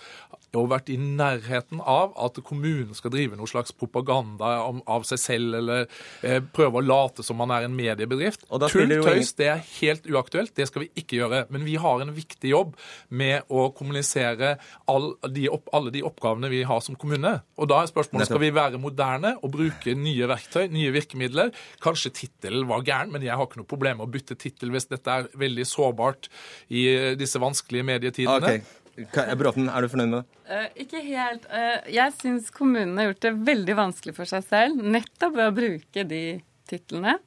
og 0.56 0.70
vært 0.72 0.90
i 0.94 0.98
nærheten 1.00 1.82
av 1.82 2.14
at 2.22 2.40
kommunen 2.46 2.96
skal 2.98 3.14
drive 3.14 3.38
noe 3.38 3.50
slags 3.50 3.74
propaganda 3.76 4.52
om, 4.66 4.82
av 4.90 5.06
seg 5.08 5.22
selv, 5.22 5.58
eller 5.60 5.86
eh, 6.26 6.42
prøve 6.56 6.82
å 6.82 6.86
late 6.86 7.26
som 7.26 7.40
man 7.40 7.54
er 7.56 7.68
en 7.68 7.76
mediebedrift. 7.76 8.46
Tull, 8.50 8.94
tøys, 9.06 9.34
det 9.40 9.50
er 9.52 9.64
helt 9.80 10.08
uaktuelt. 10.10 10.54
Det 10.56 10.68
skal 10.70 10.86
vi 10.86 10.90
ikke 11.02 11.20
gjøre. 11.20 11.44
Men 11.54 11.66
vi 11.68 11.78
har 11.82 12.04
en 12.04 12.14
viktig 12.16 12.52
jobb 12.52 12.76
med 13.10 13.50
å 13.50 13.68
kommunisere 13.76 14.56
all 14.92 15.12
de 15.36 15.48
opp, 15.52 15.70
alle 15.76 15.94
de 15.96 16.04
oppgavene 16.06 16.52
vi 16.54 16.64
har 16.68 16.84
som 16.86 16.98
kommune. 17.00 17.38
Og 17.60 17.70
da 17.72 17.82
er 17.82 17.92
spørsmålet 17.92 18.30
skal 18.30 18.44
vi 18.44 18.54
være 18.56 18.82
moderne 18.82 19.36
og 19.42 19.54
bruke 19.56 19.98
nye 20.00 20.30
verktøy, 20.32 20.66
nye 20.74 20.94
virkemidler. 20.96 21.52
Kanskje 21.84 22.14
tittelen 22.22 22.68
var 22.70 22.86
gæren, 22.88 23.14
men 23.14 23.26
jeg 23.26 23.36
har 23.36 23.48
ikke 23.48 23.62
noe 23.62 23.70
problem 23.70 24.02
med 24.02 24.08
å 24.10 24.14
bytte 24.16 24.40
tittel 24.40 24.74
hvis 24.76 24.90
dette 24.92 25.20
er 25.20 25.30
veldig 25.40 25.68
sårbart 25.68 26.32
i 26.74 26.88
disse 27.20 27.42
vanskelige 27.42 27.88
medietidene. 27.88 28.58
Ok. 28.60 28.85
Bråten, 28.96 29.68
er 29.68 29.84
du 29.84 29.92
fornøyd 29.92 30.12
med 30.12 30.22
det? 30.22 30.40
Uh, 30.48 30.80
ikke 30.86 31.02
helt. 31.04 31.46
Uh, 31.52 31.84
jeg 31.92 32.16
syns 32.16 32.50
kommunene 32.56 33.02
har 33.02 33.12
gjort 33.12 33.26
det 33.26 33.36
veldig 33.52 33.76
vanskelig 33.82 34.16
for 34.16 34.30
seg 34.30 34.46
selv, 34.48 34.82
nettopp 34.96 35.36
ved 35.36 35.52
å 35.52 35.56
bruke 35.56 36.08
de 36.08 36.24
titlene. 36.70 37.18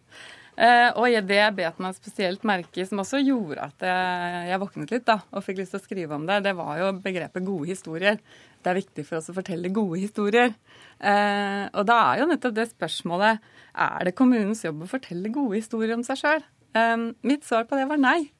Uh, 0.58 0.90
og 0.98 1.12
det 1.28 1.36
jeg 1.38 1.54
bet 1.54 1.76
meg 1.82 1.94
spesielt 1.94 2.46
merke 2.48 2.80
i, 2.80 2.86
som 2.88 2.98
også 3.04 3.20
gjorde 3.20 3.68
at 3.68 3.84
jeg, 3.86 4.40
jeg 4.48 4.62
våknet 4.64 4.94
litt 4.96 5.06
da, 5.06 5.20
og 5.30 5.44
fikk 5.44 5.60
lyst 5.60 5.76
til 5.76 5.78
å 5.78 5.84
skrive 5.84 6.16
om 6.16 6.24
det, 6.26 6.40
det 6.48 6.56
var 6.58 6.80
jo 6.80 6.90
begrepet 7.04 7.46
gode 7.46 7.68
historier. 7.70 8.18
Det 8.58 8.72
er 8.72 8.80
viktig 8.80 9.04
for 9.06 9.20
oss 9.20 9.30
å 9.30 9.36
fortelle 9.36 9.70
gode 9.70 10.00
historier. 10.02 10.56
Uh, 10.98 11.68
og 11.70 11.84
da 11.86 12.00
er 12.08 12.22
jo 12.24 12.30
nettopp 12.32 12.56
det 12.56 12.70
spørsmålet 12.72 13.44
er 13.78 14.08
det 14.08 14.16
kommunens 14.18 14.64
jobb 14.64 14.82
å 14.82 14.90
fortelle 14.90 15.30
gode 15.30 15.60
historier 15.60 15.94
om 15.94 16.02
seg 16.06 16.18
sjøl. 16.24 16.42
Eh, 16.76 16.96
mitt 17.20 17.44
svar 17.44 17.64
på 17.68 17.78
det 17.78 17.86
var 17.88 18.00
nei. 18.00 18.30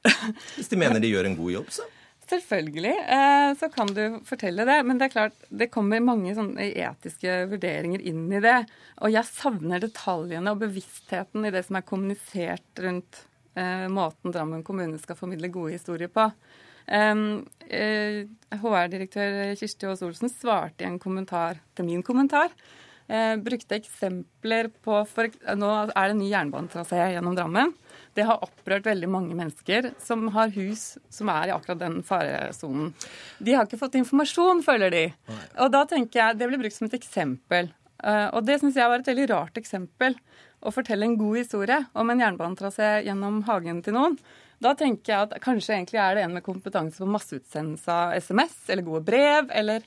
Hvis 0.57 0.70
de 0.72 0.81
mener 0.81 1.01
de 1.03 1.12
gjør 1.12 1.31
en 1.31 1.39
god 1.39 1.55
jobb, 1.55 1.70
så. 1.79 1.87
Selvfølgelig 2.29 2.93
eh, 3.09 3.51
så 3.57 3.70
kan 3.72 3.89
du 3.97 4.18
fortelle 4.29 4.66
det, 4.68 4.76
men 4.85 4.99
det 5.01 5.07
er 5.07 5.14
klart 5.14 5.45
det 5.49 5.70
kommer 5.72 6.03
mange 6.05 6.35
etiske 6.66 7.37
vurderinger 7.49 8.03
inn 8.05 8.26
i 8.29 8.43
det. 8.45 8.59
Og 9.01 9.14
jeg 9.14 9.31
savner 9.31 9.81
detaljene 9.81 10.53
og 10.53 10.61
bevisstheten 10.61 11.49
i 11.49 11.53
det 11.55 11.64
som 11.64 11.79
er 11.79 11.87
kommunisert 11.89 12.83
rundt 12.85 13.22
eh, 13.57 13.87
måten 13.89 14.35
Drammen 14.35 14.66
kommune 14.66 15.01
skal 15.01 15.16
formidle 15.16 15.49
gode 15.55 15.79
historier 15.79 16.12
på. 16.12 16.29
Um, 16.89 17.47
eh, 17.68 18.26
HR-direktør 18.61 19.55
Kirsti 19.61 19.89
Aas 19.89 20.05
Olsen 20.05 20.33
svarte 20.33 20.85
i 20.85 20.89
en 20.89 21.01
kommentar 21.01 21.62
til 21.76 21.89
min 21.89 22.05
kommentar. 22.05 22.53
Brukte 23.41 23.72
eksempler 23.79 24.66
på 24.85 24.99
for, 25.09 25.33
Nå 25.57 25.68
er 25.87 25.95
det 25.95 26.12
en 26.12 26.18
ny 26.20 26.26
jernbanetrasé 26.29 27.07
gjennom 27.14 27.39
Drammen. 27.39 27.70
Det 28.19 28.25
har 28.27 28.43
opprørt 28.43 28.87
veldig 28.89 29.09
mange 29.11 29.35
mennesker 29.39 29.93
som 30.03 30.25
har 30.35 30.51
hus 30.57 30.97
som 31.14 31.29
er 31.31 31.51
i 31.51 31.55
akkurat 31.55 31.79
den 31.85 32.01
faresonen. 32.07 32.91
De 33.39 33.55
har 33.55 33.69
ikke 33.69 33.79
fått 33.79 33.95
informasjon, 34.01 34.64
føler 34.66 34.91
de. 34.91 35.05
Og 35.62 35.71
da 35.71 35.85
tenker 35.87 36.19
jeg, 36.19 36.39
Det 36.41 36.49
ble 36.51 36.59
brukt 36.59 36.75
som 36.75 36.89
et 36.89 36.99
eksempel. 36.99 37.71
Eh, 38.03 38.27
og 38.35 38.43
det 38.47 38.59
syns 38.59 38.79
jeg 38.79 38.91
var 38.91 38.99
et 38.99 39.11
veldig 39.11 39.29
rart 39.31 39.61
eksempel. 39.61 40.19
Å 40.59 40.75
fortelle 40.75 41.07
en 41.07 41.16
god 41.19 41.39
historie 41.39 41.79
om 41.95 42.11
en 42.11 42.25
jernbanetrasé 42.25 42.91
gjennom 43.07 43.45
hagen 43.47 43.85
til 43.87 43.95
noen. 43.95 44.19
Da 44.59 44.75
tenker 44.75 45.12
jeg 45.12 45.29
at 45.29 45.39
kanskje 45.45 45.77
egentlig 45.77 46.03
er 46.03 46.19
det 46.19 46.27
en 46.27 46.35
med 46.35 46.47
kompetanse 46.47 46.99
på 46.99 47.11
masseutsendelse 47.14 47.95
av 47.95 48.19
SMS 48.19 48.64
eller 48.66 48.87
gode 48.87 49.05
brev, 49.07 49.53
eller 49.55 49.87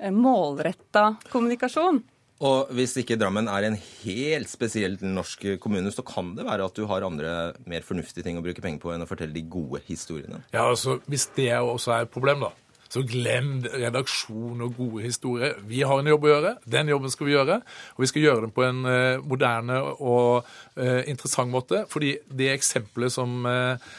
eh, 0.00 0.10
målretta 0.10 1.12
kommunikasjon. 1.30 2.02
Og 2.44 2.70
hvis 2.76 2.94
ikke 3.00 3.16
Drammen 3.18 3.48
er 3.50 3.66
en 3.66 3.78
helt 4.04 4.50
spesiell 4.50 4.94
norsk 5.02 5.44
kommune, 5.62 5.90
så 5.94 6.04
kan 6.06 6.36
det 6.38 6.46
være 6.46 6.68
at 6.70 6.76
du 6.78 6.86
har 6.86 7.06
andre 7.06 7.34
mer 7.66 7.86
fornuftige 7.86 8.26
ting 8.26 8.38
å 8.38 8.44
bruke 8.44 8.62
penger 8.62 8.82
på 8.82 8.94
enn 8.94 9.02
å 9.02 9.10
fortelle 9.10 9.34
de 9.34 9.42
gode 9.50 9.82
historiene. 9.88 10.44
Ja, 10.54 10.68
altså, 10.68 11.00
Hvis 11.10 11.26
det 11.34 11.50
også 11.58 11.96
er 11.96 12.06
et 12.06 12.14
problem, 12.14 12.46
da, 12.46 12.52
så 12.88 13.02
glem 13.04 13.58
redaksjon 13.68 14.62
og 14.64 14.76
gode 14.78 15.04
historier. 15.04 15.58
Vi 15.68 15.82
har 15.84 16.00
en 16.00 16.08
jobb 16.08 16.24
å 16.24 16.30
gjøre. 16.30 16.52
Den 16.64 16.88
jobben 16.88 17.12
skal 17.12 17.28
vi 17.28 17.34
gjøre. 17.34 17.58
Og 17.96 18.04
vi 18.04 18.08
skal 18.08 18.24
gjøre 18.24 18.44
den 18.46 18.54
på 18.56 18.64
en 18.64 18.80
eh, 18.88 19.20
moderne 19.20 19.80
og 19.98 20.46
eh, 20.78 21.02
interessant 21.10 21.52
måte. 21.52 21.82
Fordi 21.92 22.14
det 22.32 22.48
eksempelet 22.54 23.12
som 23.12 23.44
eh, 23.50 23.90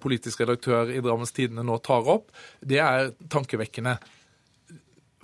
politisk 0.00 0.40
redaktør 0.40 0.88
i 0.94 1.02
Drammens 1.04 1.36
Tidende 1.36 1.66
nå 1.66 1.76
tar 1.84 2.08
opp, 2.10 2.32
det 2.64 2.80
er 2.82 3.12
tankevekkende 3.30 3.98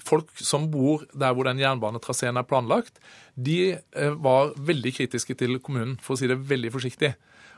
folk 0.06 0.30
som 0.38 0.68
bor 0.72 1.04
der 1.12 1.34
hvor 1.34 1.48
den 1.48 1.60
jernbanetraseen 1.60 2.38
er 2.38 2.46
planlagt, 2.48 3.00
de 3.36 3.76
eh, 3.76 4.16
var 4.22 4.54
veldig 4.56 4.94
kritiske 4.96 5.36
til 5.38 5.58
kommunen, 5.60 5.96
for 6.02 6.16
å 6.16 6.20
si 6.20 6.30
det 6.30 6.38
veldig 6.48 6.72
forsiktig. 6.74 7.14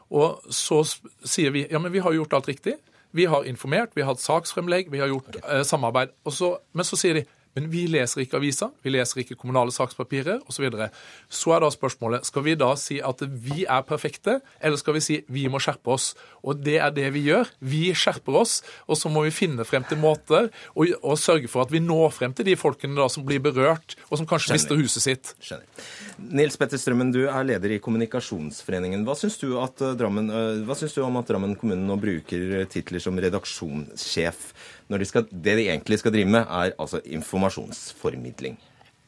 Og 0.09 0.53
så 0.55 0.83
sier 0.89 1.53
vi 1.55 1.67
ja, 1.69 1.81
men 1.83 1.93
vi 1.93 2.03
har 2.05 2.17
gjort 2.17 2.39
alt 2.39 2.49
riktig. 2.49 2.79
Vi 3.17 3.25
har 3.29 3.47
informert, 3.49 3.95
vi 3.97 4.05
har 4.05 4.13
hatt 4.13 4.25
saksfremlegg, 4.25 4.91
vi 4.93 5.01
har 5.01 5.13
gjort 5.13 5.37
eh, 5.43 5.65
samarbeid. 5.65 6.13
Og 6.29 6.35
så, 6.37 6.55
men 6.77 6.89
så 6.89 6.99
sier 7.01 7.21
de 7.21 7.27
men 7.59 7.67
vi 7.73 7.89
leser 7.91 8.23
ikke 8.23 8.39
aviser, 8.39 8.71
vi 8.87 8.93
leser 8.95 9.25
ikke 9.25 9.35
kommunale 9.39 9.75
sakspapirer 9.75 10.39
osv. 10.45 10.59
Så, 10.59 10.63
videre. 10.63 10.89
så 11.31 11.53
er 11.55 11.63
da 11.63 11.71
spørsmålet 11.71 12.27
skal 12.27 12.43
vi 12.47 12.57
da 12.59 12.73
si 12.79 12.99
at 13.05 13.23
vi 13.23 13.65
er 13.67 13.85
perfekte, 13.87 14.39
eller 14.63 14.79
skal 14.81 14.97
vi 14.97 15.03
si 15.03 15.19
vi 15.31 15.47
må 15.51 15.61
skjerpe 15.63 15.91
oss? 15.95 16.13
Og 16.43 16.59
det 16.63 16.77
er 16.83 16.91
det 16.95 17.09
vi 17.15 17.25
gjør. 17.29 17.51
Vi 17.63 17.85
skjerper 17.95 18.41
oss, 18.41 18.61
og 18.87 18.99
så 18.99 19.11
må 19.13 19.25
vi 19.27 19.35
finne 19.35 19.67
frem 19.67 19.87
til 19.89 20.01
måter 20.03 20.51
og, 20.75 20.91
og 21.03 21.19
sørge 21.19 21.51
for 21.51 21.65
at 21.65 21.75
vi 21.75 21.83
når 21.83 22.15
frem 22.15 22.35
til 22.35 22.49
de 22.49 22.57
folkene 22.59 22.99
da 22.99 23.09
som 23.11 23.27
blir 23.27 23.43
berørt, 23.43 23.97
og 24.11 24.21
som 24.21 24.29
kanskje 24.29 24.57
mister 24.57 24.79
huset 24.79 25.07
sitt. 25.07 25.35
Skjønner. 25.43 25.87
Nils 26.19 26.59
Petter 26.59 26.81
Strømmen, 26.81 27.13
du 27.15 27.25
er 27.27 27.47
leder 27.47 27.77
i 27.77 27.81
Kommunikasjonsforeningen. 27.83 29.07
Hva 29.07 29.15
syns 29.19 29.39
du, 29.39 29.53
at 29.63 29.83
eh, 29.85 29.95
Drammen, 29.99 30.31
eh, 30.31 30.65
hva 30.67 30.77
syns 30.79 30.97
du 30.97 31.05
om 31.07 31.21
at 31.21 31.31
Drammen 31.31 31.55
kommune 31.59 31.87
nå 31.87 31.99
bruker 32.03 32.67
titler 32.71 33.03
som 33.03 33.19
redaksjonssjef? 33.23 34.51
Når 34.89 35.03
de 35.03 35.09
skal, 35.09 35.29
det 35.31 35.55
de 35.59 35.69
egentlig 35.69 35.99
skal 36.01 36.15
drive 36.15 36.31
med, 36.33 36.45
er 36.49 36.75
altså 36.81 37.01
informasjonsformidling. 37.05 38.57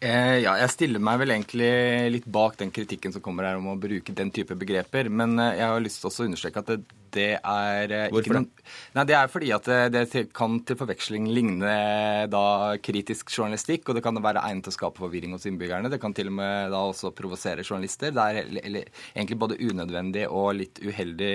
Eh, 0.01 0.39
ja, 0.47 0.55
jeg 0.63 0.73
stiller 0.73 1.03
meg 1.05 1.19
vel 1.21 1.35
egentlig 1.35 1.71
litt 2.15 2.29
bak 2.29 2.57
den 2.61 2.73
kritikken 2.73 3.13
som 3.13 3.25
kommer 3.25 3.49
her 3.49 3.59
om 3.61 3.69
å 3.73 3.79
bruke 3.81 4.15
den 4.17 4.33
type 4.33 4.57
begreper. 4.57 5.11
Men 5.13 5.37
eh, 5.39 5.59
jeg 5.61 5.73
har 5.73 5.85
lyst 5.85 6.01
til 6.01 6.09
å 6.09 6.29
understreke 6.29 6.63
at 6.63 6.73
det, 6.73 7.00
det 7.15 7.31
er 7.39 7.95
eh, 7.95 8.09
Hvorfor 8.13 8.31
ikke 8.31 8.39
noen 8.39 8.49
Nei, 8.95 9.05
Det 9.09 9.17
er 9.17 9.31
fordi 9.31 9.51
at 9.55 9.69
det, 9.93 10.05
det 10.13 10.25
kan 10.37 10.59
til 10.67 10.79
forveksling 10.79 11.27
ligne 11.31 11.75
da 12.31 12.77
kritisk 12.83 13.31
journalistikk, 13.35 13.89
og 13.89 13.97
det 13.97 14.03
kan 14.05 14.19
være 14.23 14.43
egnet 14.47 14.67
til 14.67 14.75
å 14.75 14.77
skape 14.77 15.03
forvirring 15.03 15.35
hos 15.35 15.47
innbyggerne. 15.49 15.91
Det 15.91 16.01
kan 16.03 16.15
til 16.17 16.31
og 16.31 16.37
med 16.39 16.71
da 16.73 16.83
også 16.91 17.13
provosere 17.17 17.65
journalister. 17.67 18.13
Det 18.15 18.25
er 18.25 18.51
eller, 18.63 18.91
egentlig 19.15 19.39
både 19.41 19.59
unødvendig 19.61 20.27
og 20.29 20.53
litt 20.59 20.81
uheldig, 20.83 21.33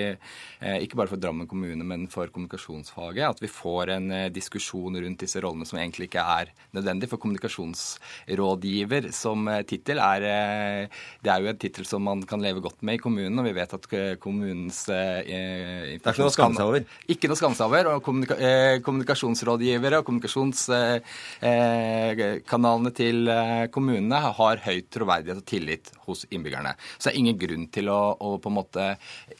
eh, 0.59 0.77
ikke 0.85 0.99
bare 0.99 1.11
for 1.11 1.21
Drammen 1.21 1.49
kommune, 1.49 1.87
men 1.87 2.07
for 2.11 2.31
kommunikasjonsfaget, 2.31 3.25
at 3.27 3.43
vi 3.43 3.51
får 3.51 3.93
en 3.95 4.11
eh, 4.15 4.29
diskusjon 4.33 4.99
rundt 5.01 5.23
disse 5.23 5.41
rollene 5.43 5.67
som 5.67 5.79
egentlig 5.79 6.09
ikke 6.09 6.25
er 6.35 6.51
nødvendig. 6.75 7.09
For 7.11 7.21
kommunikasjonsrådgiver 7.23 9.09
som 9.15 9.47
eh, 9.51 9.63
tittel 9.67 10.01
er 10.03 10.27
eh, 10.29 11.03
Det 11.23 11.31
er 11.33 11.43
jo 11.43 11.51
en 11.51 11.61
tittel 11.61 11.87
som 11.87 12.03
man 12.05 12.23
kan 12.27 12.43
leve 12.43 12.63
godt 12.63 12.83
med 12.85 12.99
i 12.99 13.03
kommunen, 13.03 13.39
og 13.39 13.47
vi 13.47 13.55
vet 13.57 13.75
at 13.75 13.89
eh, 13.95 14.15
kommunens 14.21 14.85
eh, 14.93 15.33
Det 15.65 16.01
er 16.01 16.13
ikke 16.13 16.23
noe 16.23 16.31
å 16.31 16.35
skamme 16.35 16.57
seg 16.59 16.67
over. 16.69 16.81
Ikke 17.11 17.27
noe 17.29 17.37
å 17.37 17.39
skamme 17.39 17.57
seg 17.57 17.65
over. 17.69 17.83
Og 17.95 17.99
kommunika 18.05 18.35
eh, 18.37 18.75
kommunikasjonsrådgivere 18.85 19.97
og 20.01 20.05
kommunikasjonskanalene 20.09 22.91
til 22.95 23.17
eh, 23.31 23.65
kommunene 23.73 24.19
har 24.39 24.55
høy 24.65 24.77
troverdighet 24.91 25.41
og 25.41 25.47
tillit 25.49 25.85
hos 26.05 26.19
innbyggerne. 26.29 26.71
Så 26.97 27.03
det 27.07 27.11
er 27.13 27.21
ingen 27.23 27.41
grunn 27.41 27.65
til 27.73 27.85
å, 27.93 28.01
å 28.19 28.21
på 28.41 28.47
en 28.51 28.59
måte 28.59 28.83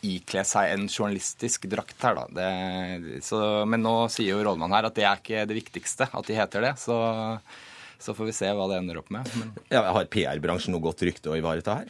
ikle 0.06 0.42
seg 0.48 0.64
en 0.74 0.84
journalistisk 0.90 1.60
drakt 1.72 2.00
her, 2.06 2.14
da. 2.18 2.24
Det, 2.36 2.50
så, 3.26 3.38
men 3.70 3.80
nå 3.86 3.96
sier 4.14 4.32
jo 4.34 4.44
rådmannen 4.46 4.78
her 4.78 4.88
at 4.90 4.98
det 4.98 5.06
er 5.08 5.18
ikke 5.22 5.48
det 5.50 5.60
viktigste 5.62 6.04
at 6.12 6.26
de 6.30 6.34
heter 6.38 6.60
det. 6.70 6.74
Så, 6.82 6.96
så 8.02 8.10
får 8.18 8.26
vi 8.32 8.38
se 8.38 8.48
hva 8.56 8.66
det 8.72 8.78
ender 8.82 8.98
opp 9.02 9.10
med. 9.14 9.24
Men 9.40 9.48
Ja, 9.72 9.80
Har 9.96 10.12
PR-bransjen 10.12 10.72
noe 10.76 10.84
godt 10.84 11.06
rykte 11.08 11.32
å 11.32 11.40
ivareta 11.40 11.72
her? 11.82 11.88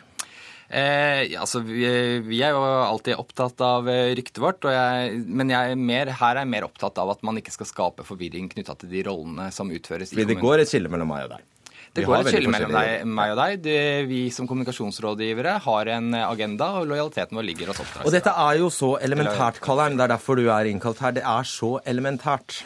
Eh, 0.69 1.23
ja, 1.29 1.43
altså, 1.43 1.61
vi, 1.61 1.85
vi 2.25 2.39
er 2.41 2.55
jo 2.55 2.61
alltid 2.65 3.19
opptatt 3.21 3.59
av 3.61 3.89
eh, 3.91 4.15
ryktet 4.17 4.39
vårt, 4.41 4.65
og 4.65 4.73
jeg, 4.73 5.19
men 5.25 5.51
jeg 5.53 5.75
er 5.75 5.81
mer, 5.81 6.09
her 6.21 6.39
er 6.39 6.41
jeg 6.41 6.51
mer 6.55 6.65
opptatt 6.65 6.97
av 7.01 7.11
at 7.13 7.21
man 7.27 7.37
ikke 7.37 7.53
skal 7.53 7.69
skape 7.69 8.05
forvirring 8.07 8.49
knytta 8.49 8.73
til 8.81 8.89
de 8.89 9.03
rollene 9.05 9.51
som 9.53 9.69
utføres 9.69 10.09
i 10.09 10.17
Fordi 10.17 10.31
det 10.33 10.39
går 10.41 10.63
et 10.63 10.71
skille 10.71 10.89
mellom 10.89 11.13
meg 11.13 11.27
og 11.27 11.35
deg. 11.35 11.51
Det 11.95 12.03
Vi 12.03 12.09
går 12.09 12.25
et 12.25 12.33
skille 12.33 12.51
mellom 12.51 12.73
deg, 12.75 13.05
meg 13.07 13.31
og 13.31 13.37
deg. 13.39 13.59
Det, 13.63 13.77
vi 14.09 14.23
som 14.33 14.49
kommunikasjonsrådgivere 14.49 15.53
har 15.63 15.91
en 15.95 16.17
agenda, 16.25 16.73
og 16.81 16.89
lojaliteten 16.89 17.37
vår 17.39 17.45
ligger 17.47 17.71
hos 17.71 17.79
Og 18.01 18.11
dette 18.11 18.33
er 18.33 18.57
jo 18.59 18.67
så 18.73 18.95
elementært, 19.05 19.61
Kaller'n. 19.63 19.95
Det 19.95 20.03
er 20.09 20.15
derfor 20.17 20.41
du 20.41 20.49
er 20.49 20.67
innkalt 20.67 20.99
her. 21.05 21.15
Det 21.15 21.23
er 21.23 21.47
så 21.47 21.77
elementært. 21.87 22.65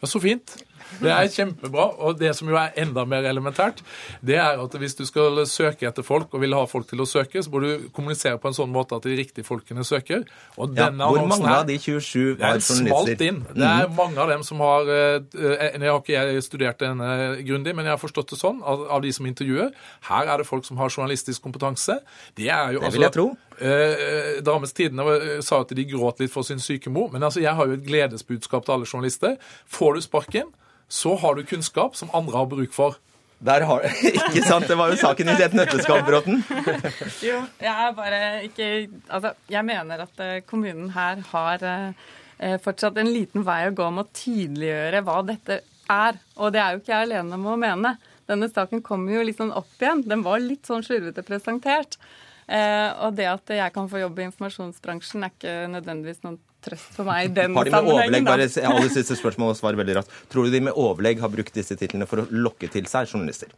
Ja, 0.00 0.10
Så 0.10 0.18
fint. 0.18 0.56
Det 1.00 1.10
er 1.10 1.28
kjempebra. 1.32 1.86
Og 2.04 2.18
det 2.20 2.34
som 2.36 2.48
jo 2.50 2.56
er 2.60 2.72
enda 2.82 3.04
mer 3.08 3.22
elementært, 3.28 3.80
det 4.20 4.36
er 4.36 4.60
at 4.62 4.74
hvis 4.78 4.94
du 4.98 5.04
skal 5.08 5.42
søke 5.46 5.86
etter 5.88 6.02
folk 6.06 6.34
og 6.34 6.40
vil 6.42 6.54
ha 6.54 6.64
folk 6.66 6.88
til 6.90 7.00
å 7.00 7.06
søke, 7.08 7.42
så 7.42 7.50
må 7.50 7.60
du 7.64 7.88
kommunisere 7.94 8.38
på 8.42 8.48
en 8.50 8.56
sånn 8.58 8.72
måte 8.72 8.96
at 8.98 9.02
de 9.08 9.16
riktige 9.18 9.44
folkene 9.46 9.84
søker. 9.84 10.24
Og 10.58 10.74
Ja, 10.76 10.88
denne 10.90 11.08
hvor 11.08 11.26
mange 11.26 11.48
av 11.48 11.66
de 11.66 11.78
27 11.78 12.36
det 12.36 12.40
var 12.40 12.56
er 12.56 12.60
journalister? 12.60 13.26
inn. 13.28 13.40
Det 13.54 13.68
er 13.68 13.88
mange 13.96 14.18
av 14.18 14.28
dem 14.28 14.42
som 14.42 14.60
har 14.60 14.82
eh, 14.88 15.20
eh, 15.38 15.78
Jeg 15.78 15.90
har 15.90 16.02
ikke 16.02 16.42
studert 16.42 16.78
denne 16.82 17.42
grundig, 17.46 17.74
men 17.74 17.84
jeg 17.86 17.92
har 17.96 18.02
forstått 18.02 18.30
det 18.34 18.38
sånn 18.40 18.62
av, 18.62 19.00
de 19.02 19.12
som 19.12 19.26
intervjuer. 19.26 19.72
Her 20.08 20.26
er 20.28 20.38
det 20.38 20.46
folk 20.46 20.64
som 20.64 20.76
har 20.78 20.88
journalistisk 20.90 21.42
kompetanse. 21.42 21.98
Det 22.36 22.48
er 22.48 22.72
jo 22.74 22.80
Det 22.80 22.92
vil 22.92 23.02
jeg 23.08 23.12
tro. 23.12 23.36
Eh, 23.62 24.40
Drammens 24.42 24.72
Tidende 24.72 25.04
eh, 25.36 25.40
sa 25.44 25.60
at 25.62 25.68
de 25.76 25.84
gråt 25.84 26.20
litt 26.20 26.32
for 26.32 26.42
sin 26.42 26.58
syke 26.62 26.90
mor, 26.90 27.10
men 27.12 27.22
altså, 27.22 27.40
jeg 27.40 27.54
har 27.54 27.66
jo 27.66 27.76
et 27.76 27.84
gledesbudskap 27.86 28.64
til 28.66 28.72
alle 28.74 28.86
journalister. 28.88 29.36
Får 29.70 29.94
du 29.94 30.00
sparken, 30.04 30.50
så 30.92 31.16
har 31.16 31.38
du 31.38 31.46
kunnskap 31.48 31.96
som 31.96 32.12
andre 32.12 32.42
har 32.42 32.50
bruk 32.50 32.74
for. 32.76 32.98
Der 33.42 33.64
har, 33.66 33.82
ikke 34.10 34.44
sant? 34.46 34.68
Det 34.70 34.76
var 34.78 34.92
jo 34.92 34.98
saken 35.00 35.32
i 35.32 35.34
et 35.34 35.56
nøtteskall, 35.56 36.04
Bråten. 36.06 36.42
Jo, 37.28 37.40
jeg 37.58 37.72
er 37.72 37.94
bare 37.96 38.20
ikke 38.46 38.68
Altså, 39.08 39.32
jeg 39.50 39.66
mener 39.66 40.04
at 40.04 40.22
eh, 40.22 40.42
kommunen 40.46 40.92
her 40.94 41.24
har 41.32 41.64
eh, 41.66 42.58
fortsatt 42.62 43.00
en 43.02 43.10
liten 43.10 43.46
vei 43.46 43.64
å 43.66 43.74
gå 43.74 43.88
med 43.90 44.04
å 44.04 44.14
tydeliggjøre 44.20 45.02
hva 45.08 45.18
dette 45.26 45.62
er. 45.90 46.20
Og 46.38 46.54
det 46.54 46.62
er 46.62 46.76
jo 46.76 46.82
ikke 46.82 46.94
jeg 46.94 47.08
alene 47.08 47.38
om 47.40 47.50
å 47.50 47.58
mene. 47.58 47.96
Denne 48.30 48.50
saken 48.52 48.84
kommer 48.86 49.16
jo 49.16 49.24
litt 49.26 49.40
sånn 49.40 49.54
opp 49.58 49.82
igjen. 49.82 50.04
Den 50.06 50.22
var 50.26 50.42
litt 50.44 50.68
sånn 50.68 50.84
slurvete 50.86 51.24
presentert. 51.26 51.98
Eh, 52.46 52.88
og 53.02 53.16
det 53.18 53.26
at 53.32 53.56
jeg 53.56 53.74
kan 53.74 53.90
få 53.90 54.04
jobb 54.04 54.20
i 54.20 54.28
informasjonsbransjen, 54.28 55.24
er 55.24 55.34
ikke 55.34 55.58
nødvendigvis 55.72 56.22
noen 56.26 56.38
trøst 56.64 56.94
for 56.96 57.08
meg 57.08 57.26
i 57.30 57.32
den 57.36 57.54
Har 57.58 57.64
de 57.68 57.70
med 57.74 57.90
overlegg, 57.90 58.08
sammenhengen. 58.08 58.24
da. 58.24 58.30
bare 58.30 58.76
alle 58.76 58.92
siste 58.94 59.16
spørsmål 59.18 59.52
og 59.54 59.58
svar 59.58 59.78
veldig 59.78 59.96
raskt. 60.00 60.14
Tror 60.32 60.46
du 60.48 60.54
de 60.54 60.60
med 60.68 60.78
overlegg 60.78 61.20
har 61.24 61.32
brukt 61.32 61.54
disse 61.54 61.76
titlene 61.78 62.06
for 62.08 62.22
å 62.22 62.26
lokke 62.30 62.70
til 62.72 62.86
seg 62.90 63.10
journalister? 63.10 63.50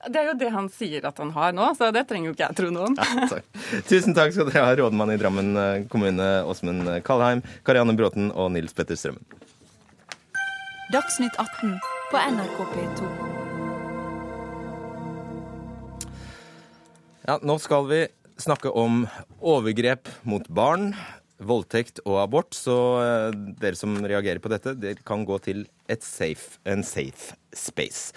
Det 0.00 0.16
er 0.16 0.30
jo 0.30 0.36
det 0.40 0.48
han 0.54 0.68
sier 0.72 1.04
at 1.04 1.18
han 1.20 1.28
har 1.36 1.52
nå, 1.52 1.66
så 1.76 1.90
det 1.92 2.06
trenger 2.08 2.30
jo 2.30 2.32
ikke 2.32 2.46
jeg 2.46 2.56
tro 2.56 2.70
noe 2.72 2.86
om. 2.88 2.94
Ja, 2.96 3.26
takk. 3.28 3.44
Tusen 3.90 4.14
takk 4.16 4.32
skal 4.32 4.48
dere 4.48 4.62
ha, 4.64 4.72
rådmann 4.80 5.12
i 5.12 5.18
Drammen 5.20 5.50
eh, 5.60 5.82
kommune, 5.92 6.28
Åsmund 6.48 6.88
Kalheim, 7.04 7.42
Karianne 7.68 7.92
Bråten 7.98 8.30
og 8.32 8.48
Nils 8.56 8.72
Petter 8.72 8.96
Strømmen. 8.96 9.20
Dagsnytt 10.90 11.36
18 11.38 11.76
på 12.10 12.22
NRK 12.32 12.64
P2. 12.72 13.10
Ja, 17.28 17.36
nå 17.44 17.58
skal 17.62 17.84
vi 17.90 18.00
snakke 18.40 18.72
om 18.72 19.04
overgrep 19.44 20.08
mot 20.24 20.48
barn, 20.48 20.94
voldtekt 21.40 22.02
og 22.06 22.20
abort. 22.24 22.54
Så 22.56 22.76
eh, 23.02 23.40
dere 23.60 23.78
som 23.78 23.96
reagerer 24.00 24.42
på 24.42 24.52
dette, 24.52 24.76
dere 24.78 25.02
kan 25.06 25.26
gå 25.28 25.40
til 25.44 25.66
et 25.90 26.04
safe, 26.06 26.60
en 26.68 26.84
safe 26.86 27.36
space. 27.56 28.14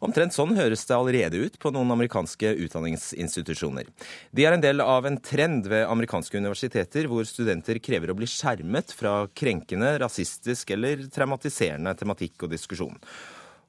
Omtrent 0.00 0.32
sånn 0.32 0.54
høres 0.56 0.86
det 0.88 0.96
allerede 0.96 1.42
ut 1.44 1.58
på 1.60 1.70
noen 1.74 1.92
amerikanske 1.92 2.54
utdanningsinstitusjoner. 2.64 3.90
De 4.32 4.46
er 4.48 4.56
en 4.56 4.62
del 4.62 4.80
av 4.80 5.04
en 5.04 5.18
trend 5.20 5.68
ved 5.68 5.84
amerikanske 5.84 6.40
universiteter 6.40 7.08
hvor 7.10 7.28
studenter 7.28 7.82
krever 7.84 8.08
å 8.12 8.16
bli 8.16 8.28
skjermet 8.30 8.94
fra 8.96 9.26
krenkende, 9.36 9.98
rasistisk 10.00 10.72
eller 10.72 11.04
traumatiserende 11.12 11.92
tematikk 12.00 12.46
og 12.46 12.54
diskusjon. 12.54 12.96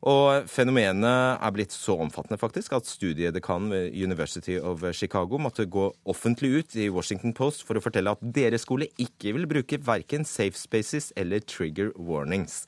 Og 0.02 0.48
fenomenet 0.50 1.38
er 1.38 1.52
blitt 1.54 1.76
så 1.76 1.94
omfattende 2.02 2.40
faktisk 2.42 2.74
at 2.74 2.90
studiedekanen 2.90 3.70
ved 3.70 3.94
University 3.94 4.56
of 4.58 4.82
Chicago 4.98 5.38
måtte 5.38 5.68
gå 5.70 5.92
offentlig 6.10 6.50
ut 6.56 6.76
i 6.76 6.88
Washington 6.90 7.36
Post 7.38 7.62
for 7.68 7.78
å 7.78 7.84
fortelle 7.86 8.16
at 8.16 8.24
deres 8.34 8.66
skole 8.66 8.90
ikke 8.98 9.36
vil 9.38 9.46
bruke 9.52 9.78
verken 9.86 10.26
safe 10.26 10.58
spaces 10.58 11.12
eller 11.14 11.46
trigger 11.46 11.94
warnings. 12.02 12.64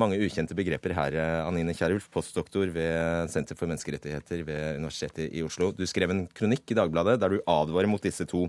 Mange 0.00 0.16
ukjente 0.24 0.56
begreper 0.56 0.94
her, 0.96 1.16
Anine 1.44 1.74
Kierulf, 1.76 2.06
postdoktor 2.14 2.70
ved 2.72 3.28
Senter 3.28 3.58
for 3.58 3.68
menneskerettigheter 3.68 4.40
ved 4.46 4.78
Universitetet 4.80 5.34
i 5.36 5.42
Oslo. 5.44 5.68
Du 5.76 5.84
skrev 5.88 6.14
en 6.14 6.24
kronikk 6.32 6.72
i 6.72 6.78
Dagbladet 6.78 7.18
der 7.20 7.34
du 7.34 7.42
advarer 7.44 7.90
mot 7.92 8.00
disse 8.02 8.24
to 8.28 8.46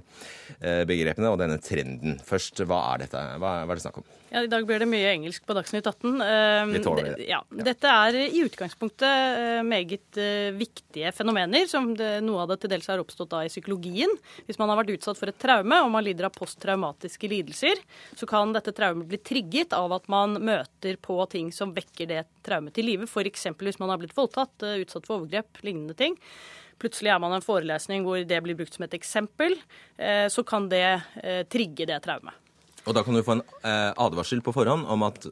eh, 0.62 0.86
begrepene 0.88 1.34
og 1.34 1.41
denne 1.44 1.60
trenden. 1.60 2.16
Først, 2.24 2.64
hva 2.64 2.80
er 2.94 3.04
dette? 3.04 3.24
Hva 3.44 3.58
er 3.66 3.74
det 3.76 3.84
snakk 3.84 4.00
om? 4.00 4.08
Ja, 4.34 4.41
I 4.41 4.50
dag 4.50 4.64
blir 4.66 4.82
det 4.82 4.88
mye 4.89 5.12
engelsk 5.12 5.44
på 5.46 5.54
Dagsnytt 5.54 5.86
18. 5.86 6.16
Eh, 6.26 6.62
Vi 6.72 6.80
tåler 6.82 7.10
det. 7.12 7.28
Ja, 7.30 7.41
Dette 7.54 7.91
er 7.91 8.16
i 8.24 8.39
utgangspunktet 8.41 9.04
eh, 9.12 9.60
meget 9.68 10.18
eh, 10.18 10.48
viktige 10.58 11.12
fenomener, 11.14 11.68
som 11.70 11.91
det, 12.00 12.16
noe 12.26 12.41
av 12.41 12.50
det 12.50 12.62
til 12.64 12.72
dels 12.72 12.88
har 12.89 13.04
oppstått 13.04 13.30
da 13.36 13.44
i 13.46 13.52
psykologien. 13.52 14.10
Hvis 14.48 14.58
man 14.58 14.72
har 14.72 14.80
vært 14.80 14.96
utsatt 14.96 15.20
for 15.20 15.30
et 15.30 15.38
traume 15.44 15.78
og 15.84 15.91
man 15.94 16.08
lider 16.08 16.32
av 16.32 16.34
posttraumatiske 16.39 17.30
lidelser, 17.30 17.84
så 18.18 18.26
kan 18.32 18.56
dette 18.56 18.74
traumet 18.74 19.12
bli 19.12 19.20
trigget 19.22 19.76
av 19.78 19.94
at 20.00 20.10
man 20.10 20.39
møter 20.41 20.98
på 21.04 21.20
ting 21.34 21.51
som 21.55 21.73
vekker 21.75 22.09
det 22.09 22.23
traumet 22.45 22.75
til 22.77 22.88
live. 22.88 23.09
F.eks. 23.09 23.49
hvis 23.59 23.79
man 23.81 23.91
har 23.93 24.01
blitt 24.01 24.15
voldtatt, 24.17 24.53
eh, 24.63 24.81
utsatt 24.84 25.07
for 25.09 25.21
overgrep, 25.21 25.63
lignende 25.65 25.97
ting. 25.97 26.17
Plutselig 26.81 27.13
er 27.13 27.21
man 27.21 27.34
i 27.34 27.39
en 27.39 27.45
forelesning 27.45 28.05
hvor 28.05 28.23
det 28.27 28.39
blir 28.45 28.57
brukt 28.59 28.75
som 28.75 28.86
et 28.88 28.97
eksempel, 28.97 29.55
eh, 29.97 30.25
så 30.31 30.43
kan 30.47 30.67
det 30.71 30.86
eh, 31.21 31.43
trigge 31.51 31.88
det 31.89 32.01
traumet. 32.05 32.36
Og 32.84 32.97
da 32.97 33.05
kan 33.05 33.15
du 33.15 33.23
få 33.23 33.38
en 33.38 33.45
advarsel 33.63 34.41
på 34.43 34.51
forhånd 34.51 34.89
om 34.91 35.05
at 35.07 35.29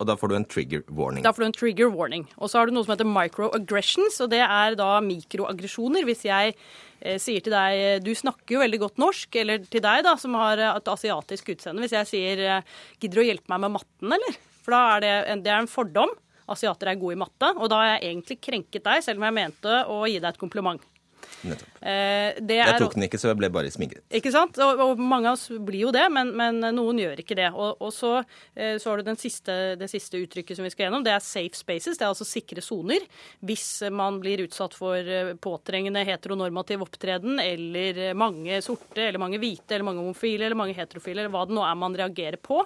Og 0.00 0.06
da 0.08 0.16
får 0.18 0.30
du 0.32 0.34
en 0.34 0.46
trigger 0.48 0.80
warning. 0.88 1.22
Da 1.22 1.30
får 1.30 1.44
du 1.44 1.46
en 1.46 1.54
trigger 1.54 1.90
warning. 1.92 2.24
Og 2.38 2.50
så 2.50 2.58
har 2.58 2.66
du 2.66 2.72
noe 2.74 2.82
som 2.82 2.94
heter 2.94 3.06
microaggressions, 3.06 4.16
og 4.24 4.32
det 4.32 4.40
er 4.42 4.74
da 4.74 4.96
mikroaggresjoner. 5.04 6.02
Hvis 6.08 6.24
jeg 6.26 6.56
eh, 6.56 7.20
sier 7.22 7.44
til 7.44 7.54
deg 7.54 8.02
du 8.02 8.10
snakker 8.10 8.56
jo 8.56 8.62
veldig 8.64 8.80
godt 8.82 8.98
norsk, 8.98 9.36
eller 9.44 9.62
til 9.62 9.84
deg 9.84 10.02
da, 10.08 10.16
som 10.18 10.34
har 10.40 10.58
et 10.72 10.90
asiatisk 10.90 11.52
utseende, 11.54 11.84
hvis 11.84 11.94
jeg 11.94 12.10
sier 12.10 12.42
gidder 12.98 13.20
du 13.20 13.22
å 13.22 13.28
hjelpe 13.28 13.52
meg 13.52 13.62
med 13.62 13.76
matten, 13.76 14.16
eller? 14.16 14.40
For 14.62 14.76
da 14.76 14.82
er 14.96 15.04
det 15.04 15.12
en, 15.34 15.44
det 15.44 15.52
er 15.52 15.62
en 15.62 15.70
fordom. 15.70 16.14
Asiater 16.52 16.90
er 16.90 16.98
gode 17.00 17.16
i 17.16 17.20
matte, 17.22 17.52
og 17.54 17.70
da 17.70 17.78
har 17.80 17.92
jeg 17.94 18.10
egentlig 18.10 18.40
krenket 18.42 18.84
deg, 18.84 19.04
selv 19.04 19.20
om 19.22 19.28
jeg 19.28 19.38
mente 19.38 19.82
å 19.88 20.02
gi 20.10 20.18
deg 20.18 20.32
et 20.32 20.40
kompliment. 20.40 20.82
Nettopp. 21.42 21.68
Eh, 21.82 22.38
det 22.44 22.56
Jeg 22.60 22.78
tok 22.78 22.94
den 22.94 23.06
ikke, 23.06 23.18
så 23.18 23.30
jeg 23.30 23.38
ble 23.40 23.48
bare 23.52 23.70
smigret. 23.72 24.02
ikke 24.14 24.30
sant? 24.34 24.58
Og, 24.62 24.80
og 24.84 25.00
mange 25.00 25.30
av 25.30 25.36
oss 25.38 25.48
blir 25.50 25.86
jo 25.86 25.92
det, 25.94 26.04
men, 26.14 26.30
men 26.38 26.60
noen 26.76 27.00
gjør 27.02 27.22
ikke 27.22 27.36
det. 27.38 27.48
Og, 27.50 27.82
og 27.82 27.92
så, 27.94 28.12
eh, 28.54 28.76
så 28.82 28.90
har 28.90 29.00
du 29.00 29.08
den 29.10 29.18
siste, 29.18 29.56
det 29.80 29.88
siste 29.90 30.20
uttrykket 30.22 30.58
som 30.58 30.66
vi 30.66 30.72
skal 30.74 30.86
gjennom. 30.86 31.04
Det 31.06 31.14
er 31.14 31.24
safe 31.24 31.58
spaces. 31.58 31.98
Det 31.98 32.06
er 32.06 32.12
altså 32.12 32.28
sikre 32.28 32.62
soner. 32.64 33.06
Hvis 33.42 33.66
man 33.90 34.20
blir 34.22 34.44
utsatt 34.46 34.76
for 34.78 34.98
eh, 34.98 35.34
påtrengende 35.42 36.04
heteronormativ 36.06 36.86
opptreden, 36.86 37.40
eller 37.42 38.02
eh, 38.10 38.18
mange 38.18 38.62
sorte, 38.64 39.02
eller 39.08 39.22
mange 39.22 39.42
hvite, 39.42 39.74
eller 39.74 39.88
mange 39.90 40.04
homofile, 40.04 40.46
eller 40.46 40.62
mange 40.62 40.78
heterofile, 40.78 41.24
eller 41.24 41.34
hva 41.34 41.46
det 41.48 41.58
nå 41.58 41.66
er 41.66 41.80
man 41.82 41.98
reagerer 41.98 42.38
på. 42.42 42.62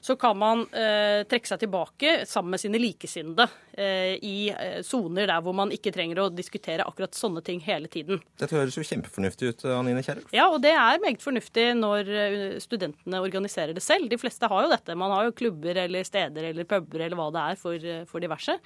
Så 0.00 0.16
kan 0.20 0.38
man 0.38 0.64
eh, 0.72 1.24
trekke 1.28 1.50
seg 1.50 1.62
tilbake 1.64 2.14
sammen 2.28 2.54
med 2.54 2.62
sine 2.62 2.80
likesinnede 2.82 3.48
i 3.78 4.50
eh, 4.50 4.80
soner 4.86 5.28
der 5.30 5.42
hvor 5.44 5.54
man 5.56 5.70
ikke 5.74 5.92
trenger 5.94 6.22
å 6.24 6.28
diskutere 6.34 6.84
akkurat 6.88 7.14
sånne 7.14 7.42
ting 7.46 7.60
hele 7.64 7.88
tiden. 7.92 8.20
Dette 8.40 8.56
høres 8.56 8.76
jo 8.78 8.84
kjempefornuftig 8.86 9.52
ut, 9.52 9.64
Anine 9.70 10.02
Kierulf. 10.02 10.32
Ja, 10.34 10.48
og 10.52 10.60
det 10.64 10.72
er 10.74 11.02
meget 11.02 11.22
fornuftig 11.22 11.66
når 11.78 12.10
eh, 12.10 12.58
studentene 12.62 13.20
organiserer 13.22 13.74
det 13.76 13.84
selv. 13.84 14.08
De 14.10 14.18
fleste 14.20 14.48
har 14.50 14.64
jo 14.66 14.72
dette. 14.72 14.96
Man 14.98 15.14
har 15.14 15.28
jo 15.28 15.36
klubber 15.38 15.78
eller 15.84 16.06
steder 16.06 16.50
eller 16.50 16.68
puber 16.68 17.04
eller 17.06 17.18
hva 17.18 17.28
det 17.34 17.44
er 17.52 17.60
for, 17.60 17.88
eh, 17.92 18.04
for 18.10 18.24
diverse. 18.24 18.58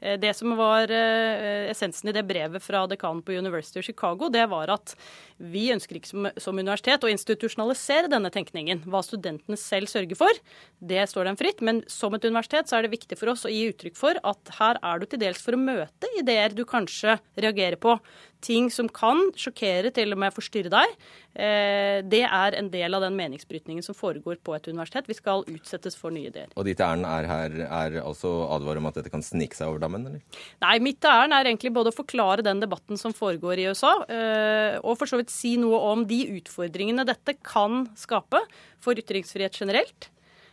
Eh, 0.00 0.16
Det 0.20 0.34
som 0.36 0.54
var 0.58 0.90
eh, 0.90 1.70
essensen 1.72 2.10
i 2.10 2.16
det 2.16 2.26
brevet 2.28 2.62
fra 2.62 2.86
dekanen 2.90 3.22
på 3.24 3.36
University 3.38 3.80
of 3.80 3.86
Chicago, 3.88 4.28
det 4.30 4.46
var 4.50 4.70
at 4.76 4.94
vi 5.40 5.70
ønsker 5.72 5.96
ikke 5.96 6.10
som, 6.10 6.26
som 6.36 6.58
universitet 6.60 7.02
å 7.06 7.10
institusjonalisere 7.10 8.10
denne 8.12 8.28
tenkningen. 8.30 8.82
Hva 8.90 9.00
studentene 9.04 9.56
selv 9.56 9.88
sørger 9.88 10.18
for, 10.18 10.40
det 10.84 11.06
står 11.08 11.30
dem 11.30 11.38
fritt. 11.40 11.62
Men 11.64 11.80
som 11.88 12.14
et 12.14 12.26
universitet 12.28 12.68
så 12.68 12.76
er 12.78 12.84
det 12.86 12.92
viktig 12.92 13.16
for 13.18 13.32
oss 13.32 13.46
å 13.48 13.52
gi 13.52 13.70
uttrykk 13.72 13.96
for 13.96 14.20
at 14.20 14.52
her 14.60 14.78
er 14.84 15.00
du 15.00 15.06
til 15.08 15.20
dels 15.22 15.40
for 15.42 15.56
å 15.56 15.60
møte 15.60 16.08
ideer 16.20 16.52
du 16.54 16.66
kanskje 16.68 17.16
reagerer 17.40 17.80
på. 17.80 17.96
Ting 18.40 18.70
som 18.72 18.86
kan 18.88 19.18
sjokkere, 19.36 19.90
til 19.92 20.14
og 20.14 20.20
med 20.22 20.32
forstyrre 20.32 20.70
deg. 20.72 20.92
Eh, 21.36 22.00
Det 22.08 22.22
er 22.24 22.56
en 22.56 22.70
del 22.72 22.96
av 22.96 23.02
den 23.04 23.16
meningsbrytningen 23.18 23.84
som 23.84 23.96
foregår 23.96 24.38
på 24.44 24.54
et 24.56 24.68
universitet. 24.68 25.08
Vi 25.08 25.16
skal 25.18 25.44
utsettes 25.44 25.96
for 25.96 26.10
nye 26.14 26.30
ideer. 26.30 26.48
Og 26.56 26.64
ditt 26.64 26.80
ærend 26.80 27.04
er 27.04 27.28
her 27.28 27.58
er 27.66 27.98
altså 28.00 28.32
advare 28.56 28.80
om 28.80 28.88
at 28.88 29.00
dette 29.00 29.12
kan 29.12 29.24
snike 29.24 29.56
seg 29.58 29.68
over 29.68 29.82
dammen, 29.82 30.06
eller? 30.08 30.22
Nei, 30.64 30.78
mitt 30.78 31.04
ærend 31.04 31.36
er 31.36 31.50
egentlig 31.50 31.74
både 31.76 31.92
å 31.92 31.96
forklare 31.98 32.44
den 32.46 32.60
debatten 32.64 32.96
som 33.00 33.12
foregår 33.16 33.60
i 33.60 33.68
USA, 33.68 33.92
eh, 34.08 34.78
og 34.80 34.96
for 35.00 35.10
så 35.10 35.20
vidt 35.20 35.32
si 35.34 35.56
noe 35.60 35.80
om 35.92 36.06
de 36.08 36.22
utfordringene 36.40 37.04
dette 37.08 37.36
kan 37.44 37.86
skape 37.96 38.40
for 38.80 38.96
ytringsfrihet 38.96 39.60
generelt. 39.60 40.08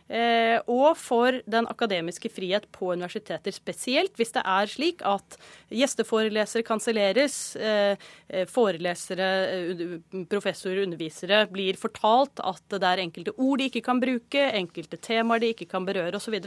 Eh, 0.08 0.58
Og 0.66 0.96
for 0.98 1.40
den 1.46 1.68
akademiske 1.70 2.30
frihet 2.32 2.66
på 2.72 2.92
universiteter 2.92 3.54
spesielt, 3.54 4.14
hvis 4.16 4.32
det 4.34 4.42
er 4.44 4.66
slik 4.66 5.04
at 5.06 5.38
gjesteforelesere 5.70 6.64
kanselleres, 6.66 7.56
eh, 7.56 7.96
eh, 8.28 8.46
forelesere, 8.48 9.28
professorer, 10.28 10.82
undervisere 10.86 11.46
blir 11.52 11.78
fortalt 11.80 12.40
at 12.42 12.62
det 12.68 12.82
er 12.82 13.04
enkelte 13.04 13.36
ord 13.36 13.58
de 13.58 13.68
ikke 13.68 13.84
kan 13.84 14.00
bruke, 14.00 14.48
enkelte 14.52 14.96
temaer 14.96 15.40
de 15.40 15.52
ikke 15.54 15.68
kan 15.70 15.86
berøre 15.86 16.16
osv. 16.16 16.38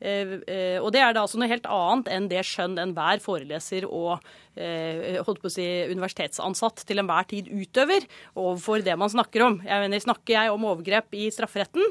Eh, 0.00 0.38
eh, 0.48 0.78
Og 0.80 0.92
det 0.92 1.00
er 1.00 1.12
da 1.12 1.24
altså 1.24 1.38
noe 1.38 1.50
helt 1.50 1.66
annet 1.66 2.08
enn 2.08 2.28
det 2.28 2.44
skjønn 2.44 2.78
enhver 2.80 3.20
foreleser 3.24 3.86
og 3.88 4.20
holdt 4.54 5.42
på 5.42 5.50
å 5.50 5.52
si 5.52 5.64
universitetsansatt 5.90 6.84
til 6.86 7.02
enhver 7.02 7.26
tid 7.30 7.50
utøver 7.50 8.06
overfor 8.38 8.84
det 8.86 8.94
man 9.00 9.10
snakker 9.10 9.46
om. 9.48 9.60
Jeg 9.66 9.84
mener, 9.84 10.02
Snakker 10.04 10.36
jeg 10.36 10.52
om 10.52 10.66
overgrep 10.68 11.14
i 11.16 11.28
strafferetten, 11.32 11.84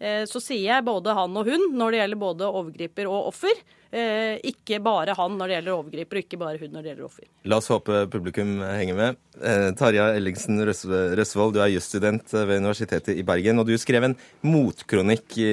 eh, 0.00 0.22
så 0.28 0.40
sier 0.42 0.64
jeg 0.70 0.86
både 0.86 1.14
han 1.16 1.36
og 1.36 1.48
hun 1.48 1.68
når 1.76 1.92
det 1.94 2.00
gjelder 2.02 2.20
både 2.22 2.48
overgriper 2.60 3.10
og 3.10 3.32
offer. 3.32 3.60
Eh, 3.88 4.36
Ikke 4.44 4.80
bare 4.84 5.14
han 5.16 5.38
når 5.38 5.48
det 5.48 5.56
gjelder 5.56 5.76
overgriper, 5.78 6.18
og 6.18 6.24
ikke 6.26 6.40
bare 6.40 6.60
hun 6.60 6.74
når 6.74 6.82
det 6.82 6.90
gjelder 6.92 7.06
offer. 7.06 7.28
La 7.48 7.56
oss 7.60 7.70
håpe 7.72 8.02
publikum 8.12 8.58
henger 8.60 8.98
med. 8.98 9.20
Eh, 9.40 9.70
Tarja 9.78 10.10
Ellingsen 10.18 10.60
Røsvold, 10.66 11.56
du 11.56 11.62
er 11.64 11.72
jusstudent 11.72 12.34
ved 12.34 12.58
Universitetet 12.60 13.16
i 13.16 13.24
Bergen, 13.24 13.60
og 13.60 13.68
du 13.68 13.76
skrev 13.80 14.04
en 14.04 14.16
motkronikk 14.44 15.38
i 15.40 15.52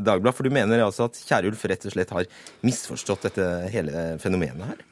Dagbladet, 0.00 0.36
for 0.38 0.48
du 0.48 0.56
mener 0.56 0.84
altså 0.86 1.10
at 1.10 1.20
Kjærulf 1.28 1.64
rett 1.68 1.88
og 1.88 1.96
slett 1.96 2.14
har 2.16 2.28
misforstått 2.64 3.28
dette 3.28 3.50
hele 3.74 4.06
fenomenet 4.22 4.72
her? 4.72 4.86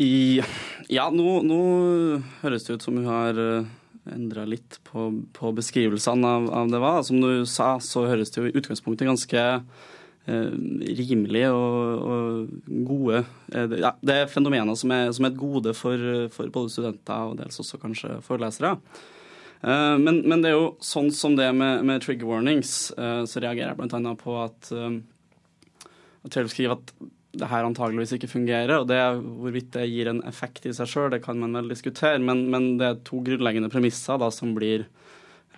I, 0.00 0.40
ja, 0.88 1.10
nå, 1.12 1.42
nå 1.44 1.60
høres 2.40 2.64
det 2.66 2.78
ut 2.78 2.84
som 2.86 2.96
hun 2.96 3.10
har 3.10 3.38
endra 4.10 4.44
litt 4.48 4.80
på, 4.86 5.08
på 5.36 5.52
beskrivelsene 5.54 6.26
av, 6.26 6.48
av 6.50 6.70
det. 6.72 6.80
Hva. 6.82 6.94
Som 7.06 7.22
du 7.22 7.46
sa, 7.48 7.76
så 7.82 8.06
høres 8.08 8.32
det 8.32 8.40
jo 8.40 8.50
i 8.50 8.54
utgangspunktet 8.58 9.08
ganske 9.08 9.44
eh, 10.26 10.50
rimelig 11.02 11.46
og, 11.52 12.02
og 12.02 12.82
gode 12.88 13.22
eh, 13.52 13.78
ja, 13.82 13.94
Det 14.00 14.18
er 14.18 14.32
fenomener 14.32 14.78
som 14.78 14.94
er, 14.94 15.12
som 15.14 15.26
er 15.26 15.34
et 15.34 15.40
gode 15.40 15.74
for, 15.78 16.10
for, 16.34 16.52
både 16.54 16.74
studenter 16.74 17.30
og 17.30 17.38
dels 17.40 17.62
også 17.62 17.80
kanskje 17.82 18.18
forelesere. 18.26 18.74
Eh, 19.62 19.96
men, 20.02 20.22
men, 20.26 20.42
det 20.42 20.52
er 20.52 20.58
jo 20.58 20.74
sånn 20.82 21.12
som 21.14 21.38
det 21.38 21.52
med, 21.56 21.86
med 21.86 22.04
trigger 22.04 22.30
warnings, 22.30 22.90
eh, 22.98 23.24
så 23.28 23.42
reagerer 23.42 23.74
jeg 23.74 23.82
bl.a. 23.82 24.14
på 24.18 24.38
at, 24.42 24.72
eh, 24.74 25.90
at 26.26 26.40
skriver 26.50 26.78
at 26.80 26.94
det 27.32 27.48
her 27.48 27.64
antageligvis 27.64 28.16
ikke 28.16 28.30
fungerer. 28.30 28.74
og 28.78 28.88
det 28.90 28.98
Hvorvidt 29.22 29.72
det 29.76 29.88
gir 29.88 30.10
en 30.10 30.22
effekt 30.28 30.66
i 30.68 30.74
seg 30.76 30.90
sjøl, 30.90 31.10
det 31.14 31.22
kan 31.24 31.38
man 31.40 31.56
vel 31.56 31.72
diskutere. 31.72 32.20
Men, 32.20 32.44
men, 32.52 32.76
det 32.80 32.88
er 32.88 33.00
to 33.08 33.22
grunnleggende 33.24 33.72
premisser 33.72 34.20
da, 34.20 34.28
som 34.34 34.52
blir 34.56 34.84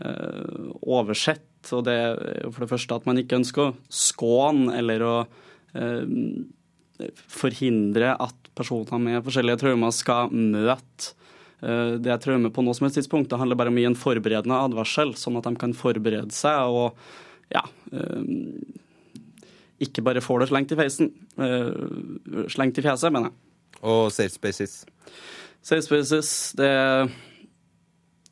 eh, 0.01 0.69
oversett. 0.83 1.51
og 1.73 1.85
Det 1.89 1.97
er 1.97 2.47
for 2.51 2.65
det 2.65 2.71
første 2.71 3.01
at 3.01 3.09
man 3.11 3.19
ikke 3.19 3.41
ønsker 3.41 3.67
å 3.67 3.75
skåne 3.91 4.77
eller 4.79 5.07
å 5.07 5.17
eh, 5.75 6.07
forhindre 7.27 8.15
at 8.23 8.51
personer 8.55 9.03
med 9.03 9.25
forskjellige 9.27 9.65
traumer 9.65 9.91
skal 9.95 10.31
møte 10.31 11.11
eh, 11.59 11.99
det 11.99 12.15
er 12.15 12.23
traume 12.23 12.55
på 12.55 12.63
noe 12.63 12.77
som 12.79 12.87
helst 12.87 13.01
tidspunkt. 13.03 13.33
Det 13.33 13.41
handler 13.41 13.59
bare 13.59 13.75
om 13.75 13.83
å 13.83 13.83
gi 13.83 13.91
en 13.91 13.99
forberedende 13.99 14.63
advarsel, 14.69 15.17
sånn 15.19 15.43
at 15.43 15.51
de 15.51 15.57
kan 15.59 15.75
forberede 15.75 16.31
seg 16.35 16.71
og 16.71 17.03
ja, 17.51 17.67
eh, 17.91 18.23
ikke 19.83 20.05
bare 20.07 20.23
får 20.23 20.45
det 20.45 20.51
slengt 20.51 20.75
i 20.75 20.79
feisen. 20.79 21.13
Uh, 21.39 22.47
slengt 22.53 22.79
i 22.79 22.85
fjeset, 22.85 23.13
mener 23.13 23.31
jeg. 23.31 23.39
Og 23.85 24.11
Safe 24.15 24.33
Spaces? 24.33 24.83
Safe 25.65 25.83
Spaces, 25.85 26.29
det 26.59 26.71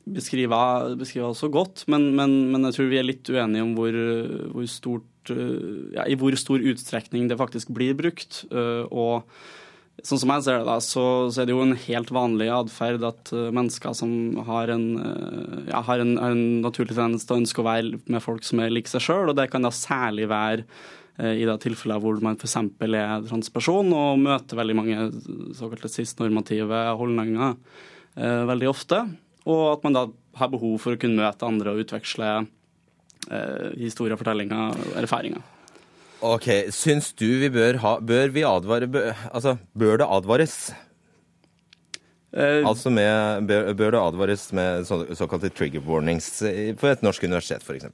beskriver, 0.03 0.93
beskriver 0.99 1.31
også 1.31 1.49
godt, 1.51 1.85
men, 1.91 2.11
men, 2.17 2.51
men, 2.51 2.67
jeg 2.67 2.77
tror 2.77 2.91
vi 2.91 2.99
er 2.99 3.07
litt 3.07 3.29
uenige 3.31 3.65
om 3.65 3.73
hvor, 3.77 3.97
hvor 4.53 4.69
stort 4.69 5.33
uh, 5.33 5.91
ja, 5.95 6.07
i 6.07 6.17
hvor 6.19 6.35
stor 6.39 6.63
utstrekning 6.63 7.27
det 7.31 7.39
faktisk 7.39 7.73
blir 7.75 7.95
brukt. 7.97 8.43
Uh, 8.53 8.87
og 8.89 9.29
sånn 10.03 10.23
som 10.23 10.33
jeg 10.33 10.45
ser 10.47 10.61
det, 10.61 10.67
da, 10.71 10.79
så, 10.81 11.05
så 11.29 11.43
er 11.43 11.47
det 11.47 11.53
jo 11.53 11.63
en 11.63 11.77
helt 11.85 12.09
vanlig 12.15 12.49
atferd 12.51 13.03
at 13.05 13.29
mennesker 13.31 13.93
som 13.95 14.39
har 14.47 14.71
en, 14.73 14.87
ja, 15.69 15.83
har 15.85 16.01
en, 16.01 16.15
har 16.17 16.33
en 16.33 16.63
naturlig 16.63 16.95
tendens 16.97 17.27
til 17.27 17.35
å 17.35 17.43
ønske 17.43 17.61
å 17.61 17.67
være 17.67 18.01
med 18.01 18.23
folk 18.23 18.47
som 18.47 18.63
er 18.63 18.73
lik 18.73 18.89
seg 18.89 19.05
sjøl, 19.05 19.29
og 19.29 19.37
det 19.37 19.51
kan 19.53 19.63
da 19.63 19.71
særlig 19.75 20.25
være 20.33 20.65
Eh, 20.65 21.02
i 21.21 21.45
det 21.45 21.55
tilfellet 21.61 22.01
hvor 22.01 22.17
man 22.25 22.39
f.eks. 22.39 22.55
er 22.57 23.25
transperson 23.27 23.91
og 23.93 24.21
møter 24.23 24.57
veldig 24.57 24.75
mange 24.79 25.07
såkalte 25.53 25.91
cis-normative 25.91 26.79
holdninger 26.97 27.51
eh, 28.17 28.43
veldig 28.49 28.69
ofte. 28.71 29.03
Og 29.45 29.63
at 29.73 29.83
man 29.85 29.97
da 29.97 30.07
har 30.39 30.51
behov 30.53 30.79
for 30.81 30.95
å 30.95 30.99
kunne 30.99 31.21
møte 31.21 31.45
andre 31.47 31.73
og 31.73 31.83
utveksle 31.83 32.29
eh, 32.39 33.67
historier, 33.81 34.17
fortellinger 34.19 34.73
og 34.73 34.95
erfaringer. 35.03 35.43
Ok, 36.23 36.47
Syns 36.71 37.11
du 37.19 37.27
vi 37.41 37.49
bør 37.51 37.81
ha 37.83 37.97
Bør 37.99 38.29
vi 38.31 38.45
advare 38.47 38.87
bør, 38.87 39.09
Altså, 39.35 39.57
bør 39.75 39.99
det 39.99 40.07
advares? 40.07 40.55
Eh, 42.31 42.63
altså 42.65 42.89
med, 42.89 43.43
bør, 43.49 43.73
bør, 43.77 43.91
det 43.93 43.99
advares 44.01 44.47
med 44.55 44.87
så, 44.87 45.03
såkalte 45.19 45.51
trigger 45.53 45.83
warnings 45.85 46.39
på 46.79 46.89
et 46.89 47.03
norsk 47.05 47.27
universitet, 47.27 47.61
f.eks.? 47.61 47.91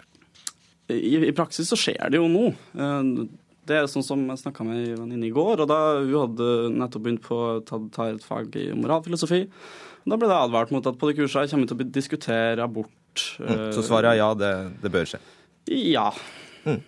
I, 0.95 1.13
i, 1.29 1.35
praksis 1.35 1.69
så 1.69 1.77
skjer 1.79 2.11
det 2.11 2.19
jo 2.19 2.29
nå. 2.31 2.49
Eh, 2.77 3.27
det 3.69 3.77
er 3.77 3.89
sånn 3.91 4.05
som 4.05 4.23
jeg 4.31 4.41
snakka 4.41 4.65
med 4.65 4.81
ei 4.81 4.97
venninne 4.97 5.27
i 5.27 5.33
går. 5.33 5.61
og 5.61 5.69
da 5.69 5.79
Hun 5.99 6.15
hadde 6.23 6.49
nettopp 6.73 7.05
begynt 7.05 7.25
på 7.25 7.37
å 7.37 7.59
ta, 7.65 7.81
ta 7.93 8.09
et 8.09 8.25
fag 8.25 8.55
i 8.57 8.69
moralfilosofi. 8.73 9.43
Da 10.09 10.17
ble 10.17 10.29
det 10.31 10.39
advart 10.39 10.71
mot 10.73 10.85
at 10.89 10.97
på 10.97 11.09
det 11.09 11.19
kurset 11.19 11.51
kommer 11.51 11.69
til 11.69 11.77
å 11.77 11.89
diskutere 11.99 12.65
abort. 12.65 13.25
Mm, 13.37 13.69
så 13.75 13.83
svaret 13.85 14.13
er 14.13 14.21
ja, 14.21 14.29
det, 14.37 14.53
det 14.81 14.91
bør 14.93 15.09
skje? 15.11 15.19
Ja. 15.69 16.07
Mm. 16.65 16.81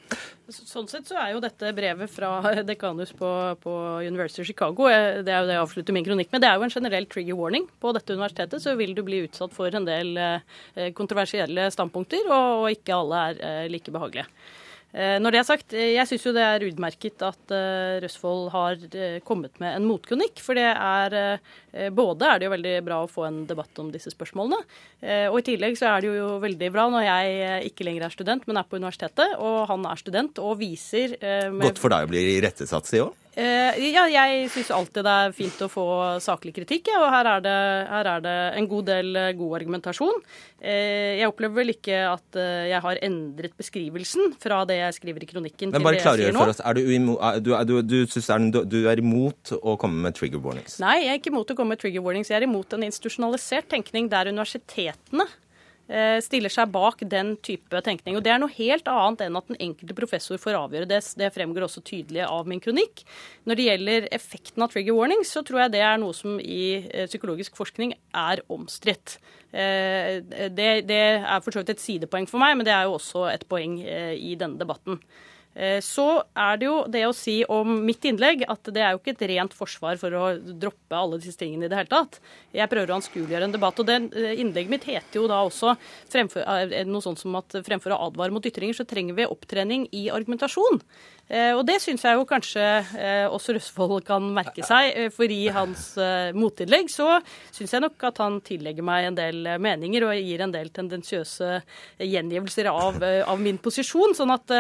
Sånn 0.52 0.90
sett 0.92 1.08
så 1.10 1.18
er 1.22 1.34
jo 1.34 1.42
dette 1.44 1.72
brevet 1.76 2.12
fra 2.12 2.32
dekanus 2.68 3.14
på, 3.18 3.30
på, 3.64 3.76
University 4.06 4.44
of 4.44 4.50
Chicago 4.50 4.90
eh, 4.92 5.22
det 5.26 5.34
er 5.34 5.44
jo 5.44 5.50
det 5.50 5.58
jeg 5.58 5.66
avslutter 5.66 5.96
min 5.96 6.08
kronikk 6.08 6.32
med, 6.34 6.44
det 6.44 6.50
er 6.50 6.60
jo 6.60 6.68
en 6.68 6.74
generell 6.74 7.08
trigger 7.12 7.40
warning. 7.40 7.68
På 7.82 7.94
dette 7.96 8.16
universitetet 8.18 8.64
så 8.64 8.76
vil 8.80 8.96
du 8.98 9.04
bli 9.08 9.24
utsatt 9.28 9.56
for 9.56 9.74
en 9.74 9.88
del 9.88 10.18
eh, 10.20 10.92
kontroversielle 10.98 11.70
standpunkter, 11.74 12.28
og 12.32 12.68
ikke 12.74 12.98
alle 12.98 13.24
er 13.30 13.46
eh, 13.48 13.70
like 13.72 13.94
behagelige. 13.94 14.28
Eh, 14.92 15.18
når 15.24 15.32
det 15.32 15.40
er 15.40 15.48
sagt, 15.48 15.74
eh, 15.74 15.94
jeg 15.96 16.08
syns 16.10 16.26
jo 16.28 16.34
det 16.36 16.44
er 16.44 16.66
utmerket 16.68 17.24
at 17.24 17.54
eh, 17.56 18.00
Røsvold 18.04 18.50
har 18.52 18.82
kommet 19.24 19.56
med 19.64 19.78
en 19.78 19.88
motkronikk. 19.88 20.42
For 20.44 20.58
det 20.58 20.68
er 20.68 21.40
både 21.96 22.28
er 22.28 22.40
det 22.40 22.48
jo 22.48 22.52
veldig 22.52 22.74
bra 22.84 22.98
å 23.04 23.10
få 23.10 23.24
en 23.30 23.38
debatt 23.48 23.80
om 23.80 23.92
disse 23.94 24.12
spørsmålene, 24.12 24.58
og 25.32 25.38
i 25.40 25.44
tillegg 25.48 25.78
så 25.80 25.88
er 25.88 26.04
det 26.04 26.10
jo 26.18 26.34
veldig 26.44 26.70
bra 26.74 26.88
når 26.92 27.06
jeg 27.06 27.70
ikke 27.70 27.86
lenger 27.88 28.06
er 28.06 28.14
student, 28.14 28.44
men 28.50 28.60
er 28.60 28.68
på 28.68 28.76
universitetet, 28.82 29.38
og 29.40 29.70
han 29.70 29.88
er 29.88 30.02
student 30.02 30.42
og 30.44 30.58
viser 30.60 31.16
med... 31.54 31.64
Godt 31.70 31.80
for 31.80 31.96
deg 31.96 32.10
å 32.10 32.12
bli 32.12 32.26
irettesatt, 32.34 32.92
si 32.92 33.00
òg? 33.00 33.16
Uh, 33.32 33.78
ja, 33.80 34.04
jeg 34.12 34.50
syns 34.52 34.74
alltid 34.76 35.06
det 35.08 35.12
er 35.24 35.36
fint 35.36 35.62
å 35.64 35.70
få 35.72 35.84
saklig 36.20 36.52
kritikk, 36.58 36.90
ja, 36.92 36.98
og 37.00 37.14
her 37.14 37.30
er, 37.38 37.44
det, 37.46 37.54
her 37.88 38.10
er, 38.18 38.24
det, 38.26 38.34
en 38.60 38.68
god 38.68 38.90
del 38.90 39.12
uh, 39.16 39.28
god 39.40 39.56
argumentasjon. 39.62 40.18
Uh, 40.60 41.14
jeg 41.16 41.30
opplever 41.32 41.62
vel 41.62 41.72
ikke 41.72 42.02
at 42.10 42.40
jeg 42.68 42.84
har 42.84 43.00
endret 43.08 43.56
beskrivelsen 43.56 44.36
fra 44.42 44.62
det 44.68 44.82
jeg 44.82 44.98
skriver 45.00 45.24
i 45.24 45.30
kronikken. 45.30 45.72
Men 45.72 45.86
bare 45.86 46.02
klargjør 46.04 46.36
for 46.36 46.52
oss, 46.52 46.60
er 46.60 46.76
du, 46.76 46.84
du, 47.48 47.54
du, 47.88 48.02
du, 48.04 48.60
du, 48.68 48.80
er 48.92 49.00
imot 49.00 49.54
å 49.62 49.78
komme 49.80 50.04
med 50.10 50.20
trigger 50.20 50.44
warnings? 50.44 50.82
Nei, 50.84 50.98
jeg 51.06 51.14
er 51.14 51.22
ikke 51.22 51.32
imot 51.32 51.56
å 51.56 51.58
komme 51.58 51.78
med 51.78 51.84
trigger 51.86 52.04
warnings. 52.04 52.34
Jeg 52.34 52.42
er 52.42 52.50
imot 52.50 52.76
en 52.76 52.84
institusjonalisert 52.90 53.72
tenkning 53.72 54.12
der 54.12 54.34
universitetene 54.34 55.26
Eh, 55.26 55.51
stiller 56.24 56.52
seg 56.54 56.70
bak 56.72 57.02
den 57.12 57.34
type 57.44 57.82
tenkning. 57.84 58.16
Og 58.16 58.24
Det 58.24 58.32
er 58.32 58.40
noe 58.40 58.54
helt 58.56 58.88
annet 58.88 59.26
enn 59.26 59.36
at 59.36 59.50
den 59.50 59.60
enkelte 59.60 59.96
professor 59.98 60.40
får 60.40 60.58
avgjøre 60.60 60.88
det. 60.88 61.02
Det 61.20 61.32
fremgår 61.36 61.66
også 61.66 61.84
tydelig 61.84 62.24
av 62.28 62.48
min 62.48 62.62
kronikk. 62.64 63.04
Når 63.50 63.60
det 63.60 63.66
gjelder 63.68 64.08
effekten 64.16 64.64
av 64.64 64.72
trigger 64.72 64.96
warnings, 64.96 65.34
så 65.36 65.44
tror 65.44 65.66
jeg 65.66 65.74
det 65.76 65.84
er 65.84 66.00
noe 66.00 66.16
som 66.16 66.40
i 66.40 66.64
eh, 66.86 67.10
psykologisk 67.12 67.60
forskning 67.60 67.96
er 68.16 68.44
omstridt. 68.52 69.18
Eh, 69.52 70.22
det 70.56 71.02
er 71.02 71.44
for 71.44 71.52
så 71.52 71.64
vidt 71.64 71.76
et 71.76 71.84
sidepoeng 71.84 72.30
for 72.30 72.40
meg, 72.40 72.56
men 72.56 72.68
det 72.68 72.76
er 72.76 72.88
jo 72.88 72.96
også 72.96 73.28
et 73.34 73.44
poeng 73.52 73.80
i 73.82 74.38
denne 74.40 74.62
debatten. 74.62 75.02
Eh, 75.54 75.80
så 75.84 76.24
er 76.38 76.60
det 76.60 76.68
jo 76.68 76.76
det 76.88 77.02
å 77.04 77.16
si 77.16 77.42
om 77.52 77.82
mitt 77.84 78.06
innlegg 78.08 78.46
at 78.48 78.70
det 78.72 78.84
er 78.84 78.94
jo 78.94 79.02
ikke 79.02 79.16
et 79.18 79.26
rent 79.34 79.56
forsvar 79.56 80.00
for 80.00 80.16
å 80.16 80.26
droppe 80.40 80.96
alle 80.96 81.20
disse 81.20 81.40
tingene 81.42 81.68
i 81.68 81.72
det 81.72 81.80
hele 81.82 81.92
tatt. 81.92 82.22
Jeg 82.56 82.72
prøver 82.72 82.94
å 82.94 83.00
anskueliggjøre 83.02 83.50
en 83.50 83.56
debatt. 83.56 83.80
og 83.80 83.90
det 83.90 83.98
eh, 84.16 84.40
Innlegget 84.42 84.72
mitt 84.72 84.88
heter 84.88 85.20
jo 85.20 85.28
da 85.32 85.42
også 85.44 85.76
fremfor, 86.12 86.46
eh, 86.48 86.86
noe 86.88 87.04
sånt 87.04 87.20
som 87.20 87.36
at 87.40 87.60
fremfor 87.68 87.96
å 87.96 88.02
advare 88.08 88.32
mot 88.32 88.48
ytringer, 88.48 88.78
så 88.78 88.88
trenger 88.88 89.20
vi 89.20 89.28
opptrening 89.28 89.90
i 89.92 90.08
argumentasjon. 90.14 90.80
Eh, 91.32 91.54
og 91.56 91.64
det 91.68 91.78
syns 91.80 92.04
jeg 92.04 92.18
jo 92.18 92.26
kanskje 92.28 92.64
eh, 93.00 93.26
også 93.32 93.56
Røsvold 93.56 94.04
kan 94.08 94.26
merke 94.36 94.66
seg, 94.68 94.90
eh, 94.92 95.12
for 95.14 95.32
i 95.32 95.46
hans 95.54 95.94
motinnlegg 96.36 96.90
så 96.92 97.20
syns 97.54 97.72
jeg 97.76 97.84
nok 97.84 98.04
at 98.10 98.20
han 98.20 98.40
tillegger 98.44 98.84
meg 98.86 99.08
en 99.08 99.18
del 99.18 99.48
meninger 99.62 100.06
og 100.08 100.16
gir 100.18 100.44
en 100.44 100.52
del 100.52 100.72
tendensiøse 100.76 101.62
gjengivelser 102.02 102.68
av, 102.72 103.00
av 103.02 103.40
min 103.40 103.60
posisjon. 103.62 104.16
Sånn 104.18 104.34
at 104.34 104.52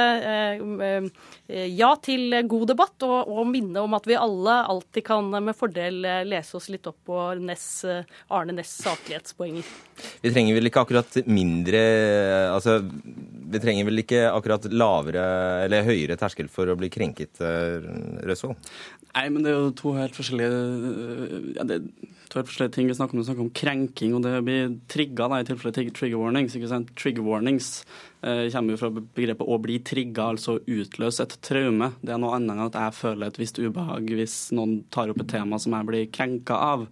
ja 1.51 1.89
til 2.03 2.36
god 2.51 2.66
debatt, 2.72 2.95
og, 3.07 3.32
og 3.32 3.47
minne 3.49 3.84
om 3.84 3.95
at 3.97 4.07
vi 4.07 4.18
alle 4.20 4.57
alltid 4.72 5.05
kan 5.07 5.28
med 5.32 5.57
fordel 5.57 6.01
lese 6.28 6.57
oss 6.59 6.70
litt 6.72 6.88
opp 6.89 6.99
på 7.07 7.20
Ness, 7.41 7.84
Arne 8.32 8.55
Næss 8.55 8.74
saklighetspoenger. 8.86 9.68
Vi 10.24 10.34
trenger 10.34 10.57
vel 10.57 10.70
ikke 10.70 10.82
akkurat 10.86 11.18
mindre 11.30 11.82
Altså, 12.51 12.80
vi 12.82 13.59
trenger 13.62 13.86
vel 13.88 14.01
ikke 14.01 14.24
akkurat 14.32 14.66
lavere 14.72 15.26
eller 15.66 15.86
høyere 15.86 16.18
terskel 16.20 16.49
for 16.51 16.61
for 16.62 16.72
å 16.72 16.80
bli 16.80 16.91
krenket, 16.93 17.41
eh, 17.43 17.84
Røsvold? 18.30 18.72
Nei, 19.12 19.28
men 19.28 19.43
det 19.43 19.51
er 19.51 19.59
jo 19.59 19.76
to 19.76 19.91
helt 19.97 20.16
forskjellige, 20.16 21.55
ja, 21.57 21.68
det 21.68 21.82
to 22.32 22.39
helt 22.39 22.47
forskjellige 22.47 22.76
ting. 22.78 22.88
Vi 22.88 22.95
snakker 22.95 23.16
om, 23.18 23.22
vi 23.22 23.28
snakker 23.28 23.43
om 23.43 23.51
krenking, 23.51 24.14
og 24.16 24.24
det 24.24 24.34
blir 24.47 24.76
trigga 24.91 25.28
i 25.36 25.47
tilfelle 25.47 25.91
trigger 25.91 26.18
warnings. 26.18 26.55
ikke 26.55 26.70
sant? 26.72 26.93
Trigger 26.95 27.26
warnings 27.28 27.84
eh, 28.24 28.47
kommer 28.53 28.76
jo 28.76 28.80
fra 28.80 28.91
begrepet 28.91 29.47
å 29.47 29.57
bli 29.62 29.80
trigga, 29.84 30.30
altså 30.32 30.59
utløse 30.64 31.26
et 31.26 31.36
traume. 31.43 31.91
Det 32.01 32.14
er 32.14 32.22
noe 32.22 32.38
annet 32.38 32.55
enn 32.55 32.70
at 32.70 32.80
jeg 32.80 32.99
føler 33.01 33.28
et 33.28 33.41
visst 33.41 33.59
ubehag 33.59 34.07
hvis 34.16 34.38
noen 34.55 34.86
tar 34.93 35.12
opp 35.12 35.20
et 35.26 35.34
tema 35.34 35.59
som 35.59 35.76
jeg 35.76 35.89
blir 35.89 36.07
krenka 36.14 36.55
av. 36.55 36.88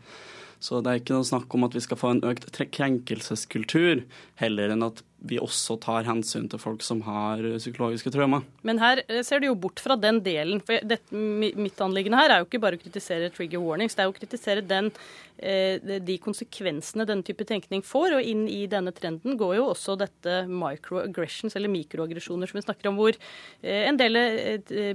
Så 0.60 0.82
det 0.84 0.92
er 0.92 1.00
ikke 1.00 1.16
noe 1.16 1.28
snakk 1.28 1.54
om 1.56 1.64
at 1.70 1.76
vi 1.78 1.86
skal 1.86 2.00
få 2.00 2.12
en 2.12 2.26
økt 2.28 2.52
krenkelseskultur, 2.76 4.04
heller 4.42 4.76
enn 4.76 4.84
at 4.90 5.00
vi 5.20 5.40
også 5.42 5.76
tar 5.84 6.06
hensyn 6.08 6.48
til 6.50 6.62
folk 6.62 6.84
som 6.86 7.02
har 7.04 7.42
psykologiske 7.60 8.12
traumer. 8.14 8.46
Men 8.64 8.80
her 8.80 9.02
eh, 9.08 9.22
ser 9.28 9.42
du 9.42 9.50
jo 9.50 9.58
bort 9.60 9.82
fra 9.84 9.98
den 10.00 10.22
delen. 10.24 10.62
for 10.64 10.80
det, 10.86 11.02
Mitt 11.12 11.82
anliggende 11.84 12.20
her 12.22 12.32
er 12.32 12.42
jo 12.42 12.48
ikke 12.48 12.62
bare 12.64 12.80
å 12.80 12.82
kritisere 12.82 13.32
trigger 13.34 13.64
warnings, 13.64 13.98
det 13.98 14.06
er 14.06 14.08
jo 14.08 14.14
å 14.14 14.20
kritisere 14.20 14.64
den, 14.64 14.92
eh, 15.38 16.00
de 16.00 16.18
konsekvensene 16.24 17.08
denne 17.10 17.26
type 17.28 17.44
tenkning 17.48 17.84
får. 17.84 18.16
Og 18.18 18.30
inn 18.32 18.46
i 18.48 18.64
denne 18.72 18.94
trenden 18.96 19.36
går 19.40 19.58
jo 19.60 19.68
også 19.74 19.98
dette 20.00 20.44
microaggressions, 20.48 21.58
eller 21.60 21.74
mikroaggresjoner, 21.74 22.48
som 22.48 22.62
vi 22.62 22.66
snakker 22.66 22.92
om, 22.92 23.00
hvor 23.00 23.12
eh, 23.16 23.84
en 23.90 24.00
del 24.00 24.16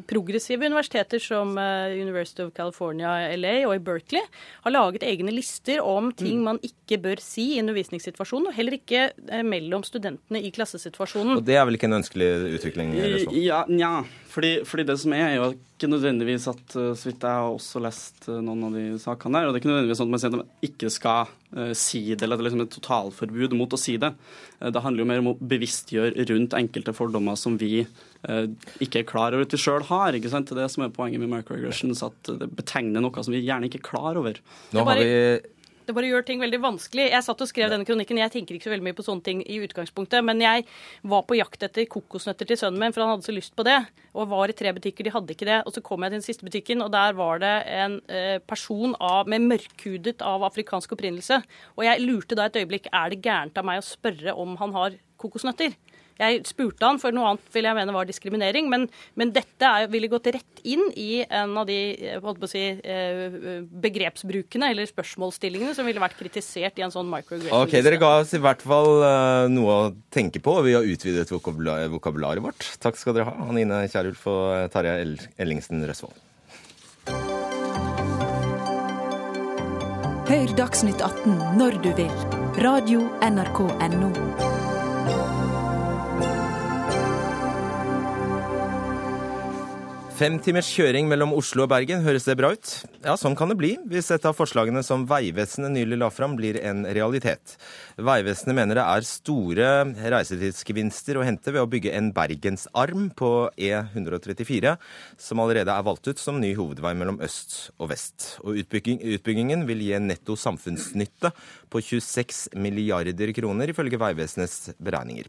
progressive 0.08 0.64
universiteter 0.64 1.20
som 1.22 1.52
University 1.54 2.42
of 2.42 2.54
California, 2.56 3.28
LA 3.36 3.54
og 3.68 3.76
i 3.76 3.84
Berkeley 3.84 4.24
har 4.64 4.72
laget 4.72 5.04
egne 5.06 5.32
lister 5.34 5.82
om 5.84 6.10
ting 6.16 6.40
mm. 6.40 6.44
man 6.48 6.60
ikke 6.64 6.98
bør 7.02 7.20
si 7.22 7.54
i 7.54 7.60
undervisningssituasjonen, 7.62 8.48
og 8.48 8.56
heller 8.56 8.78
ikke 8.78 9.10
mellom 9.44 9.84
studenter 9.86 10.13
studentene 10.14 10.42
i 10.42 10.50
klassesituasjonen. 10.54 11.38
Og 11.38 11.44
det 11.44 11.56
er 11.58 11.64
vel 11.66 11.78
ikke 11.78 11.88
en 11.90 12.00
ønskelig 12.00 12.30
utvikling? 12.58 12.94
Røsvold? 12.96 13.38
Ja, 13.42 13.64
nja. 13.68 14.04
Fordi, 14.34 14.64
fordi 14.66 14.84
det 14.88 14.96
som 14.98 15.12
er, 15.14 15.28
er 15.28 15.36
jo 15.36 15.52
ikke 15.54 15.86
nødvendigvis 15.92 16.48
at 16.50 16.74
eh, 16.74 16.94
Så 16.98 17.06
vidt 17.06 17.22
jeg 17.22 17.38
har 17.38 17.52
også 17.54 17.78
lest 17.82 18.26
eh, 18.26 18.40
noen 18.42 18.64
av 18.66 18.74
de 18.74 18.98
sakene 18.98 19.38
der, 19.38 19.46
og 19.46 19.52
det 19.52 19.60
er 19.60 19.62
ikke 19.62 19.70
nødvendigvis 19.70 20.00
sånn 20.00 20.08
at 20.08 20.14
man 20.14 20.22
sier 20.22 20.32
at 20.32 20.40
man 20.40 20.68
ikke 20.68 20.90
skal 20.90 21.30
uh, 21.54 21.70
si 21.78 22.02
det, 22.14 22.24
eller 22.24 22.34
at 22.34 22.40
det 22.40 22.44
er 22.44 22.48
liksom 22.48 22.64
et 22.64 22.74
totalforbud 22.74 23.54
mot 23.58 23.76
å 23.76 23.78
si 23.78 23.94
det. 24.02 24.10
Det 24.74 24.82
handler 24.82 25.04
jo 25.04 25.08
mer 25.12 25.22
om 25.22 25.30
å 25.34 25.36
bevisstgjøre 25.38 26.26
rundt 26.30 26.56
enkelte 26.58 26.94
fordommer 26.96 27.38
som 27.38 27.58
vi 27.60 27.84
ikke 28.80 29.02
er 29.02 29.04
klar 29.04 29.34
over 29.36 29.44
at 29.44 29.52
vi 29.52 29.58
sjøl 29.60 29.84
har. 29.84 30.16
ikke 30.16 30.30
sant? 30.32 30.48
Det 30.48 30.56
er 30.56 30.62
det 30.64 30.72
som 30.72 30.86
er 30.86 30.94
poenget 30.94 31.20
med 31.20 31.28
microaggressions, 31.28 32.00
at 32.06 32.30
det 32.40 32.48
betegner 32.56 33.04
noe 33.04 33.24
som 33.26 33.34
vi 33.34 33.42
gjerne 33.44 33.68
ikke 33.68 33.82
er 33.82 33.88
klar 33.90 34.16
over. 34.16 34.38
Nå 34.72 34.86
har 34.88 35.02
vi 35.02 35.10
Det 35.84 35.92
bare 35.92 36.08
gjør 36.08 36.24
ting 36.24 36.40
veldig 36.40 36.60
vanskelig. 36.62 37.10
Jeg 37.12 37.24
satt 37.26 37.42
og 37.44 37.48
skrev 37.50 37.68
denne 37.68 37.84
kronikken. 37.84 38.16
Jeg 38.16 38.32
tenker 38.32 38.56
ikke 38.56 38.70
så 38.70 38.72
veldig 38.72 38.86
mye 38.86 38.96
på 38.96 39.04
sånne 39.04 39.24
ting 39.26 39.42
i 39.44 39.58
utgangspunktet, 39.66 40.24
men 40.24 40.40
jeg 40.40 40.64
var 41.12 41.26
på 41.28 41.36
jakt 41.36 41.66
etter 41.66 41.84
kokosnøtter 41.92 42.48
til 42.48 42.60
sønnen 42.60 42.80
min, 42.80 42.94
for 42.94 43.04
han 43.04 43.12
hadde 43.12 43.26
så 43.28 43.34
lyst 43.36 43.52
på 43.58 43.66
det. 43.68 43.76
Og 44.16 44.30
var 44.30 44.48
i 44.48 44.56
tre 44.56 44.72
butikker, 44.72 45.04
de 45.04 45.12
hadde 45.12 45.36
ikke 45.36 45.48
det. 45.50 45.60
Og 45.68 45.76
så 45.76 45.84
kom 45.84 46.06
jeg 46.06 46.14
til 46.14 46.20
den 46.22 46.24
siste 46.24 46.48
butikken, 46.48 46.84
og 46.84 46.92
der 46.94 47.18
var 47.18 47.42
det 47.44 47.54
en 47.74 47.98
eh, 48.08 48.38
person 48.48 48.96
av, 48.96 49.28
med 49.28 49.44
mørkhudet 49.44 50.24
av 50.24 50.46
afrikansk 50.48 50.96
opprinnelse. 50.96 51.42
Og 51.76 51.84
jeg 51.84 52.04
lurte 52.06 52.38
da 52.38 52.48
et 52.48 52.62
øyeblikk 52.62 52.88
er 52.88 53.12
det 53.12 53.20
gærent 53.26 53.60
av 53.60 53.68
meg 53.68 53.82
å 53.82 53.84
spørre 53.84 54.36
om 54.40 54.56
han 54.62 54.72
har 54.78 54.96
kokosnøtter. 55.20 55.76
Jeg 56.20 56.44
spurte 56.46 56.86
han, 56.86 57.00
for 57.02 57.14
noe 57.14 57.32
annet 57.32 57.54
vil 57.54 57.66
jeg 57.66 57.76
mene 57.78 57.94
var 57.94 58.08
diskriminering. 58.08 58.68
Men, 58.70 58.86
men 59.18 59.32
dette 59.34 59.66
er, 59.68 59.88
ville 59.92 60.10
gått 60.12 60.30
rett 60.34 60.62
inn 60.64 60.86
i 60.96 61.24
en 61.24 61.56
av 61.60 61.66
de 61.68 61.78
holdt 62.22 62.40
på 62.42 62.48
å 62.48 62.52
si, 62.52 62.62
eh, 62.78 63.38
begrepsbrukene 63.84 64.70
eller 64.72 64.88
spørsmålsstillingene 64.90 65.74
som 65.76 65.88
ville 65.88 66.02
vært 66.02 66.18
kritisert 66.20 66.78
i 66.78 66.86
en 66.86 66.94
sånn 66.94 67.10
microaggression. 67.10 67.66
Ok, 67.66 67.76
Dere 67.84 68.00
ga 68.00 68.12
oss 68.22 68.34
i 68.36 68.42
hvert 68.42 68.62
fall 68.64 68.92
eh, 69.04 69.48
noe 69.52 69.78
å 69.78 69.90
tenke 70.14 70.42
på, 70.44 70.58
og 70.60 70.68
vi 70.68 70.76
har 70.78 70.86
utvidet 70.86 71.26
vokabularet 71.34 72.42
vårt. 72.44 72.68
Takk 72.82 73.00
skal 73.00 73.18
dere 73.18 73.30
ha, 73.30 73.48
Anine 73.50 73.84
Kierulf 73.90 74.26
og 74.30 74.70
Tarjei 74.74 75.16
Ellingsen 75.42 75.82
Røsvold. 75.84 76.22
Hør 80.24 80.56
Dagsnytt 80.56 81.02
18 81.04 81.58
når 81.60 81.76
du 81.84 81.90
vil. 81.98 82.16
Radio 82.64 83.04
NRK 83.20 83.60
Radio.nrk.no. 83.68 84.53
Fem 90.14 90.36
timers 90.38 90.68
kjøring 90.70 91.08
mellom 91.10 91.32
Oslo 91.34 91.64
og 91.64 91.72
Bergen, 91.72 92.04
høres 92.04 92.22
det 92.28 92.36
bra 92.38 92.52
ut? 92.54 92.68
Ja, 93.02 93.16
sånn 93.18 93.34
kan 93.34 93.50
det 93.50 93.56
bli 93.58 93.72
hvis 93.90 94.12
et 94.14 94.22
av 94.28 94.36
forslagene 94.38 94.78
som 94.86 95.02
Vegvesenet 95.10 95.72
nylig 95.74 95.96
la 95.98 96.06
fram, 96.14 96.36
blir 96.38 96.54
en 96.62 96.84
realitet. 96.86 97.56
Vegvesenet 97.98 98.54
mener 98.54 98.78
det 98.78 98.84
er 98.84 99.08
store 99.08 99.70
reisetidsgevinster 100.14 101.18
å 101.18 101.24
hente 101.26 101.50
ved 101.50 101.64
å 101.64 101.70
bygge 101.72 101.96
en 101.98 102.12
bergensarm 102.14 103.08
på 103.18 103.30
E134, 103.58 104.76
som 105.18 105.42
allerede 105.42 105.74
er 105.74 105.88
valgt 105.88 106.06
ut 106.06 106.22
som 106.22 106.38
ny 106.38 106.52
hovedvei 106.54 106.92
mellom 107.00 107.18
øst 107.18 107.72
og 107.80 107.90
vest. 107.90 108.36
Og 108.46 108.60
utbygging, 108.62 109.00
utbyggingen 109.16 109.66
vil 109.66 109.82
gi 109.82 109.96
en 109.98 110.06
netto 110.12 110.38
samfunnsnytte 110.38 111.32
på 111.74 111.82
26 111.90 112.54
milliarder 112.54 113.34
kroner, 113.34 113.74
ifølge 113.74 113.98
Vegvesenets 113.98 114.76
beregninger. 114.78 115.26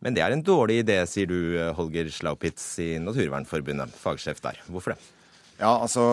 Men 0.00 0.16
det 0.16 0.22
er 0.24 0.32
en 0.32 0.44
dårlig 0.44 0.80
idé, 0.82 0.96
sier 1.08 1.28
du, 1.28 1.58
Holger 1.76 2.08
Slaupitz 2.12 2.64
i 2.80 2.94
Naturvernforbundet, 3.02 3.92
fagsjef 4.00 4.40
der. 4.44 4.60
Hvorfor 4.72 4.94
det? 4.94 5.02
Ja, 5.60 5.74
altså, 5.76 6.04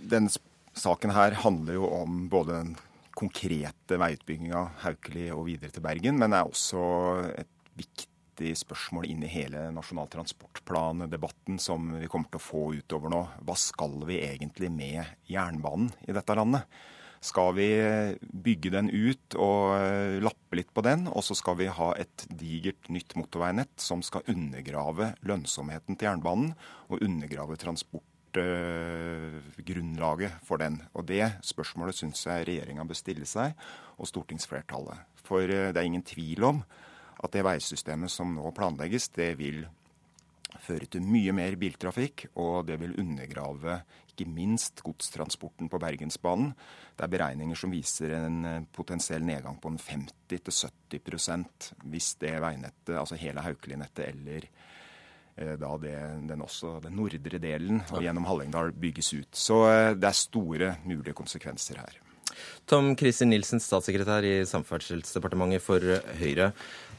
Denne 0.00 0.32
saken 0.72 1.12
her 1.12 1.36
handler 1.42 1.76
jo 1.76 1.90
om 1.92 2.24
både 2.32 2.62
den 2.62 2.72
konkrete 3.18 3.98
veiutbygginga 4.00 4.62
Haukeli 4.86 5.28
og 5.34 5.44
videre 5.50 5.72
til 5.74 5.84
Bergen, 5.84 6.16
men 6.20 6.32
er 6.32 6.48
også 6.48 6.80
et 7.36 7.50
viktig 7.76 8.54
spørsmål 8.56 9.04
inn 9.12 9.20
i 9.26 9.30
hele 9.30 9.66
Nasjonal 9.76 10.08
transportplan-debatten 10.14 11.60
som 11.60 11.92
vi 12.00 12.08
kommer 12.10 12.32
til 12.32 12.40
å 12.40 12.46
få 12.46 12.64
utover 12.80 13.12
nå. 13.12 13.20
Hva 13.44 13.56
skal 13.60 14.00
vi 14.08 14.22
egentlig 14.24 14.72
med 14.72 15.28
jernbanen 15.28 15.92
i 16.08 16.16
dette 16.16 16.38
landet? 16.40 16.64
Skal 17.22 17.52
vi 17.54 17.68
bygge 18.42 18.72
den 18.74 18.90
ut 18.90 19.36
og 19.38 19.78
lappe 20.24 20.56
litt 20.58 20.72
på 20.74 20.82
den, 20.82 21.06
og 21.06 21.22
så 21.22 21.38
skal 21.38 21.54
vi 21.60 21.68
ha 21.70 21.94
et 21.94 22.26
digert 22.26 22.90
nytt 22.90 23.14
motorveinett 23.14 23.78
som 23.78 24.02
skal 24.02 24.26
undergrave 24.32 25.14
lønnsomheten 25.22 25.94
til 25.94 26.06
jernbanen 26.08 26.50
og 26.88 26.98
undergrave 26.98 27.54
transportgrunnlaget 27.62 30.32
for 30.48 30.58
den. 30.58 30.82
Og 30.98 31.06
Det 31.06 31.46
spørsmålet 31.46 31.94
syns 32.00 32.26
jeg 32.26 32.42
regjeringa 32.48 32.82
bør 32.90 32.98
stille 32.98 33.26
seg, 33.30 33.54
og 34.02 34.10
stortingsflertallet. 34.10 34.98
For 35.22 35.46
det 35.46 35.78
er 35.78 35.86
ingen 35.86 36.02
tvil 36.02 36.42
om 36.42 36.66
at 37.22 37.30
det 37.30 37.46
veisystemet 37.46 38.10
som 38.10 38.34
nå 38.34 38.50
planlegges, 38.56 39.14
det 39.14 39.38
vil 39.38 39.62
føre 40.62 40.86
til 40.90 41.04
mye 41.06 41.32
mer 41.34 41.56
biltrafikk, 41.60 42.26
og 42.34 42.66
det 42.68 42.78
vil 42.82 42.96
undergrave 43.00 43.80
ikke 44.12 44.28
minst 44.28 44.82
godstransporten 44.84 45.70
på 45.72 45.80
Bergensbanen. 45.82 46.52
Det 46.96 47.06
er 47.06 47.12
beregninger 47.14 47.58
som 47.58 47.72
viser 47.72 48.14
en 48.18 48.66
potensiell 48.74 49.24
nedgang 49.26 49.56
på 49.62 49.72
50-70% 49.80 51.72
hvis 51.88 52.14
det 52.20 52.36
veinettet, 52.44 52.94
altså 52.98 53.18
hele 53.20 53.44
Haukeli-nettet 53.44 54.04
eller 54.10 54.46
eh, 55.36 55.56
da 55.56 55.74
det, 55.80 55.96
den, 56.28 56.44
også, 56.44 56.78
den 56.84 56.96
nordre 57.00 57.40
delen 57.42 57.82
og 57.88 58.04
gjennom 58.04 58.28
Hallingdal 58.28 58.74
bygges 58.76 59.12
ut. 59.16 59.32
Så 59.32 59.64
eh, 59.70 59.92
det 59.96 60.08
er 60.12 60.22
store 60.22 60.74
mulige 60.84 61.16
konsekvenser 61.16 61.82
her. 61.82 62.11
Tom 62.70 62.92
Christer 62.98 63.28
Nilsen, 63.28 63.60
statssekretær 63.62 64.24
i 64.26 64.34
Samferdselsdepartementet 64.48 65.64
for 65.64 66.02
Høyre. 66.20 66.52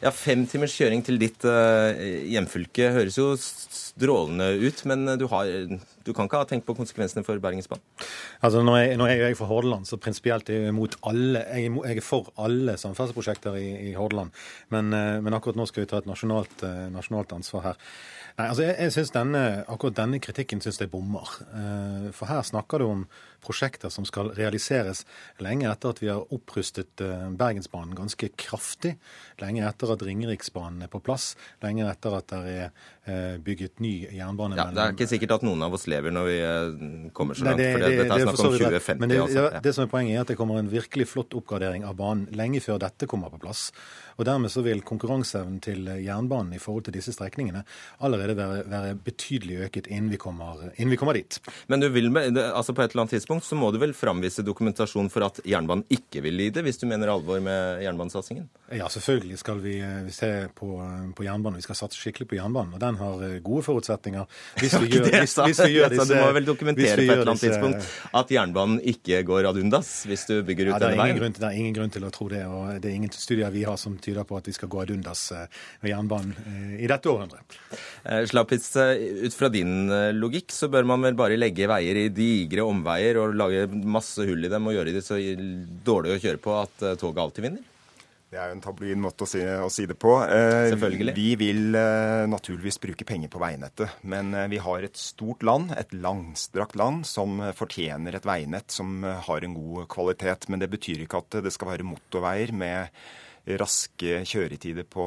Ja, 0.04 0.12
Fem 0.12 0.42
timers 0.52 0.74
kjøring 0.76 1.00
til 1.06 1.16
ditt 1.22 1.46
uh, 1.48 1.96
hjemfylke 2.28 2.90
høres 2.92 3.16
jo 3.16 3.30
strålende 3.40 4.50
ut, 4.60 4.82
men 4.90 5.08
du, 5.20 5.24
har, 5.32 5.48
du, 5.48 6.10
kan 6.12 6.28
ikke 6.28 6.42
ha 6.42 6.48
tenkt 6.50 6.68
på 6.68 6.76
konsekvensene 6.76 7.24
for 7.24 7.40
Bergensbanen? 7.40 7.86
Altså, 8.44 8.66
når 8.68 8.82
jeg, 8.82 8.98
nå 9.00 9.08
er 9.08 9.22
jeg 9.22 9.38
fra 9.40 9.48
Hordaland, 9.48 9.88
så 9.88 10.00
prinsipielt 10.02 10.52
er 10.52 10.66
jeg 10.66 10.74
imot 10.74 10.98
alle. 11.08 11.46
Jeg 11.48 11.70
er, 11.70 11.78
jeg 11.88 12.02
er 12.02 12.08
for 12.08 12.34
alle 12.36 12.76
samferdselsprosjekter 12.82 13.56
i, 13.62 13.70
i 13.92 13.96
Hordaland, 13.96 14.36
men, 14.76 14.92
uh, 14.92 15.22
men, 15.24 15.38
akkurat 15.38 15.62
nå 15.62 15.70
skal 15.72 15.86
vi 15.86 15.94
ta 15.94 16.04
et 16.04 16.12
nasjonalt, 16.12 16.66
uh, 16.68 16.90
nasjonalt 16.92 17.38
ansvar 17.38 17.70
her. 17.70 17.80
Nei, 18.34 18.50
altså 18.50 18.66
jeg, 18.66 18.76
jeg 18.82 18.96
synes 18.96 19.14
denne, 19.14 19.42
Akkurat 19.70 19.96
denne 20.02 20.20
kritikken 20.20 20.60
syns 20.60 20.80
jeg 20.82 20.90
bommer. 20.90 21.30
For 22.18 22.26
her 22.26 22.42
snakker 22.42 22.82
du 22.82 22.88
om 22.88 23.04
prosjekter 23.44 23.92
som 23.94 24.08
skal 24.08 24.32
realiseres 24.38 25.04
lenge 25.44 25.70
etter 25.70 25.94
at 25.94 26.02
vi 26.04 26.10
har 26.12 26.24
opprustet 26.34 27.04
Bergensbanen 27.38 27.96
ganske 27.98 28.32
kraftig. 28.40 28.96
Lenge 29.42 29.66
etter 29.68 29.94
at 29.94 30.04
Ringeriksbanen 30.06 30.86
er 30.86 30.92
på 30.92 31.02
plass. 31.04 31.34
Lenge 31.64 31.88
etter 31.92 32.18
at 32.18 32.32
det 32.32 32.58
er 32.64 33.40
bygget 33.44 33.82
ny 33.84 33.92
jernbane. 34.16 34.56
Ja, 34.56 34.70
det 34.72 34.80
er 34.80 34.94
ikke 34.96 35.10
sikkert 35.12 35.36
at 35.38 35.44
noen 35.44 35.64
av 35.66 35.74
oss 35.76 35.86
lever 35.92 36.14
når 36.16 36.30
vi 36.30 36.38
kommer 37.16 37.36
så 37.36 37.50
langt. 37.50 37.60
Nei, 37.60 37.66
det, 37.66 37.74
for 37.74 37.84
det, 37.84 37.98
dette 38.00 38.16
er 38.16 38.24
snakk 38.24 38.40
om 38.40 38.54
2050. 38.54 39.02
Men 39.02 39.12
det, 39.12 39.20
altså. 39.26 39.44
ja. 39.44 39.62
det 39.66 39.74
som 39.76 39.84
er 39.84 39.92
poenget 39.92 40.16
er 40.16 40.24
at 40.24 40.32
det 40.32 40.38
kommer 40.40 40.62
en 40.62 40.72
virkelig 40.72 41.10
flott 41.12 41.36
oppgradering 41.36 41.84
av 41.88 41.98
banen 42.00 42.30
lenge 42.38 42.64
før 42.64 42.80
dette 42.84 43.10
kommer 43.12 43.34
på 43.34 43.42
plass. 43.44 43.66
Og 44.18 44.28
Dermed 44.28 44.52
så 44.54 44.62
vil 44.66 44.84
konkurranseevnen 44.86 45.60
til 45.64 45.88
jernbanen 46.04 46.54
i 46.54 46.62
forhold 46.62 46.86
til 46.88 46.96
disse 46.96 47.16
strekningene 47.16 47.64
allerede 48.06 48.36
være, 48.38 48.64
være 48.70 48.96
betydelig 49.04 49.64
øket 49.68 49.90
innen 49.90 50.12
vi, 50.14 50.20
kommer, 50.22 50.68
innen 50.76 50.94
vi, 50.94 51.00
kommer, 51.02 51.18
dit. 51.18 51.40
Men 51.68 51.82
du 51.82 51.90
vil, 51.94 52.12
altså 52.16 52.74
på 52.74 52.84
et 52.84 52.94
eller 52.94 53.06
annet 53.06 53.16
tidspunkt 53.18 53.33
så 53.42 53.56
må 53.58 53.72
du 53.74 53.80
vel 53.82 53.94
framvise 53.98 54.44
dokumentasjon 54.46 55.10
for 55.14 55.26
at 55.26 55.40
jernbanen 55.48 55.86
ikke 55.94 56.22
vil 56.26 56.36
lide, 56.38 56.62
hvis 56.66 56.80
du 56.82 56.86
mener 56.90 57.10
alvor 57.14 57.40
med 57.44 57.82
jernbanesatsingen? 57.84 58.46
Ja, 58.74 58.90
selvfølgelig 58.92 59.38
skal 59.42 59.62
vi, 59.64 59.78
vi 60.06 60.14
se 60.14 60.30
på, 60.58 60.70
på, 61.16 61.26
jernbanen. 61.26 61.58
Vi 61.62 61.66
skal 61.66 61.78
satse 61.80 62.00
skikkelig 62.00 62.28
på 62.30 62.38
jernbanen, 62.38 62.76
og 62.76 62.82
den 62.84 63.00
har 63.00 63.24
gode 63.46 63.64
forutsetninger. 63.66 64.28
Hvis 64.62 64.76
vi 64.82 64.90
gjør, 64.96 65.10
hvis, 65.20 65.36
hvis 65.38 65.62
vi 65.64 65.72
gjør 65.78 65.92
disse, 65.96 66.08
Du 66.14 66.20
må 66.20 66.32
vel 66.38 66.48
dokumentere 66.48 66.98
på 67.00 67.06
et 67.06 67.16
eller 67.16 67.34
annet 67.34 67.46
tidspunkt 67.46 67.90
at 68.22 68.34
jernbanen 68.38 68.82
ikke 68.94 69.24
går 69.28 69.50
ad 69.50 69.62
undas 69.62 69.94
hvis 70.10 70.28
du 70.30 70.36
bygger 70.46 70.72
ut 70.72 70.76
ja, 70.76 70.82
denne 70.86 71.02
veien? 71.02 71.22
Grunn, 71.22 71.38
det 71.38 71.50
er 71.50 71.60
ingen 71.62 71.78
grunn 71.78 71.94
til 71.94 72.08
å 72.08 72.12
tro 72.14 72.30
det, 72.32 72.44
og 72.50 72.82
det 72.84 72.92
er 72.92 72.98
ingen 72.98 73.14
studier 73.14 73.54
vi 73.54 73.66
har 73.68 73.80
som 73.82 73.98
tyder 74.02 74.28
på 74.28 74.38
at 74.40 74.50
vi 74.50 74.56
skal 74.56 74.72
gå 74.72 74.84
ad 74.84 74.94
undas 74.96 75.26
med 75.84 75.94
jernbanen 75.94 76.78
i 76.80 76.90
dette 76.90 77.10
århundret. 77.12 77.58
Slapitz, 78.30 78.72
ut 78.78 79.38
fra 79.38 79.50
din 79.54 79.88
logikk 80.18 80.52
så 80.54 80.70
bør 80.72 80.88
man 80.94 81.06
vel 81.08 81.18
bare 81.18 81.40
legge 81.40 81.68
veier 81.70 82.04
i 82.04 82.08
digre 82.14 82.66
omveier 82.66 83.20
og 83.24 83.38
lage 83.40 83.68
masse 83.72 84.26
hull 84.28 84.46
i 84.46 84.52
dem 84.52 84.68
og 84.70 84.76
gjøre 84.76 84.96
det 84.96 85.06
så 85.06 85.20
dårlig 85.86 86.18
å 86.18 86.24
kjøre 86.24 86.44
på 86.44 86.58
at 86.62 86.84
toget 87.02 87.24
alltid 87.24 87.48
vinner? 87.50 87.70
Det 88.34 88.40
er 88.42 88.50
jo 88.50 88.56
en 88.56 88.64
tabloid 88.66 88.98
måte 88.98 89.28
å 89.28 89.30
si, 89.30 89.42
å 89.46 89.68
si, 89.70 89.84
det 89.86 89.94
på. 90.02 90.16
Selvfølgelig. 90.26 91.14
Vi 91.14 91.28
vil 91.38 91.76
eh, 91.78 92.24
naturligvis 92.26 92.80
bruke 92.82 93.06
penger 93.06 93.30
på 93.30 93.42
veinettet. 93.44 94.00
Men 94.10 94.34
eh, 94.34 94.48
vi 94.50 94.58
har 94.64 94.86
et 94.88 94.98
stort 94.98 95.46
land, 95.46 95.70
et 95.78 95.94
langstrakt 95.94 96.74
land, 96.80 97.06
som 97.06 97.38
fortjener 97.54 98.18
et 98.18 98.26
veinett 98.26 98.74
som 98.74 99.06
har 99.06 99.46
en 99.46 99.54
god 99.54 99.86
kvalitet. 99.94 100.50
Men 100.50 100.64
det 100.64 100.72
betyr 100.74 101.06
ikke 101.06 101.22
at 101.22 101.44
det 101.46 101.54
skal 101.54 101.76
være 101.76 101.86
motorveier 101.86 102.56
med 102.58 102.90
raske 103.60 104.22
kjøretider 104.24 104.86
på 104.88 105.04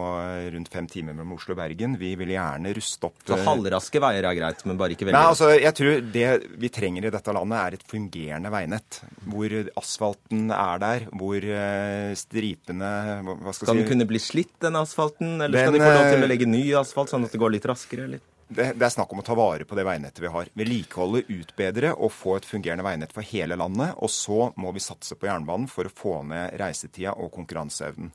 rundt 0.52 0.68
fem 0.72 0.88
timer 0.90 1.14
mellom 1.16 1.32
Oslo 1.38 1.54
og 1.54 1.60
Bergen. 1.62 1.94
Vi 1.96 2.10
vil 2.20 2.34
gjerne 2.34 2.74
ruste 2.76 3.08
opp 3.08 3.24
Så 3.24 3.38
halvraske 3.46 4.02
veier 4.02 4.28
er 4.28 4.36
greit, 4.36 4.60
men 4.68 4.76
bare 4.76 4.92
ikke 4.92 5.08
veldig 5.08 5.16
Nei, 5.16 5.30
altså, 5.32 5.48
jeg 5.56 5.72
tror 5.78 6.02
Det 6.12 6.26
vi 6.60 6.70
trenger 6.72 7.08
i 7.08 7.14
dette 7.14 7.36
landet, 7.36 7.56
er 7.62 7.78
et 7.78 7.86
fungerende 7.88 8.52
veinett. 8.52 9.00
Hvor 9.24 9.56
asfalten 9.80 10.50
er 10.52 10.84
der, 10.84 11.08
hvor 11.16 11.48
stripene 12.20 12.92
hva 13.24 13.56
skal, 13.56 13.62
skal 13.62 13.72
si, 13.72 13.80
den 13.80 13.88
kunne 13.88 14.08
bli 14.10 14.20
slitt, 14.20 14.54
den 14.62 14.76
asfalten? 14.78 15.38
Eller 15.40 15.64
skal 15.64 15.78
de 15.78 15.84
få 15.84 15.92
lov 15.96 16.08
til 16.12 16.26
å 16.28 16.32
legge 16.34 16.50
ny 16.50 16.64
asfalt, 16.76 17.12
sånn 17.12 17.24
at 17.24 17.32
det 17.32 17.40
går 17.40 17.56
litt 17.56 17.68
raskere? 17.72 18.10
Eller? 18.10 18.24
Det, 18.48 18.72
det, 18.78 18.84
er 18.86 18.92
snakk 18.94 19.10
om 19.10 19.20
å 19.20 19.26
ta 19.26 19.34
vare 19.34 19.66
på 19.66 19.74
det 19.74 19.84
veinettet 19.86 20.22
vi 20.22 20.30
har. 20.30 20.48
Vedlikeholde, 20.54 21.24
utbedre 21.34 21.90
og 21.96 22.12
få 22.14 22.36
et 22.38 22.46
fungerende 22.46 22.86
veinett 22.86 23.14
for 23.14 23.26
hele 23.26 23.58
landet. 23.58 23.96
Og 23.98 24.12
så 24.12 24.50
må 24.60 24.70
vi 24.76 24.84
satse 24.84 25.18
på 25.18 25.26
jernbanen 25.26 25.66
for 25.70 25.88
å 25.88 25.94
få 26.02 26.20
ned 26.30 26.54
reisetida 26.60 27.16
og 27.18 27.32
konkurranseevnen. 27.34 28.12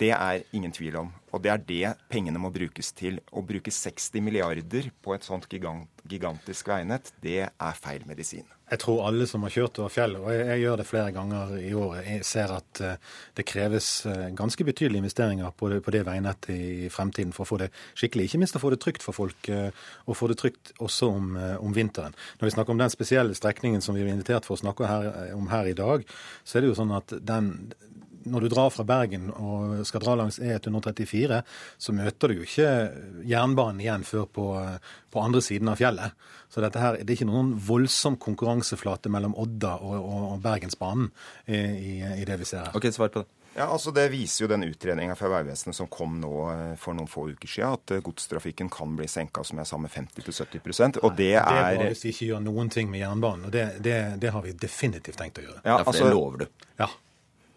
Det 0.00 0.14
er 0.16 0.44
ingen 0.56 0.72
tvil 0.72 0.96
om. 0.96 1.10
Og 1.30 1.42
det 1.44 1.50
er 1.52 1.66
det 1.66 1.90
pengene 2.10 2.40
må 2.40 2.48
brukes 2.54 2.88
til. 2.96 3.20
Å 3.36 3.42
bruke 3.44 3.72
60 3.74 4.24
milliarder 4.24 4.88
på 5.04 5.12
et 5.14 5.26
sånt 5.26 5.44
gigant, 5.52 5.90
gigantisk 6.08 6.70
veinett, 6.72 7.12
det 7.22 7.42
er 7.50 7.76
feil 7.78 8.06
medisin. 8.08 8.48
Jeg 8.70 8.80
tror 8.84 9.02
alle 9.08 9.26
som 9.26 9.42
har 9.42 9.50
kjørt 9.50 9.80
over 9.82 9.90
fjellet, 9.90 10.22
og 10.22 10.30
jeg, 10.30 10.44
jeg, 10.46 10.60
gjør 10.62 10.76
det 10.78 10.86
flere 10.86 11.12
ganger 11.12 11.52
i 11.58 11.72
året, 11.74 12.26
ser 12.26 12.52
at 12.54 12.80
uh, 12.86 13.16
det 13.34 13.44
kreves 13.50 13.88
uh, 14.06 14.28
ganske 14.38 14.66
betydelige 14.66 15.02
investeringer 15.02 15.50
på 15.58 15.72
det, 15.72 15.80
på 15.82 15.94
det, 15.94 16.04
veinettet 16.06 16.52
i 16.54 16.90
fremtiden 16.92 17.34
for 17.34 17.44
å 17.44 17.50
få 17.50 17.58
det 17.64 17.70
skikkelig. 17.98 18.28
Ikke 18.30 18.40
minst 18.40 18.56
å 18.56 18.62
få 18.62 18.70
det 18.70 18.78
trygt 18.82 19.04
for 19.04 19.16
folk, 19.16 19.50
og 19.50 20.16
få 20.16 20.30
det 20.30 20.38
trygt 20.40 20.72
også 20.78 21.10
om, 21.18 21.34
om, 21.58 21.74
vinteren. 21.74 22.14
Når 22.38 22.46
vi 22.46 22.54
snakker 22.54 22.76
om 22.76 22.80
den 22.80 22.94
spesielle 22.94 23.36
strekningen 23.36 23.82
som 23.82 23.98
vi 23.98 24.06
er 24.06 24.14
invitert 24.14 24.46
for 24.46 24.56
å 24.56 24.62
snakke 24.62 24.86
her, 24.86 25.10
om 25.34 25.50
her 25.50 25.66
i 25.66 25.76
dag, 25.76 26.06
så 26.46 26.58
er 26.58 26.64
det 26.64 26.70
jo 26.70 26.78
sånn 26.78 26.94
at 26.94 27.18
den 27.26 27.52
når 28.24 28.44
du 28.44 28.48
drar 28.52 28.70
fra 28.74 28.84
Bergen 28.84 29.30
og 29.32 29.80
skal 29.88 30.02
dra 30.04 30.16
langs 30.18 30.40
E134, 30.42 31.40
så 31.80 31.94
møter 31.96 32.30
du 32.32 32.40
jo 32.40 32.46
ikke 32.48 32.68
jernbanen 33.28 33.80
igjen 33.84 34.06
før 34.06 34.28
på, 34.28 34.46
på 35.10 35.24
andre 35.24 35.42
siden 35.44 35.72
av 35.72 35.80
fjellet. 35.80 36.16
Så 36.50 36.62
dette 36.64 36.82
her, 36.82 36.98
det 36.98 37.12
er 37.12 37.18
ikke 37.20 37.30
noen 37.30 37.52
voldsom 37.62 38.18
konkurranseflate 38.20 39.12
mellom 39.12 39.36
Odda 39.38 39.76
og, 39.80 39.98
og, 40.00 40.24
og 40.34 40.40
Bergensbanen 40.44 41.12
i, 41.46 42.00
i, 42.00 42.24
det 42.26 42.40
vi 42.40 42.48
ser 42.48 42.66
her. 42.66 42.74
Ok, 42.76 42.90
svar 42.94 43.12
på 43.14 43.22
det. 43.22 43.30
Ja, 43.54 43.66
altså 43.66 43.90
Det 43.90 44.04
viser 44.12 44.44
jo 44.44 44.48
den 44.50 44.62
utredninga 44.62 45.16
fra 45.18 45.28
Vegvesenet 45.32 45.74
som 45.74 45.88
kom 45.90 46.20
nå 46.22 46.32
eh, 46.52 46.74
for 46.78 46.94
noen 46.94 47.10
få 47.10 47.26
uker 47.32 47.50
siden, 47.50 47.74
at 47.74 47.94
eh, 47.96 48.02
godstrafikken 48.06 48.70
kan 48.70 48.94
bli 48.98 49.08
senka 49.10 49.42
som 49.46 49.58
jeg 49.58 49.66
sa, 49.66 49.78
med 49.82 49.90
50-70 49.90 51.00
og 51.02 51.16
det 51.18 51.32
er 51.34 51.42
Det 51.42 51.58
er 51.58 51.78
bare 51.80 51.88
hvis 51.90 52.04
vi 52.06 52.14
ikke 52.14 52.28
gjør 52.28 52.44
noen 52.46 52.70
ting 52.70 52.90
med 52.92 53.02
jernbanen, 53.02 53.48
og 53.48 53.54
det, 53.54 53.66
det, 53.82 53.96
det 54.22 54.30
har 54.30 54.46
vi 54.46 54.54
definitivt 54.54 55.18
tenkt 55.18 55.42
å 55.42 55.48
gjøre. 55.48 55.62
Ja, 55.64 55.80
altså, 55.82 56.06
det 56.06 56.14
lover 56.14 56.44
du. 56.44 56.66
Ja. 56.78 56.90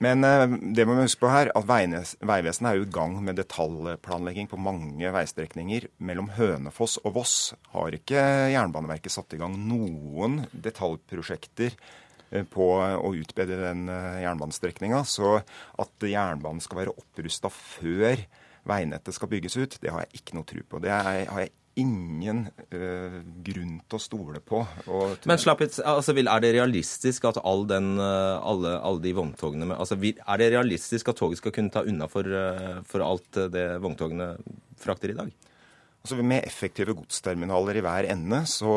Men 0.04 0.26
eh, 0.28 0.46
det 0.76 0.86
må 0.88 0.98
vi 0.98 1.06
huske 1.06 1.24
på 1.24 1.32
her, 1.32 1.52
at 1.56 1.68
Vegvesenet 1.70 2.70
er 2.70 2.80
jo 2.80 2.88
i 2.88 2.94
gang 2.94 3.16
med 3.24 3.38
detaljplanlegging 3.40 4.50
på 4.52 4.60
mange 4.60 5.12
veistrekninger. 5.16 5.88
Mellom 6.04 6.32
Hønefoss 6.36 7.00
og 7.04 7.16
Voss 7.20 7.36
har 7.76 7.96
ikke 7.96 8.24
Jernbaneverket 8.54 9.14
satt 9.14 9.36
i 9.36 9.42
gang 9.42 9.56
noen 9.70 10.42
detaljprosjekter 10.52 11.76
eh, 11.76 12.44
på 12.44 12.70
å 12.84 13.14
utbedre 13.16 13.62
den 13.70 13.88
eh, 13.92 14.24
jernbanestrekninga. 14.26 15.04
Så 15.08 15.38
at 15.40 16.08
jernbanen 16.10 16.64
skal 16.64 16.84
være 16.84 16.98
opprusta 16.98 17.52
før 17.54 18.26
veinettet 18.68 19.16
skal 19.16 19.32
bygges 19.32 19.58
ut, 19.60 19.80
det 19.84 19.92
har 19.92 20.06
jeg 20.06 20.22
ikke 20.22 20.38
noe 20.38 20.48
tro 20.48 20.62
på. 20.68 20.80
Det 20.84 20.92
har 20.94 21.44
jeg 21.44 21.52
ingen 21.80 22.46
uh, 22.74 23.20
grunn 23.46 23.78
til 23.90 23.98
å 23.98 24.02
stole 24.02 24.42
på. 24.44 24.62
Men 25.30 25.42
slapp 25.42 25.64
litt, 25.64 25.80
altså, 25.80 26.16
Er 26.18 26.44
det 26.44 26.54
realistisk 26.58 27.26
at 27.30 27.40
all 27.44 27.66
den, 27.70 27.96
uh, 28.02 28.40
alle, 28.42 28.76
alle, 28.80 29.02
de 29.04 29.16
vogntogene 29.18 29.70
med, 29.70 29.78
altså, 29.78 29.98
Er 29.98 30.42
det 30.42 30.52
realistisk 30.54 31.10
at 31.10 31.18
toget 31.18 31.42
skal 31.42 31.56
kunne 31.56 31.74
ta 31.74 31.86
unna 31.88 32.10
for, 32.12 32.28
uh, 32.28 32.84
for 32.86 33.06
alt 33.06 33.42
det 33.54 33.68
vogntogene 33.84 34.36
frakter 34.84 35.14
i 35.14 35.18
dag? 35.18 35.34
Altså 36.04 36.18
Med 36.20 36.44
effektive 36.44 36.92
godsterminaler 36.98 37.78
i 37.80 37.82
hver 37.86 38.06
ende 38.12 38.42
så, 38.52 38.74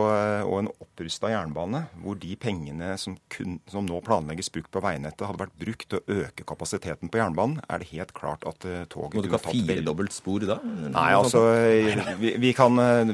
og 0.47 0.61
en 0.61 0.68
opprusta 0.70 1.33
jernbane, 1.33 1.81
hvor 1.99 2.14
de 2.22 2.37
pengene 2.39 2.93
som, 3.03 3.16
kun, 3.35 3.57
som, 3.66 3.83
nå 3.83 3.99
planlegges 4.07 4.53
brukt 4.55 4.70
på 4.70 4.83
veinettet, 4.85 5.24
hadde 5.27 5.41
vært 5.41 5.57
brukt 5.59 5.89
til 5.91 5.99
å 5.99 6.20
øke 6.20 6.45
kapasiteten 6.47 7.11
på 7.11 7.18
jernbanen, 7.18 7.59
er 7.66 7.83
det 7.83 7.91
helt 7.91 8.14
klart 8.14 8.47
at 8.47 8.62
uh, 8.62 8.85
toget 8.87 9.18
Må 9.18 9.24
du 9.24 9.27
ikke 9.27 9.41
ha 9.43 9.55
firedobbelt 9.57 10.14
spor 10.14 10.47
da? 10.47 10.61
Nei, 10.87 11.09
altså 11.18 11.43
vi, 12.22 12.31
vi 12.45 12.53
kan 12.55 12.79
uh, 12.79 13.11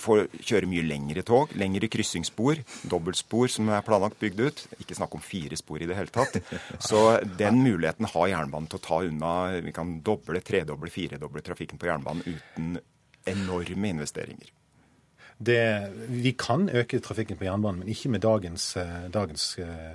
få 0.00 0.16
kjøre 0.32 0.70
mye 0.70 0.86
lengre 0.86 1.24
tog, 1.28 1.52
lengre 1.60 1.90
kryssingsspor, 1.92 2.62
dobbeltspor 2.88 3.52
som 3.52 3.68
er 3.68 3.84
planlagt 3.84 4.16
bygd 4.22 4.40
ut. 4.46 4.62
Ikke 4.80 4.96
snakk 4.96 5.18
om 5.18 5.24
fire 5.24 5.58
spor 5.60 5.82
i 5.84 5.90
det 5.90 5.98
hele 5.98 6.14
tatt. 6.14 6.40
Så 6.80 7.20
den 7.38 7.60
muligheten 7.60 8.08
har 8.14 8.32
jernbanen 8.32 8.70
til 8.72 8.80
å 8.80 8.84
ta 8.88 9.02
unna. 9.06 9.34
Vi 9.60 9.76
kan 9.76 9.98
doble, 10.00 10.40
tredoble, 10.40 10.88
firedoble 10.94 11.44
trafikken 11.44 11.76
på 11.76 11.90
jernbanen 11.90 12.24
uten 12.24 12.80
enorme 13.26 13.88
investeringer. 13.88 14.50
Det, 15.42 15.58
vi 16.08 16.30
kan 16.38 16.68
øke 16.70 17.00
trafikken 17.02 17.36
på 17.36 17.44
jernbanen, 17.44 17.80
men 17.82 17.88
ikke 17.88 18.08
med 18.08 18.20
dagens, 18.20 18.76
eh, 18.76 19.08
dagens, 19.14 19.58
eh, 19.58 19.94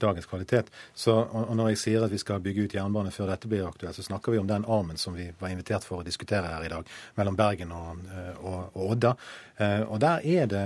dagens 0.00 0.28
kvalitet. 0.30 0.70
Så, 0.94 1.14
og 1.14 1.54
Når 1.56 1.72
jeg 1.72 1.82
sier 1.82 2.06
at 2.06 2.12
vi 2.14 2.20
skal 2.20 2.42
bygge 2.44 2.66
ut 2.66 2.76
jernbane 2.78 3.12
før 3.14 3.32
dette 3.32 3.50
blir 3.50 3.66
aktuelt, 3.66 3.96
så 3.96 4.06
snakker 4.06 4.34
vi 4.34 4.40
om 4.42 4.48
den 4.48 4.66
armen 4.68 5.00
som 5.00 5.16
vi 5.16 5.30
var 5.40 5.52
invitert 5.52 5.86
for 5.86 6.02
å 6.02 6.06
diskutere 6.06 6.54
her 6.54 6.66
i 6.66 6.72
dag, 6.72 6.88
mellom 7.18 7.38
Bergen 7.38 7.74
og, 7.74 8.02
eh, 8.14 8.34
og, 8.42 8.58
og 8.74 8.96
Odda. 8.96 9.14
Og 9.58 9.96
Der 9.98 10.22
er 10.22 10.44
det 10.46 10.60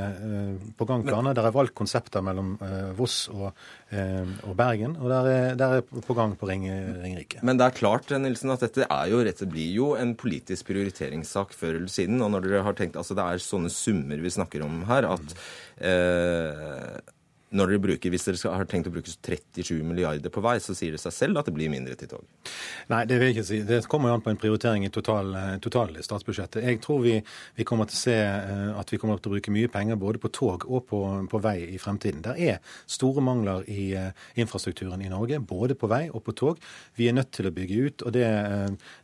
på 0.76 0.84
gang 0.84 1.00
planer. 1.06 1.32
Der 1.32 1.46
er 1.48 1.54
valgt 1.54 1.72
konsepter 1.72 2.20
mellom 2.20 2.58
Voss 2.98 3.22
og, 3.32 3.56
Bergen, 3.88 4.98
og 5.00 5.08
der 5.08 5.28
er, 5.30 5.54
der 5.56 5.78
er 5.78 6.02
på 6.04 6.12
gang 6.12 6.34
på 6.36 6.44
Ring, 6.50 6.66
Ringerike. 7.00 7.40
Men 7.40 7.56
det 7.56 7.70
er 7.70 7.78
klart 7.78 8.12
Nilsen, 8.12 8.52
at 8.52 8.66
dette 8.66 8.84
er 8.84 9.08
jo, 9.08 9.22
rett, 9.24 9.40
blir 9.48 9.72
jo 9.72 9.88
en 9.96 10.12
politisk 10.18 10.68
prioriteringssak 10.68 11.56
før 11.56 11.78
eller 11.78 11.92
siden. 11.92 12.20
og 12.20 12.34
når 12.34 12.46
dere 12.46 12.66
har 12.66 12.76
tenkt, 12.76 13.00
altså 13.00 13.16
Det 13.16 13.24
er 13.24 13.42
sånne 13.42 13.72
summer 13.72 14.20
vi 14.22 14.36
snakker 14.36 14.64
om 14.66 14.82
her, 14.88 15.08
at 15.16 15.34
eh, 15.80 17.00
når 17.52 17.72
dere 17.72 17.82
bruker, 17.86 18.12
Hvis 18.12 18.26
dere 18.26 18.54
har 18.56 18.68
tenkt 18.68 18.88
å 18.88 18.92
bruke 18.94 19.12
37 19.12 19.82
milliarder 19.84 20.32
på 20.32 20.42
vei, 20.44 20.56
så 20.60 20.74
sier 20.76 20.94
det 20.94 21.00
seg 21.02 21.14
selv 21.14 21.40
at 21.40 21.48
det 21.48 21.54
blir 21.56 21.70
mindre 21.72 21.94
til 21.98 22.10
tog? 22.14 22.24
Nei, 22.90 23.04
det 23.08 23.18
vil 23.18 23.30
jeg 23.30 23.36
ikke 23.36 23.48
si. 23.48 23.60
Det 23.68 23.80
kommer 23.90 24.10
jo 24.10 24.16
an 24.16 24.24
på 24.24 24.32
en 24.32 24.40
prioritering 24.40 24.86
i 24.86 24.92
total, 24.92 25.34
eh, 25.36 25.56
total 25.62 25.94
statsbudsjettet. 26.02 26.64
Jeg 26.64 26.80
tror 26.84 27.02
vi, 27.04 27.14
vi, 27.56 27.66
kommer 27.68 27.88
til 27.88 27.98
å 27.98 28.02
se 28.02 28.16
eh, 28.16 28.72
at 28.78 28.92
vi 28.92 29.00
kommer 29.00 29.20
til 29.20 29.32
å 29.32 29.34
bruke 29.36 29.54
mye 29.54 29.70
penger 29.72 30.00
både 30.00 30.22
på 30.22 30.32
tog 30.32 30.66
og 30.68 30.86
på, 30.88 31.02
på 31.30 31.42
vei 31.44 31.56
i 31.74 31.80
fremtiden. 31.82 32.24
Det 32.24 32.36
er 32.40 32.76
store 32.86 33.22
mangler 33.24 33.66
i 33.70 33.92
uh, 33.96 34.10
infrastrukturen 34.38 35.02
i 35.04 35.10
Norge, 35.12 35.38
både 35.40 35.76
på 35.78 35.88
vei 35.90 36.04
og 36.10 36.22
på 36.26 36.34
tog. 36.36 36.60
Vi 36.98 37.08
er 37.08 37.16
nødt 37.16 37.32
til 37.36 37.48
å 37.48 37.54
bygge 37.54 37.80
ut, 37.86 38.06
og 38.06 38.14
det, 38.16 38.26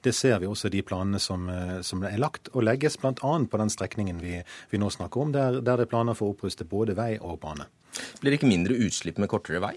det 0.05 0.15
ser 0.17 0.39
vi 0.43 0.49
også 0.51 0.69
i 0.69 0.77
de 0.79 0.85
planene 0.87 1.21
som, 1.23 1.49
som, 1.85 2.05
er 2.09 2.21
lagt 2.21 2.51
og 2.55 2.65
legges 2.65 2.99
bl.a. 3.01 3.15
på 3.23 3.61
den 3.61 3.73
strekningen 3.73 4.23
vi, 4.23 4.39
vi, 4.71 4.81
nå 4.81 4.91
snakker 4.93 5.25
om, 5.25 5.35
der, 5.35 5.61
der 5.61 5.81
det 5.81 5.89
er 5.89 5.93
planer 5.93 6.19
for 6.19 6.31
å 6.31 6.37
oppruste 6.37 6.69
både 6.69 6.97
vei 6.99 7.15
og 7.19 7.39
bane. 7.43 7.69
Blir 8.21 8.33
det 8.33 8.41
ikke 8.41 8.51
mindre 8.51 8.79
utslipp 8.87 9.21
med 9.23 9.31
kortere 9.31 9.63
vei? 9.63 9.75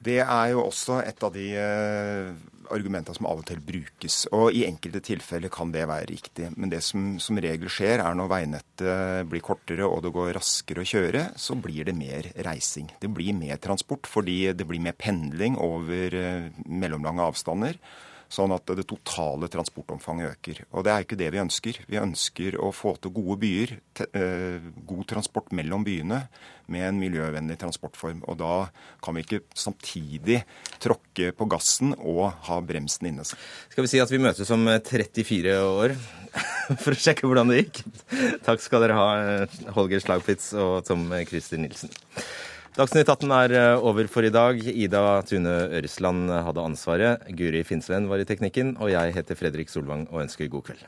Det 0.00 0.20
er 0.22 0.46
jo 0.54 0.64
også 0.64 1.02
et 1.04 1.20
av 1.26 1.32
de 1.34 1.46
uh, 1.60 2.30
argumentene 2.72 3.16
som 3.16 3.26
av 3.28 3.42
og 3.42 3.46
til 3.50 3.60
brukes. 3.64 4.22
Og 4.36 4.56
i 4.56 4.64
enkelte 4.64 5.02
tilfeller 5.04 5.52
kan 5.52 5.72
det 5.74 5.84
være 5.90 6.08
riktig. 6.08 6.48
Men 6.56 6.72
det 6.72 6.80
som 6.86 7.18
som 7.20 7.40
regel 7.42 7.68
skjer, 7.72 8.00
er 8.00 8.16
når 8.16 8.30
veinettet 8.32 9.28
blir 9.28 9.44
kortere 9.44 9.88
og 9.88 10.00
det 10.06 10.14
går 10.14 10.32
raskere 10.38 10.84
å 10.84 10.88
kjøre, 10.88 11.26
så 11.36 11.56
blir 11.60 11.90
det 11.90 11.96
mer 11.98 12.30
reising. 12.46 12.88
Det 13.02 13.12
blir 13.12 13.36
mer 13.36 13.60
transport 13.60 14.08
fordi 14.08 14.54
det 14.56 14.68
blir 14.68 14.80
mer 14.84 14.96
pendling 14.96 15.58
over 15.60 16.16
uh, 16.16 16.48
mellomlange 16.64 17.28
avstander 17.28 17.80
sånn 18.30 18.54
at 18.54 18.70
det 18.78 18.86
totale 18.88 19.48
transportomfanget 19.50 20.36
øker. 20.36 20.62
Og 20.70 20.86
det 20.86 20.92
er 20.92 21.04
ikke 21.04 21.18
det 21.18 21.30
vi 21.34 21.42
ønsker. 21.42 21.80
Vi 21.90 21.98
ønsker 22.00 22.56
å 22.62 22.70
få 22.74 22.94
til 23.02 23.12
gode 23.16 23.40
byer, 23.42 23.74
eh, 24.06 24.68
god 24.86 25.08
transport 25.10 25.50
mellom 25.56 25.84
byene 25.86 26.22
med 26.70 26.86
en 26.86 27.00
miljøvennlig 27.00 27.58
transportform. 27.58 28.22
Og 28.30 28.38
da 28.38 28.70
kan 29.02 29.16
vi 29.16 29.24
ikke 29.24 29.42
samtidig 29.58 30.44
tråkke 30.78 31.32
på 31.34 31.48
gassen 31.50 31.96
og 31.98 32.30
ha 32.46 32.60
bremsen 32.62 33.10
inne. 33.10 33.26
Skal 33.26 33.84
vi 33.84 33.90
si 33.90 34.02
at 34.02 34.12
vi 34.12 34.22
møtes 34.22 34.50
om 34.54 34.62
34 34.66 35.56
år 35.66 35.96
for 36.84 36.94
å 36.94 37.00
sjekke 37.00 37.26
hvordan 37.26 37.50
det 37.50 37.64
gikk? 37.64 37.82
Takk 38.46 38.62
skal 38.62 38.86
dere 38.86 39.00
ha, 39.00 39.08
Holger 39.74 40.06
Slagpitz 40.06 40.52
og 40.54 40.84
Tom 40.86 41.10
Christer 41.26 41.58
Nilsen. 41.58 41.90
Dagsnytt 42.80 43.10
18 43.12 43.32
er 43.36 43.52
eh, 43.58 43.82
over 43.84 44.06
for 44.08 44.24
i 44.24 44.30
dag. 44.32 44.56
Ida 44.56 45.02
Tune 45.28 45.52
Øresland 45.76 46.32
hadde 46.32 46.64
ansvaret. 46.64 47.26
Guri 47.36 47.60
Finnsveen 47.68 48.08
var 48.08 48.22
i 48.22 48.24
teknikken. 48.24 48.72
Og 48.80 48.94
jeg 48.94 49.12
heter 49.18 49.36
Fredrik 49.36 49.68
Solvang 49.68 50.06
og 50.08 50.22
ønsker 50.22 50.48
god 50.48 50.70
kveld. 50.70 50.86